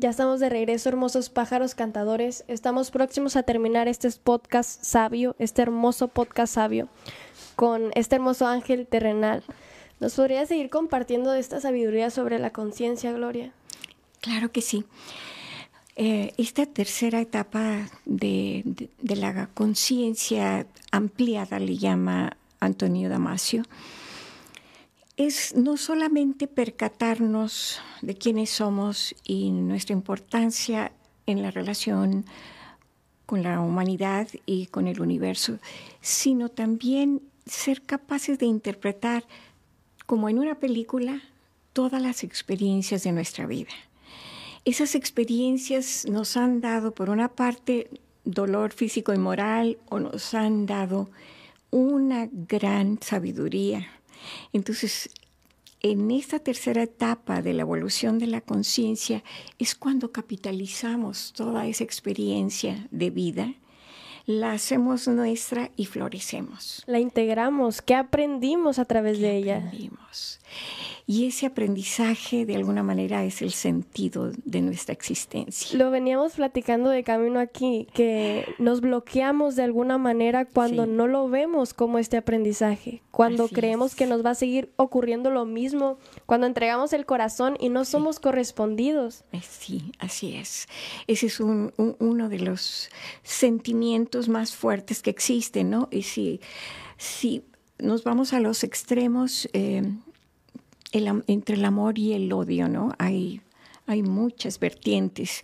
Ya 0.03 0.09
estamos 0.09 0.41
de 0.41 0.49
regreso, 0.49 0.89
hermosos 0.89 1.29
pájaros 1.29 1.75
cantadores. 1.75 2.43
Estamos 2.49 2.91
próximos 2.91 3.37
a 3.37 3.43
terminar 3.43 3.87
este 3.87 4.11
podcast 4.11 4.83
sabio, 4.83 5.33
este 5.39 5.61
hermoso 5.61 6.09
podcast 6.09 6.55
sabio, 6.55 6.89
con 7.55 7.89
este 7.95 8.17
hermoso 8.17 8.45
ángel 8.45 8.85
terrenal. 8.85 9.45
¿Nos 10.01 10.15
podría 10.15 10.45
seguir 10.45 10.69
compartiendo 10.69 11.33
esta 11.33 11.61
sabiduría 11.61 12.09
sobre 12.09 12.37
la 12.37 12.49
conciencia, 12.49 13.13
Gloria? 13.13 13.53
Claro 14.19 14.51
que 14.51 14.59
sí. 14.61 14.83
Eh, 15.95 16.33
esta 16.35 16.65
tercera 16.65 17.21
etapa 17.21 17.87
de, 18.03 18.89
de 19.01 19.15
la 19.15 19.47
conciencia 19.53 20.67
ampliada 20.91 21.59
le 21.59 21.77
llama 21.77 22.35
Antonio 22.59 23.07
Damasio 23.07 23.63
es 25.17 25.55
no 25.55 25.77
solamente 25.77 26.47
percatarnos 26.47 27.79
de 28.01 28.15
quiénes 28.15 28.49
somos 28.49 29.15
y 29.23 29.51
nuestra 29.51 29.93
importancia 29.93 30.91
en 31.27 31.41
la 31.41 31.51
relación 31.51 32.25
con 33.25 33.43
la 33.43 33.61
humanidad 33.61 34.27
y 34.45 34.67
con 34.67 34.87
el 34.87 34.99
universo, 35.01 35.59
sino 36.01 36.49
también 36.49 37.21
ser 37.45 37.81
capaces 37.81 38.39
de 38.39 38.45
interpretar, 38.45 39.23
como 40.05 40.29
en 40.29 40.39
una 40.39 40.55
película, 40.55 41.21
todas 41.73 42.01
las 42.01 42.23
experiencias 42.23 43.03
de 43.03 43.11
nuestra 43.11 43.45
vida. 43.47 43.71
esas 44.65 44.95
experiencias 44.95 46.05
nos 46.05 46.37
han 46.37 46.61
dado, 46.61 46.93
por 46.93 47.09
una 47.09 47.29
parte, 47.29 47.89
dolor 48.23 48.71
físico 48.71 49.13
y 49.13 49.17
moral 49.17 49.77
o 49.89 49.99
nos 49.99 50.33
han 50.33 50.65
dado 50.65 51.09
una 51.71 52.29
gran 52.31 52.99
sabiduría. 53.01 53.87
Entonces, 54.51 55.09
en 55.81 56.11
esta 56.11 56.39
tercera 56.39 56.83
etapa 56.83 57.41
de 57.41 57.53
la 57.53 57.61
evolución 57.61 58.17
de 58.17 58.27
la 58.27 58.41
conciencia 58.41 59.23
es 59.59 59.75
cuando 59.75 60.11
capitalizamos 60.11 61.33
toda 61.33 61.67
esa 61.67 61.83
experiencia 61.83 62.87
de 62.91 63.09
vida, 63.09 63.53
la 64.25 64.53
hacemos 64.53 65.07
nuestra 65.09 65.71
y 65.75 65.85
florecemos. 65.85 66.83
La 66.87 66.99
integramos. 66.99 67.81
¿Qué 67.81 67.95
aprendimos 67.95 68.79
a 68.79 68.85
través 68.85 69.19
de 69.19 69.35
ella? 69.35 69.57
Aprendimos. 69.57 70.39
Y 71.05 71.27
ese 71.27 71.47
aprendizaje 71.47 72.45
de 72.45 72.55
alguna 72.55 72.81
manera 72.81 73.25
es 73.25 73.41
el 73.41 73.51
sentido 73.51 74.31
de 74.45 74.61
nuestra 74.61 74.93
existencia. 74.93 75.77
Lo 75.77 75.91
veníamos 75.91 76.33
platicando 76.33 76.89
de 76.89 77.03
camino 77.03 77.39
aquí, 77.39 77.87
que 77.93 78.45
nos 78.57 78.79
bloqueamos 78.79 79.57
de 79.57 79.63
alguna 79.63 79.97
manera 79.97 80.45
cuando 80.45 80.85
no 80.85 81.07
lo 81.07 81.27
vemos 81.27 81.73
como 81.73 81.99
este 81.99 82.15
aprendizaje, 82.15 83.01
cuando 83.11 83.49
creemos 83.49 83.95
que 83.95 84.07
nos 84.07 84.25
va 84.25 84.29
a 84.31 84.35
seguir 84.35 84.71
ocurriendo 84.77 85.29
lo 85.29 85.45
mismo, 85.45 85.97
cuando 86.25 86.47
entregamos 86.47 86.93
el 86.93 87.05
corazón 87.05 87.57
y 87.59 87.67
no 87.67 87.83
somos 87.83 88.19
correspondidos. 88.19 89.25
Eh, 89.33 89.41
sí, 89.41 89.91
así 89.99 90.35
es. 90.35 90.67
Ese 91.07 91.25
es 91.25 91.41
uno 91.41 92.29
de 92.29 92.39
los 92.39 92.89
sentimientos 93.23 94.29
más 94.29 94.55
fuertes 94.55 95.01
que 95.01 95.09
existen, 95.09 95.69
¿no? 95.69 95.89
Y 95.91 96.03
si, 96.03 96.39
si 96.97 97.43
nos 97.77 98.05
vamos 98.05 98.31
a 98.31 98.39
los 98.39 98.63
extremos, 98.63 99.49
eh, 99.51 99.83
entre 100.93 101.55
el 101.55 101.65
amor 101.65 101.99
y 101.99 102.13
el 102.13 102.31
odio, 102.31 102.69
¿no? 102.69 102.93
Hay, 102.99 103.41
hay 103.87 104.03
muchas 104.03 104.59
vertientes. 104.59 105.43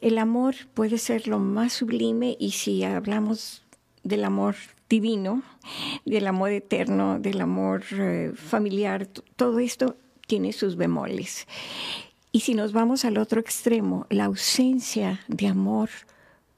El 0.00 0.16
amor 0.18 0.54
puede 0.72 0.96
ser 0.96 1.28
lo 1.28 1.38
más 1.38 1.74
sublime 1.74 2.36
y 2.38 2.52
si 2.52 2.84
hablamos 2.84 3.62
del 4.02 4.24
amor 4.24 4.56
divino, 4.88 5.42
del 6.04 6.26
amor 6.26 6.50
eterno, 6.50 7.18
del 7.20 7.40
amor 7.40 7.84
eh, 7.92 8.32
familiar, 8.34 9.06
todo 9.36 9.58
esto 9.58 9.96
tiene 10.26 10.52
sus 10.52 10.76
bemoles. 10.76 11.46
Y 12.32 12.40
si 12.40 12.54
nos 12.54 12.72
vamos 12.72 13.04
al 13.04 13.18
otro 13.18 13.40
extremo, 13.40 14.06
la 14.08 14.26
ausencia 14.26 15.20
de 15.28 15.48
amor 15.48 15.90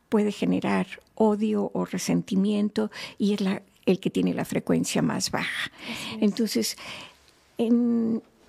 puede 0.09 0.31
generar 0.31 0.87
odio 1.15 1.71
o 1.73 1.85
resentimiento 1.85 2.91
y 3.19 3.33
es 3.35 3.41
la, 3.41 3.63
el 3.87 3.99
que 3.99 4.11
tiene 4.11 4.35
la 4.35 4.45
frecuencia 4.45 5.03
más 5.03 5.31
baja. 5.31 5.71
Entonces, 6.21 6.77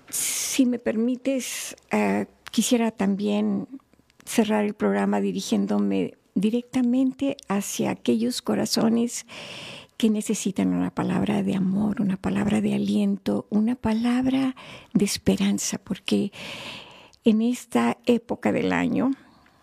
si 0.08 0.66
me 0.66 0.78
permites, 0.78 1.76
eh, 1.90 2.26
quisiera 2.50 2.90
también 2.90 3.66
cerrar 4.24 4.64
el 4.64 4.74
programa 4.74 5.20
dirigiéndome 5.20 6.14
directamente 6.34 7.36
hacia 7.48 7.90
aquellos 7.90 8.42
corazones 8.42 9.26
que 9.96 10.10
necesitan 10.10 10.74
una 10.74 10.90
palabra 10.90 11.42
de 11.42 11.54
amor, 11.54 12.00
una 12.00 12.16
palabra 12.16 12.60
de 12.60 12.74
aliento, 12.74 13.46
una 13.50 13.76
palabra 13.76 14.56
de 14.92 15.04
esperanza, 15.04 15.78
porque 15.78 16.32
en 17.24 17.42
esta 17.42 17.98
época 18.06 18.52
del 18.52 18.72
año 18.72 19.12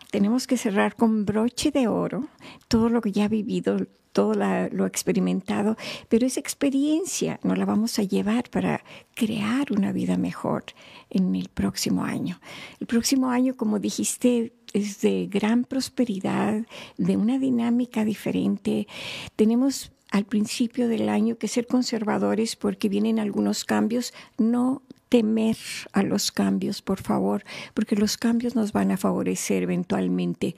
tenemos 0.10 0.48
que 0.48 0.58
cerrar 0.58 0.96
con 0.96 1.26
broche 1.26 1.72
de 1.72 1.88
oro 1.88 2.28
todo 2.68 2.90
lo 2.90 3.02
que 3.02 3.12
ya 3.12 3.26
ha 3.26 3.30
vivido, 3.30 3.78
todo 4.12 4.34
lo 4.34 4.86
experimentado, 4.86 5.78
pero 6.10 6.26
esa 6.26 6.40
experiencia 6.40 7.40
nos 7.44 7.58
la 7.58 7.66
vamos 7.66 7.98
a 8.00 8.04
llevar 8.04 8.50
para 8.50 8.84
crear 9.16 9.72
una 9.72 9.92
vida 9.92 10.18
mejor 10.18 10.66
en 11.10 11.36
el 11.36 11.50
próximo 11.50 12.04
año. 12.04 12.40
El 12.80 12.88
próximo 12.88 13.30
año, 13.30 13.56
como 13.56 13.80
dijiste, 13.80 14.54
es 14.74 15.02
de 15.02 15.28
gran 15.30 15.64
prosperidad, 15.64 16.66
de 16.98 17.18
una 17.18 17.40
dinámica 17.40 18.06
diferente. 18.06 18.88
Tenemos 19.36 19.92
al 20.12 20.26
principio 20.26 20.88
del 20.88 21.10
año 21.10 21.38
que 21.38 21.48
ser 21.48 21.68
conservadores 21.68 22.56
porque 22.56 22.90
vienen 22.90 23.20
algunos 23.20 23.64
cambios, 23.64 24.14
no 24.38 24.82
temer 25.12 25.58
a 25.92 26.04
los 26.04 26.32
cambios, 26.32 26.82
por 26.82 27.02
favor, 27.02 27.44
porque 27.74 27.98
los 27.98 28.16
cambios 28.16 28.56
nos 28.56 28.72
van 28.72 28.92
a 28.92 28.98
favorecer 28.98 29.64
eventualmente 29.64 30.56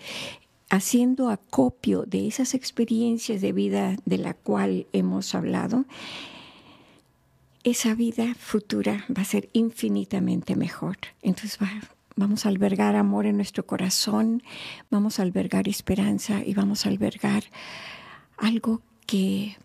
haciendo 0.73 1.29
acopio 1.29 2.01
de 2.07 2.25
esas 2.25 2.55
experiencias 2.55 3.41
de 3.41 3.51
vida 3.51 3.95
de 4.05 4.17
la 4.17 4.33
cual 4.33 4.87
hemos 4.91 5.35
hablado, 5.35 5.85
esa 7.63 7.93
vida 7.93 8.33
futura 8.33 9.05
va 9.15 9.21
a 9.21 9.25
ser 9.25 9.49
infinitamente 9.53 10.55
mejor. 10.55 10.97
Entonces 11.21 11.59
vamos 12.15 12.47
a 12.47 12.49
albergar 12.49 12.95
amor 12.95 13.27
en 13.27 13.35
nuestro 13.35 13.67
corazón, 13.67 14.41
vamos 14.89 15.19
a 15.19 15.21
albergar 15.21 15.67
esperanza 15.67 16.43
y 16.43 16.55
vamos 16.55 16.87
a 16.87 16.89
albergar 16.89 17.43
algo 18.37 18.81
que 19.05 19.57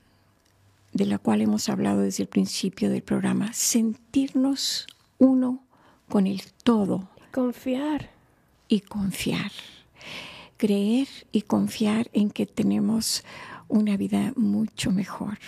de 0.92 1.06
la 1.06 1.16
cual 1.16 1.40
hemos 1.40 1.70
hablado 1.70 2.02
desde 2.02 2.24
el 2.24 2.28
principio 2.28 2.90
del 2.90 3.02
programa, 3.02 3.54
sentirnos 3.54 4.86
uno 5.16 5.64
con 6.06 6.26
el 6.26 6.42
todo. 6.64 7.09
Confiar. 7.32 8.11
Y 8.68 8.80
confiar 8.80 9.52
creer 10.59 11.09
y 11.32 11.42
confiar 11.42 12.11
en 12.12 12.30
que 12.30 12.44
tenemos 12.44 13.24
una 13.68 13.96
vida 13.96 14.34
mucho 14.36 14.90
mejor. 14.90 15.38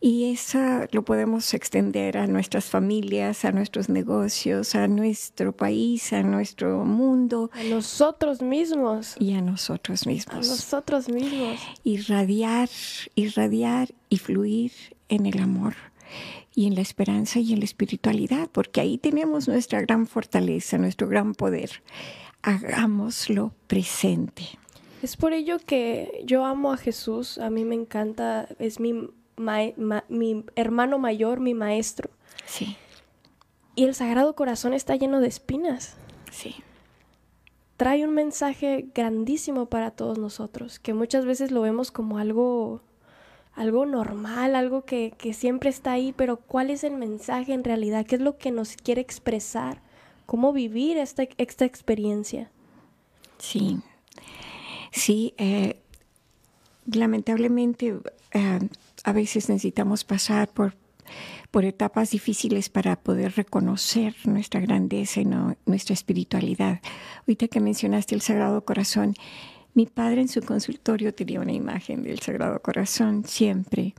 Y 0.00 0.30
eso 0.32 0.58
lo 0.92 1.04
podemos 1.04 1.54
extender 1.54 2.18
a 2.18 2.28
nuestras 2.28 2.66
familias, 2.66 3.44
a 3.44 3.50
nuestros 3.50 3.88
negocios, 3.88 4.76
a 4.76 4.86
nuestro 4.86 5.52
país, 5.52 6.12
a 6.12 6.22
nuestro 6.22 6.84
mundo. 6.84 7.50
A 7.52 7.64
nosotros 7.64 8.40
mismos. 8.40 9.16
Y 9.18 9.34
a 9.34 9.42
nosotros 9.42 10.06
mismos. 10.06 10.36
A 10.36 10.38
nosotros 10.38 11.08
mismos. 11.08 11.58
Irradiar, 11.82 12.68
irradiar 13.16 13.88
y 14.08 14.18
fluir 14.18 14.72
en 15.08 15.26
el 15.26 15.40
amor 15.40 15.74
y 16.54 16.66
en 16.66 16.76
la 16.76 16.80
esperanza 16.80 17.40
y 17.40 17.52
en 17.52 17.58
la 17.58 17.64
espiritualidad, 17.64 18.48
porque 18.50 18.80
ahí 18.80 18.98
tenemos 18.98 19.48
nuestra 19.48 19.80
gran 19.80 20.06
fortaleza, 20.06 20.78
nuestro 20.78 21.08
gran 21.08 21.34
poder 21.34 21.82
hagámoslo 22.48 23.52
presente. 23.66 24.44
Es 25.02 25.16
por 25.16 25.32
ello 25.32 25.58
que 25.58 26.22
yo 26.24 26.44
amo 26.44 26.72
a 26.72 26.76
Jesús, 26.76 27.38
a 27.38 27.50
mí 27.50 27.64
me 27.64 27.74
encanta, 27.74 28.48
es 28.58 28.80
mi, 28.80 29.10
mi 30.08 30.44
hermano 30.56 30.98
mayor, 30.98 31.40
mi 31.40 31.54
maestro. 31.54 32.10
Sí. 32.46 32.76
Y 33.76 33.84
el 33.84 33.94
Sagrado 33.94 34.34
Corazón 34.34 34.72
está 34.72 34.96
lleno 34.96 35.20
de 35.20 35.28
espinas. 35.28 35.96
Sí. 36.32 36.56
Trae 37.76 38.04
un 38.04 38.14
mensaje 38.14 38.88
grandísimo 38.92 39.66
para 39.66 39.92
todos 39.92 40.18
nosotros, 40.18 40.80
que 40.80 40.94
muchas 40.94 41.24
veces 41.26 41.52
lo 41.52 41.60
vemos 41.60 41.92
como 41.92 42.18
algo, 42.18 42.80
algo 43.54 43.86
normal, 43.86 44.56
algo 44.56 44.84
que, 44.84 45.12
que 45.16 45.32
siempre 45.32 45.70
está 45.70 45.92
ahí, 45.92 46.12
pero 46.16 46.38
¿cuál 46.38 46.70
es 46.70 46.82
el 46.82 46.94
mensaje 46.94 47.52
en 47.52 47.62
realidad? 47.62 48.04
¿Qué 48.04 48.16
es 48.16 48.22
lo 48.22 48.36
que 48.36 48.50
nos 48.50 48.74
quiere 48.74 49.00
expresar? 49.00 49.80
Cómo 50.28 50.52
vivir 50.52 50.98
esta, 50.98 51.26
esta 51.38 51.64
experiencia. 51.64 52.50
Sí, 53.38 53.78
sí, 54.92 55.32
eh, 55.38 55.80
lamentablemente 56.84 57.98
eh, 58.32 58.58
a 59.04 59.12
veces 59.14 59.48
necesitamos 59.48 60.04
pasar 60.04 60.50
por, 60.50 60.76
por 61.50 61.64
etapas 61.64 62.10
difíciles 62.10 62.68
para 62.68 62.96
poder 62.96 63.36
reconocer 63.36 64.16
nuestra 64.26 64.60
grandeza 64.60 65.22
y 65.22 65.24
nuestra 65.64 65.94
espiritualidad. 65.94 66.82
Ahorita 67.20 67.48
que 67.48 67.60
mencionaste 67.60 68.14
el 68.14 68.20
Sagrado 68.20 68.62
Corazón, 68.66 69.14
mi 69.72 69.86
padre 69.86 70.20
en 70.20 70.28
su 70.28 70.42
consultorio 70.42 71.14
tenía 71.14 71.40
una 71.40 71.54
imagen 71.54 72.02
del 72.02 72.18
Sagrado 72.18 72.60
Corazón 72.60 73.24
siempre 73.24 73.94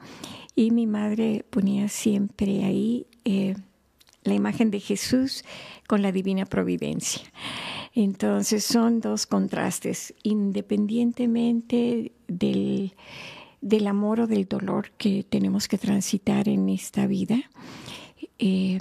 y 0.55 0.69
mi 0.69 0.85
madre 0.85 1.43
ponía 1.49 1.87
siempre 1.87 2.65
ahí 2.65 3.07
eh, 3.25 3.55
la 4.23 4.33
imagen 4.33 4.71
de 4.71 4.79
Jesús 4.79 5.43
con 5.87 6.01
la 6.01 6.11
divina 6.11 6.45
providencia. 6.45 7.21
Entonces 7.95 8.63
son 8.63 9.01
dos 9.01 9.25
contrastes, 9.25 10.13
independientemente 10.23 12.11
del, 12.27 12.93
del 13.61 13.87
amor 13.87 14.21
o 14.21 14.27
del 14.27 14.45
dolor 14.45 14.91
que 14.97 15.23
tenemos 15.23 15.67
que 15.67 15.77
transitar 15.77 16.47
en 16.47 16.69
esta 16.69 17.07
vida, 17.07 17.39
eh, 18.37 18.79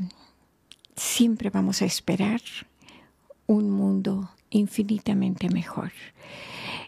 siempre 0.95 1.51
vamos 1.51 1.83
a 1.83 1.87
esperar 1.87 2.41
un 3.47 3.71
mundo 3.71 4.31
infinitamente 4.51 5.49
mejor. 5.49 5.93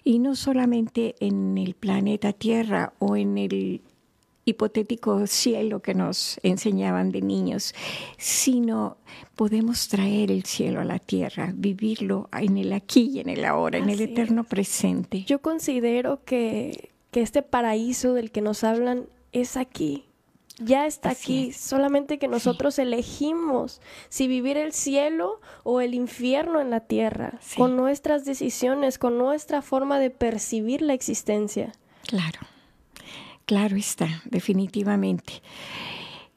Y 0.05 0.19
no 0.19 0.35
solamente 0.35 1.15
en 1.21 1.59
el 1.59 1.75
planeta 1.75 2.33
Tierra 2.33 2.93
o 2.99 3.17
en 3.17 3.39
el 3.39 3.83
hipotético 4.51 5.27
cielo 5.27 5.81
que 5.81 5.95
nos 5.95 6.39
enseñaban 6.43 7.11
de 7.11 7.23
niños, 7.23 7.75
sino 8.19 8.97
podemos 9.37 9.89
traer 9.89 10.31
el 10.31 10.45
cielo 10.45 10.81
a 10.81 10.85
la 10.85 10.99
tierra, 10.99 11.53
vivirlo 11.55 12.29
en 12.33 12.59
el 12.59 12.73
aquí 12.73 13.11
y 13.15 13.21
en 13.21 13.29
el 13.29 13.45
ahora, 13.45 13.79
en 13.79 13.89
el 13.89 14.01
eterno 14.01 14.45
presente. 14.45 15.25
Yo 15.25 15.41
considero 15.41 16.25
que, 16.25 16.91
que 17.11 17.23
este 17.23 17.43
paraíso 17.43 18.15
del 18.15 18.31
que 18.31 18.43
nos 18.43 18.65
hablan 18.65 19.07
es 19.33 19.57
aquí, 19.57 20.05
ya 20.61 20.87
está 20.87 21.11
aquí, 21.11 21.53
solamente 21.53 22.19
que 22.19 22.29
nosotros 22.29 22.79
elegimos 22.79 23.81
si 24.11 24.29
vivir 24.29 24.59
el 24.59 24.73
cielo 24.73 25.41
o 25.63 25.81
el 25.81 25.95
infierno 25.95 26.61
en 26.61 26.71
la 26.71 26.81
tierra, 26.81 27.41
con 27.57 27.77
nuestras 27.77 28.25
decisiones, 28.25 28.99
con 28.99 29.17
nuestra 29.17 29.63
forma 29.63 29.99
de 29.99 30.11
percibir 30.11 30.83
la 30.83 30.93
existencia. 30.93 31.73
Claro, 32.07 32.41
claro 33.51 33.75
está, 33.75 34.23
definitivamente. 34.27 35.43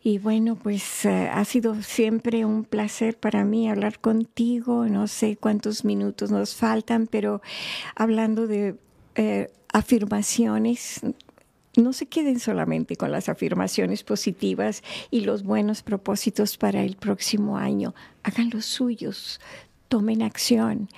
Y 0.01 0.18
bueno, 0.18 0.55
pues 0.55 1.05
eh, 1.05 1.30
ha 1.32 1.45
sido 1.45 1.80
siempre 1.84 2.43
un 2.43 2.64
placer 2.64 3.20
para 3.20 3.45
mí 3.45 3.70
hablar 3.70 3.99
contigo. 3.99 4.88
No 4.88 5.05
sé 5.05 5.38
cuántos 5.38 5.86
minutos 5.86 6.32
nos 6.32 6.55
faltan, 6.55 7.05
pero 7.05 7.43
hablando 7.95 8.47
de 8.47 8.78
eh, 9.14 9.51
afirmaciones, 9.72 11.01
no 11.78 11.93
se 11.93 12.07
queden 12.07 12.39
solamente 12.39 12.95
con 12.95 13.11
las 13.11 13.30
afirmaciones 13.30 14.03
positivas 14.03 14.82
y 15.11 15.22
los 15.22 15.43
buenos 15.43 15.84
propósitos 15.84 16.57
para 16.57 16.82
el 16.82 16.95
próximo 16.95 17.59
año. 17.59 17.93
Hagan 18.24 18.49
los 18.49 18.66
suyos, 18.66 19.39
tomen 19.88 20.24
acción. 20.24 20.89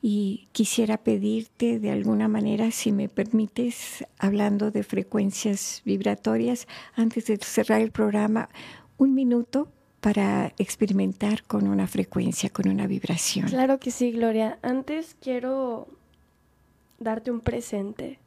Y 0.00 0.48
quisiera 0.52 0.96
pedirte 0.98 1.80
de 1.80 1.90
alguna 1.90 2.28
manera, 2.28 2.70
si 2.70 2.92
me 2.92 3.08
permites, 3.08 4.04
hablando 4.18 4.70
de 4.70 4.84
frecuencias 4.84 5.82
vibratorias, 5.84 6.68
antes 6.94 7.26
de 7.26 7.36
cerrar 7.38 7.80
el 7.80 7.90
programa, 7.90 8.48
un 8.96 9.14
minuto 9.14 9.68
para 10.00 10.52
experimentar 10.58 11.42
con 11.42 11.66
una 11.66 11.86
frecuencia, 11.86 12.50
con 12.50 12.68
una 12.68 12.86
vibración. 12.86 13.48
Claro 13.48 13.78
que 13.78 13.90
sí, 13.90 14.12
Gloria. 14.12 14.58
Antes 14.62 15.16
quiero 15.20 15.88
darte 16.98 17.30
un 17.30 17.40
presente 17.40 18.18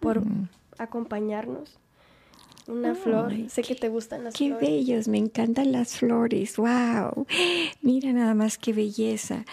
por 0.00 0.22
acompañarnos. 0.78 1.78
Una 2.66 2.94
flor. 2.94 3.34
Sé 3.48 3.62
que 3.62 3.74
te 3.74 3.90
gustan 3.90 4.24
las 4.24 4.36
flores. 4.36 4.58
Qué 4.58 4.66
bellos, 4.66 5.06
me 5.06 5.18
encantan 5.18 5.70
las 5.70 5.98
flores. 5.98 6.56
¡Wow! 6.56 7.26
Mira 7.82 8.12
nada 8.12 8.34
más 8.34 8.56
qué 8.56 8.72
belleza. 8.72 9.44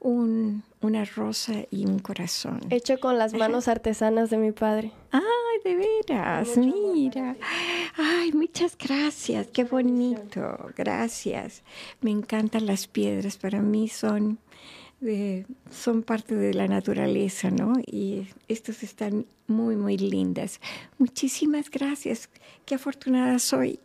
Un, 0.00 0.64
una 0.86 1.04
rosa 1.04 1.54
y 1.70 1.84
un 1.86 1.98
corazón. 1.98 2.60
Hecho 2.70 2.98
con 2.98 3.18
las 3.18 3.34
manos 3.34 3.68
artesanas 3.68 4.30
de 4.30 4.38
mi 4.38 4.52
padre. 4.52 4.92
¡Ay, 5.10 5.22
de 5.64 5.76
veras! 5.76 6.56
Mira. 6.56 7.36
¡Ay, 7.96 8.32
muchas 8.32 8.76
gracias! 8.78 9.48
¡Qué 9.48 9.64
bonito! 9.64 10.72
Gracias. 10.76 11.62
Me 12.00 12.10
encantan 12.10 12.66
las 12.66 12.86
piedras. 12.86 13.36
Para 13.36 13.60
mí 13.60 13.88
son 13.88 14.38
son 15.70 16.02
parte 16.02 16.34
de 16.34 16.54
la 16.54 16.68
naturaleza, 16.68 17.50
¿no? 17.50 17.74
Y 17.86 18.28
estas 18.48 18.82
están 18.82 19.26
muy, 19.46 19.76
muy 19.76 19.98
lindas. 19.98 20.60
Muchísimas 20.98 21.70
gracias. 21.70 22.30
Qué 22.64 22.74
afortunada 22.74 23.38
soy 23.38 23.78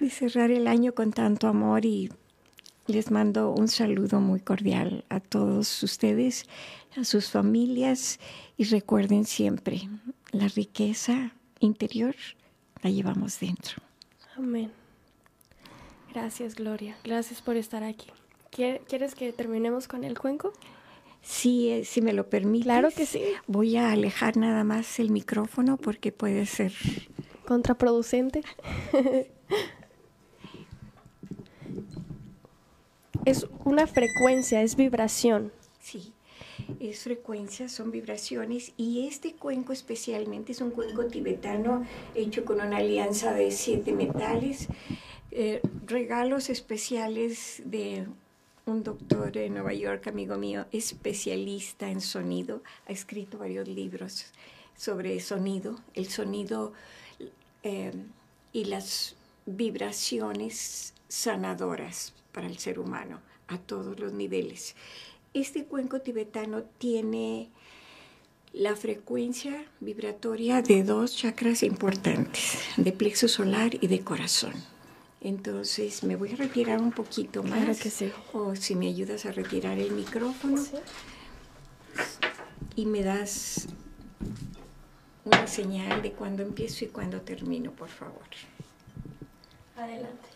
de 0.00 0.10
cerrar 0.10 0.50
el 0.50 0.66
año 0.68 0.94
con 0.94 1.12
tanto 1.12 1.48
amor 1.48 1.84
y 1.84 2.10
les 2.86 3.10
mando 3.10 3.50
un 3.50 3.68
saludo 3.68 4.20
muy 4.20 4.40
cordial 4.40 5.04
a 5.08 5.20
todos 5.20 5.82
ustedes, 5.82 6.46
a 6.96 7.04
sus 7.04 7.30
familias 7.30 8.20
y 8.56 8.64
recuerden 8.64 9.24
siempre, 9.24 9.88
la 10.32 10.48
riqueza 10.48 11.32
interior 11.60 12.14
la 12.82 12.90
llevamos 12.90 13.40
dentro. 13.40 13.82
Amén. 14.36 14.70
Gracias, 16.12 16.54
Gloria. 16.54 16.96
Gracias 17.02 17.42
por 17.42 17.56
estar 17.56 17.82
aquí. 17.82 18.06
¿Quieres 18.50 19.14
que 19.14 19.32
terminemos 19.32 19.88
con 19.88 20.04
el 20.04 20.18
cuenco? 20.18 20.52
Sí, 21.22 21.70
eh, 21.70 21.84
si 21.84 22.02
me 22.02 22.12
lo 22.12 22.28
permite. 22.28 22.64
Claro 22.64 22.90
que 22.90 23.06
sí. 23.06 23.22
Voy 23.48 23.76
a 23.76 23.90
alejar 23.90 24.36
nada 24.36 24.62
más 24.62 25.00
el 25.00 25.10
micrófono 25.10 25.76
porque 25.76 26.12
puede 26.12 26.46
ser 26.46 26.72
contraproducente. 27.46 28.42
es 33.24 33.46
una 33.64 33.86
frecuencia, 33.86 34.62
es 34.62 34.76
vibración. 34.76 35.52
Sí, 35.80 36.12
es 36.80 37.00
frecuencia, 37.00 37.68
son 37.68 37.90
vibraciones 37.90 38.72
y 38.76 39.06
este 39.06 39.34
cuenco 39.34 39.72
especialmente 39.72 40.52
es 40.52 40.60
un 40.60 40.70
cuenco 40.70 41.06
tibetano 41.06 41.86
hecho 42.14 42.44
con 42.44 42.60
una 42.60 42.78
alianza 42.78 43.32
de 43.32 43.50
siete 43.50 43.92
metales, 43.92 44.68
eh, 45.30 45.60
regalos 45.86 46.50
especiales 46.50 47.62
de 47.64 48.06
un 48.66 48.82
doctor 48.82 49.36
en 49.36 49.54
Nueva 49.54 49.74
York, 49.74 50.06
amigo 50.06 50.36
mío, 50.36 50.66
especialista 50.72 51.90
en 51.90 52.00
sonido, 52.00 52.62
ha 52.86 52.92
escrito 52.92 53.38
varios 53.38 53.68
libros 53.68 54.26
sobre 54.76 55.20
sonido, 55.20 55.80
el 55.94 56.08
sonido 56.08 56.72
eh, 57.62 57.92
y 58.52 58.64
las 58.64 59.16
vibraciones 59.46 60.94
sanadoras 61.08 62.13
para 62.34 62.48
el 62.48 62.58
ser 62.58 62.78
humano 62.78 63.20
a 63.48 63.56
todos 63.56 63.98
los 63.98 64.12
niveles. 64.12 64.74
Este 65.32 65.64
cuenco 65.64 66.00
tibetano 66.00 66.64
tiene 66.78 67.48
la 68.52 68.76
frecuencia 68.76 69.64
vibratoria 69.80 70.60
de 70.60 70.84
dos 70.84 71.16
chakras 71.16 71.62
importantes, 71.62 72.58
de 72.76 72.92
plexo 72.92 73.28
solar 73.28 73.74
y 73.80 73.86
de 73.86 74.00
corazón. 74.00 74.52
Entonces 75.20 76.04
me 76.04 76.16
voy 76.16 76.32
a 76.32 76.36
retirar 76.36 76.80
un 76.80 76.92
poquito 76.92 77.42
más. 77.42 77.64
Claro 77.64 77.78
que 77.80 77.90
sí. 77.90 78.12
O 78.32 78.54
si 78.54 78.74
me 78.74 78.88
ayudas 78.88 79.24
a 79.24 79.32
retirar 79.32 79.78
el 79.78 79.92
micrófono. 79.92 80.62
Y 82.76 82.86
me 82.86 83.02
das 83.02 83.68
una 85.24 85.46
señal 85.46 86.02
de 86.02 86.12
cuándo 86.12 86.42
empiezo 86.42 86.84
y 86.84 86.88
cuándo 86.88 87.22
termino, 87.22 87.70
por 87.70 87.88
favor. 87.88 88.22
Adelante. 89.76 90.33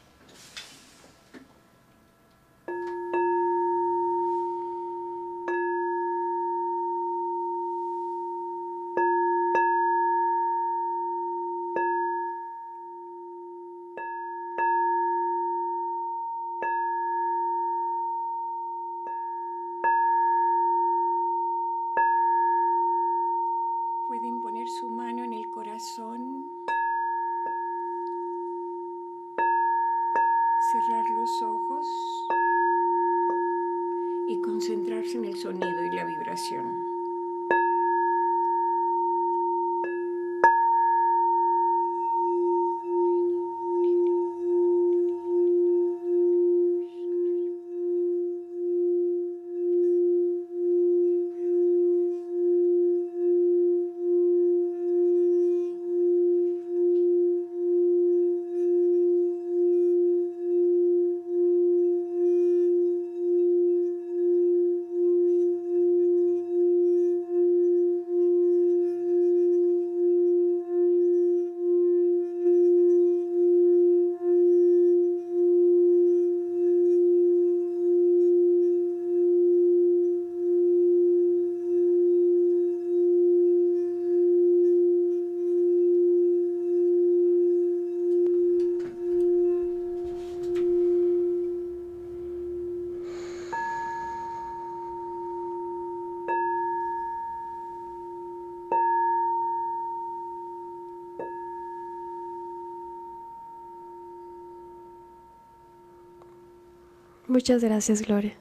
Muchas 107.39 107.63
gracias, 107.63 108.03
Gloria. 108.03 108.35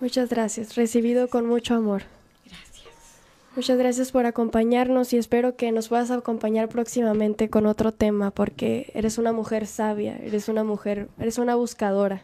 Muchas 0.00 0.30
gracias. 0.30 0.74
Recibido 0.74 1.28
con 1.28 1.44
mucho 1.44 1.74
amor. 1.74 2.04
Gracias. 2.46 2.86
Muchas 3.54 3.76
gracias 3.76 4.10
por 4.10 4.24
acompañarnos 4.24 5.12
y 5.12 5.18
espero 5.18 5.54
que 5.54 5.70
nos 5.70 5.88
puedas 5.88 6.10
acompañar 6.10 6.70
próximamente 6.70 7.50
con 7.50 7.66
otro 7.66 7.92
tema 7.92 8.30
porque 8.30 8.90
eres 8.94 9.18
una 9.18 9.34
mujer 9.34 9.66
sabia, 9.66 10.16
eres 10.16 10.48
una 10.48 10.64
mujer, 10.64 11.10
eres 11.18 11.36
una 11.36 11.56
buscadora. 11.56 12.22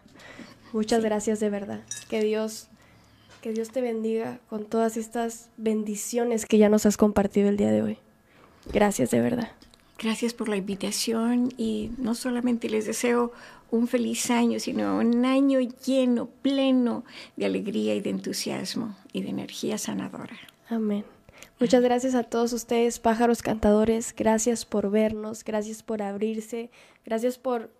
Muchas 0.73 1.05
gracias 1.05 1.41
de 1.41 1.51
verdad. 1.51 1.83
Que 2.09 2.23
Dios 2.23 2.71
que 3.43 3.53
Dios 3.53 3.69
te 3.69 3.83
bendiga 3.83 4.41
con 4.49 4.65
todas 4.65 4.97
estas 4.97 5.51
bendiciones 5.59 6.47
que 6.47 6.57
ya 6.57 6.71
nos 6.71 6.87
has 6.87 6.97
compartido 6.97 7.51
el 7.51 7.59
día 7.59 7.71
de 7.71 7.83
hoy. 7.83 7.99
Gracias 8.73 9.11
de 9.11 9.21
verdad. 9.21 9.51
Gracias 10.05 10.35
por 10.35 10.51
la 10.51 10.59
invitación 10.59 11.49
y 11.57 11.91
no 11.97 12.15
solamente 12.15 12.69
les 12.69 12.85
deseo 12.85 13.33
un 13.71 13.89
feliz 13.89 14.31
año, 14.31 14.61
sino 14.61 14.99
un 14.99 15.25
año 15.25 15.61
lleno, 15.61 16.27
pleno 16.43 17.05
de 17.37 17.47
alegría 17.47 17.95
y 17.95 18.03
de 18.03 18.11
entusiasmo 18.11 18.95
y 19.15 19.23
de 19.23 19.31
energía 19.31 19.79
sanadora. 19.79 20.37
Amén. 20.69 21.07
Muchas 21.59 21.83
gracias 21.83 22.15
a 22.15 22.23
todos 22.23 22.53
ustedes, 22.53 22.99
pájaros 22.99 23.41
cantadores. 23.41 24.15
Gracias 24.15 24.67
por 24.67 24.91
vernos, 24.91 25.43
gracias 25.43 25.83
por 25.83 26.03
abrirse, 26.03 26.71
gracias 27.07 27.39
por 27.39 27.71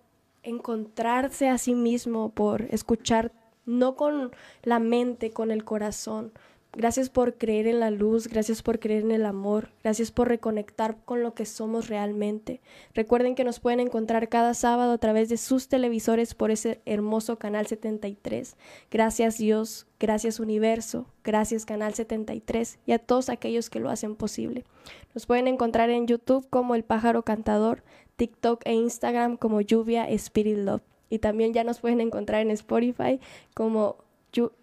encontrarse 0.41 1.47
a 1.47 1.59
sí 1.59 1.75
mismo, 1.75 2.29
por 2.29 2.63
escuchar 2.71 3.33
no 3.67 3.95
con 3.95 4.31
la 4.63 4.79
mente, 4.79 5.29
con 5.29 5.51
el 5.51 5.63
corazón. 5.63 6.31
Gracias 6.77 7.09
por 7.09 7.37
creer 7.37 7.67
en 7.67 7.79
la 7.79 7.89
luz, 7.89 8.27
gracias 8.27 8.61
por 8.61 8.79
creer 8.79 9.03
en 9.03 9.11
el 9.11 9.25
amor, 9.25 9.69
gracias 9.81 10.11
por 10.11 10.27
reconectar 10.27 10.97
con 11.05 11.23
lo 11.23 11.33
que 11.33 11.45
somos 11.45 11.87
realmente. 11.87 12.59
Recuerden 12.93 13.33
que 13.33 13.45
nos 13.45 13.61
pueden 13.61 13.79
encontrar 13.79 14.27
cada 14.27 14.53
sábado 14.53 14.91
a 14.91 14.97
través 14.97 15.29
de 15.29 15.37
sus 15.37 15.69
televisores 15.69 16.35
por 16.35 16.51
ese 16.51 16.81
hermoso 16.85 17.37
canal 17.39 17.65
73. 17.65 18.57
Gracias 18.91 19.37
Dios, 19.37 19.87
gracias 20.01 20.41
universo, 20.41 21.05
gracias 21.23 21.65
canal 21.65 21.93
73 21.93 22.77
y 22.85 22.91
a 22.91 22.99
todos 22.99 23.29
aquellos 23.29 23.69
que 23.69 23.79
lo 23.79 23.89
hacen 23.89 24.17
posible. 24.17 24.65
Nos 25.13 25.25
pueden 25.27 25.47
encontrar 25.47 25.89
en 25.89 26.07
YouTube 26.07 26.45
como 26.49 26.75
El 26.75 26.83
Pájaro 26.83 27.23
Cantador, 27.23 27.83
TikTok 28.17 28.63
e 28.65 28.73
Instagram 28.73 29.37
como 29.37 29.61
Lluvia 29.61 30.09
Spirit 30.09 30.57
Love. 30.57 30.81
Y 31.09 31.19
también 31.19 31.53
ya 31.53 31.63
nos 31.63 31.79
pueden 31.79 32.01
encontrar 32.01 32.41
en 32.41 32.51
Spotify 32.51 33.21
como, 33.53 33.95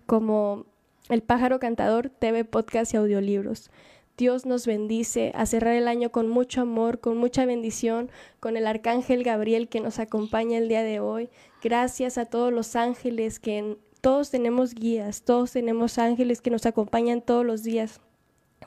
como 0.04 0.66
El 1.08 1.22
Pájaro 1.22 1.58
Cantador, 1.58 2.10
TV, 2.10 2.44
Podcast 2.44 2.94
y 2.94 2.96
Audiolibros. 2.96 3.70
Dios 4.16 4.46
nos 4.46 4.66
bendice 4.66 5.32
a 5.34 5.46
cerrar 5.46 5.74
el 5.74 5.88
año 5.88 6.12
con 6.12 6.28
mucho 6.28 6.60
amor, 6.60 7.00
con 7.00 7.16
mucha 7.16 7.44
bendición, 7.44 8.10
con 8.40 8.56
el 8.56 8.66
Arcángel 8.66 9.24
Gabriel 9.24 9.68
que 9.68 9.80
nos 9.80 9.98
acompaña 9.98 10.58
el 10.58 10.68
día 10.68 10.82
de 10.82 11.00
hoy. 11.00 11.28
Gracias 11.62 12.18
a 12.18 12.26
todos 12.26 12.52
los 12.52 12.76
ángeles 12.76 13.40
que 13.40 13.78
todos 14.00 14.30
tenemos 14.30 14.74
guías, 14.74 15.22
todos 15.22 15.52
tenemos 15.52 15.98
ángeles 15.98 16.40
que 16.40 16.50
nos 16.50 16.66
acompañan 16.66 17.20
todos 17.20 17.44
los 17.44 17.62
días 17.62 18.00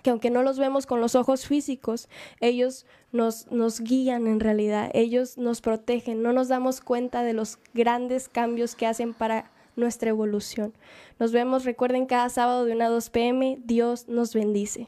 que 0.03 0.11
aunque 0.11 0.29
no 0.29 0.43
los 0.43 0.59
vemos 0.59 0.86
con 0.86 1.01
los 1.01 1.15
ojos 1.15 1.47
físicos, 1.47 2.09
ellos 2.39 2.86
nos, 3.11 3.51
nos 3.51 3.81
guían 3.81 4.27
en 4.27 4.39
realidad, 4.39 4.91
ellos 4.93 5.39
nos 5.39 5.61
protegen, 5.61 6.21
no 6.21 6.31
nos 6.31 6.47
damos 6.47 6.79
cuenta 6.79 7.23
de 7.23 7.33
los 7.33 7.57
grandes 7.73 8.29
cambios 8.29 8.75
que 8.75 8.86
hacen 8.86 9.15
para 9.15 9.49
nuestra 9.76 10.09
evolución. 10.09 10.73
Nos 11.19 11.32
vemos, 11.32 11.65
recuerden, 11.65 12.05
cada 12.05 12.30
sábado 12.30 12.65
de 12.65 12.73
1 12.73 12.86
a 12.86 12.89
2 12.89 13.09
pm, 13.09 13.57
Dios 13.63 14.07
nos 14.07 14.34
bendice. 14.34 14.88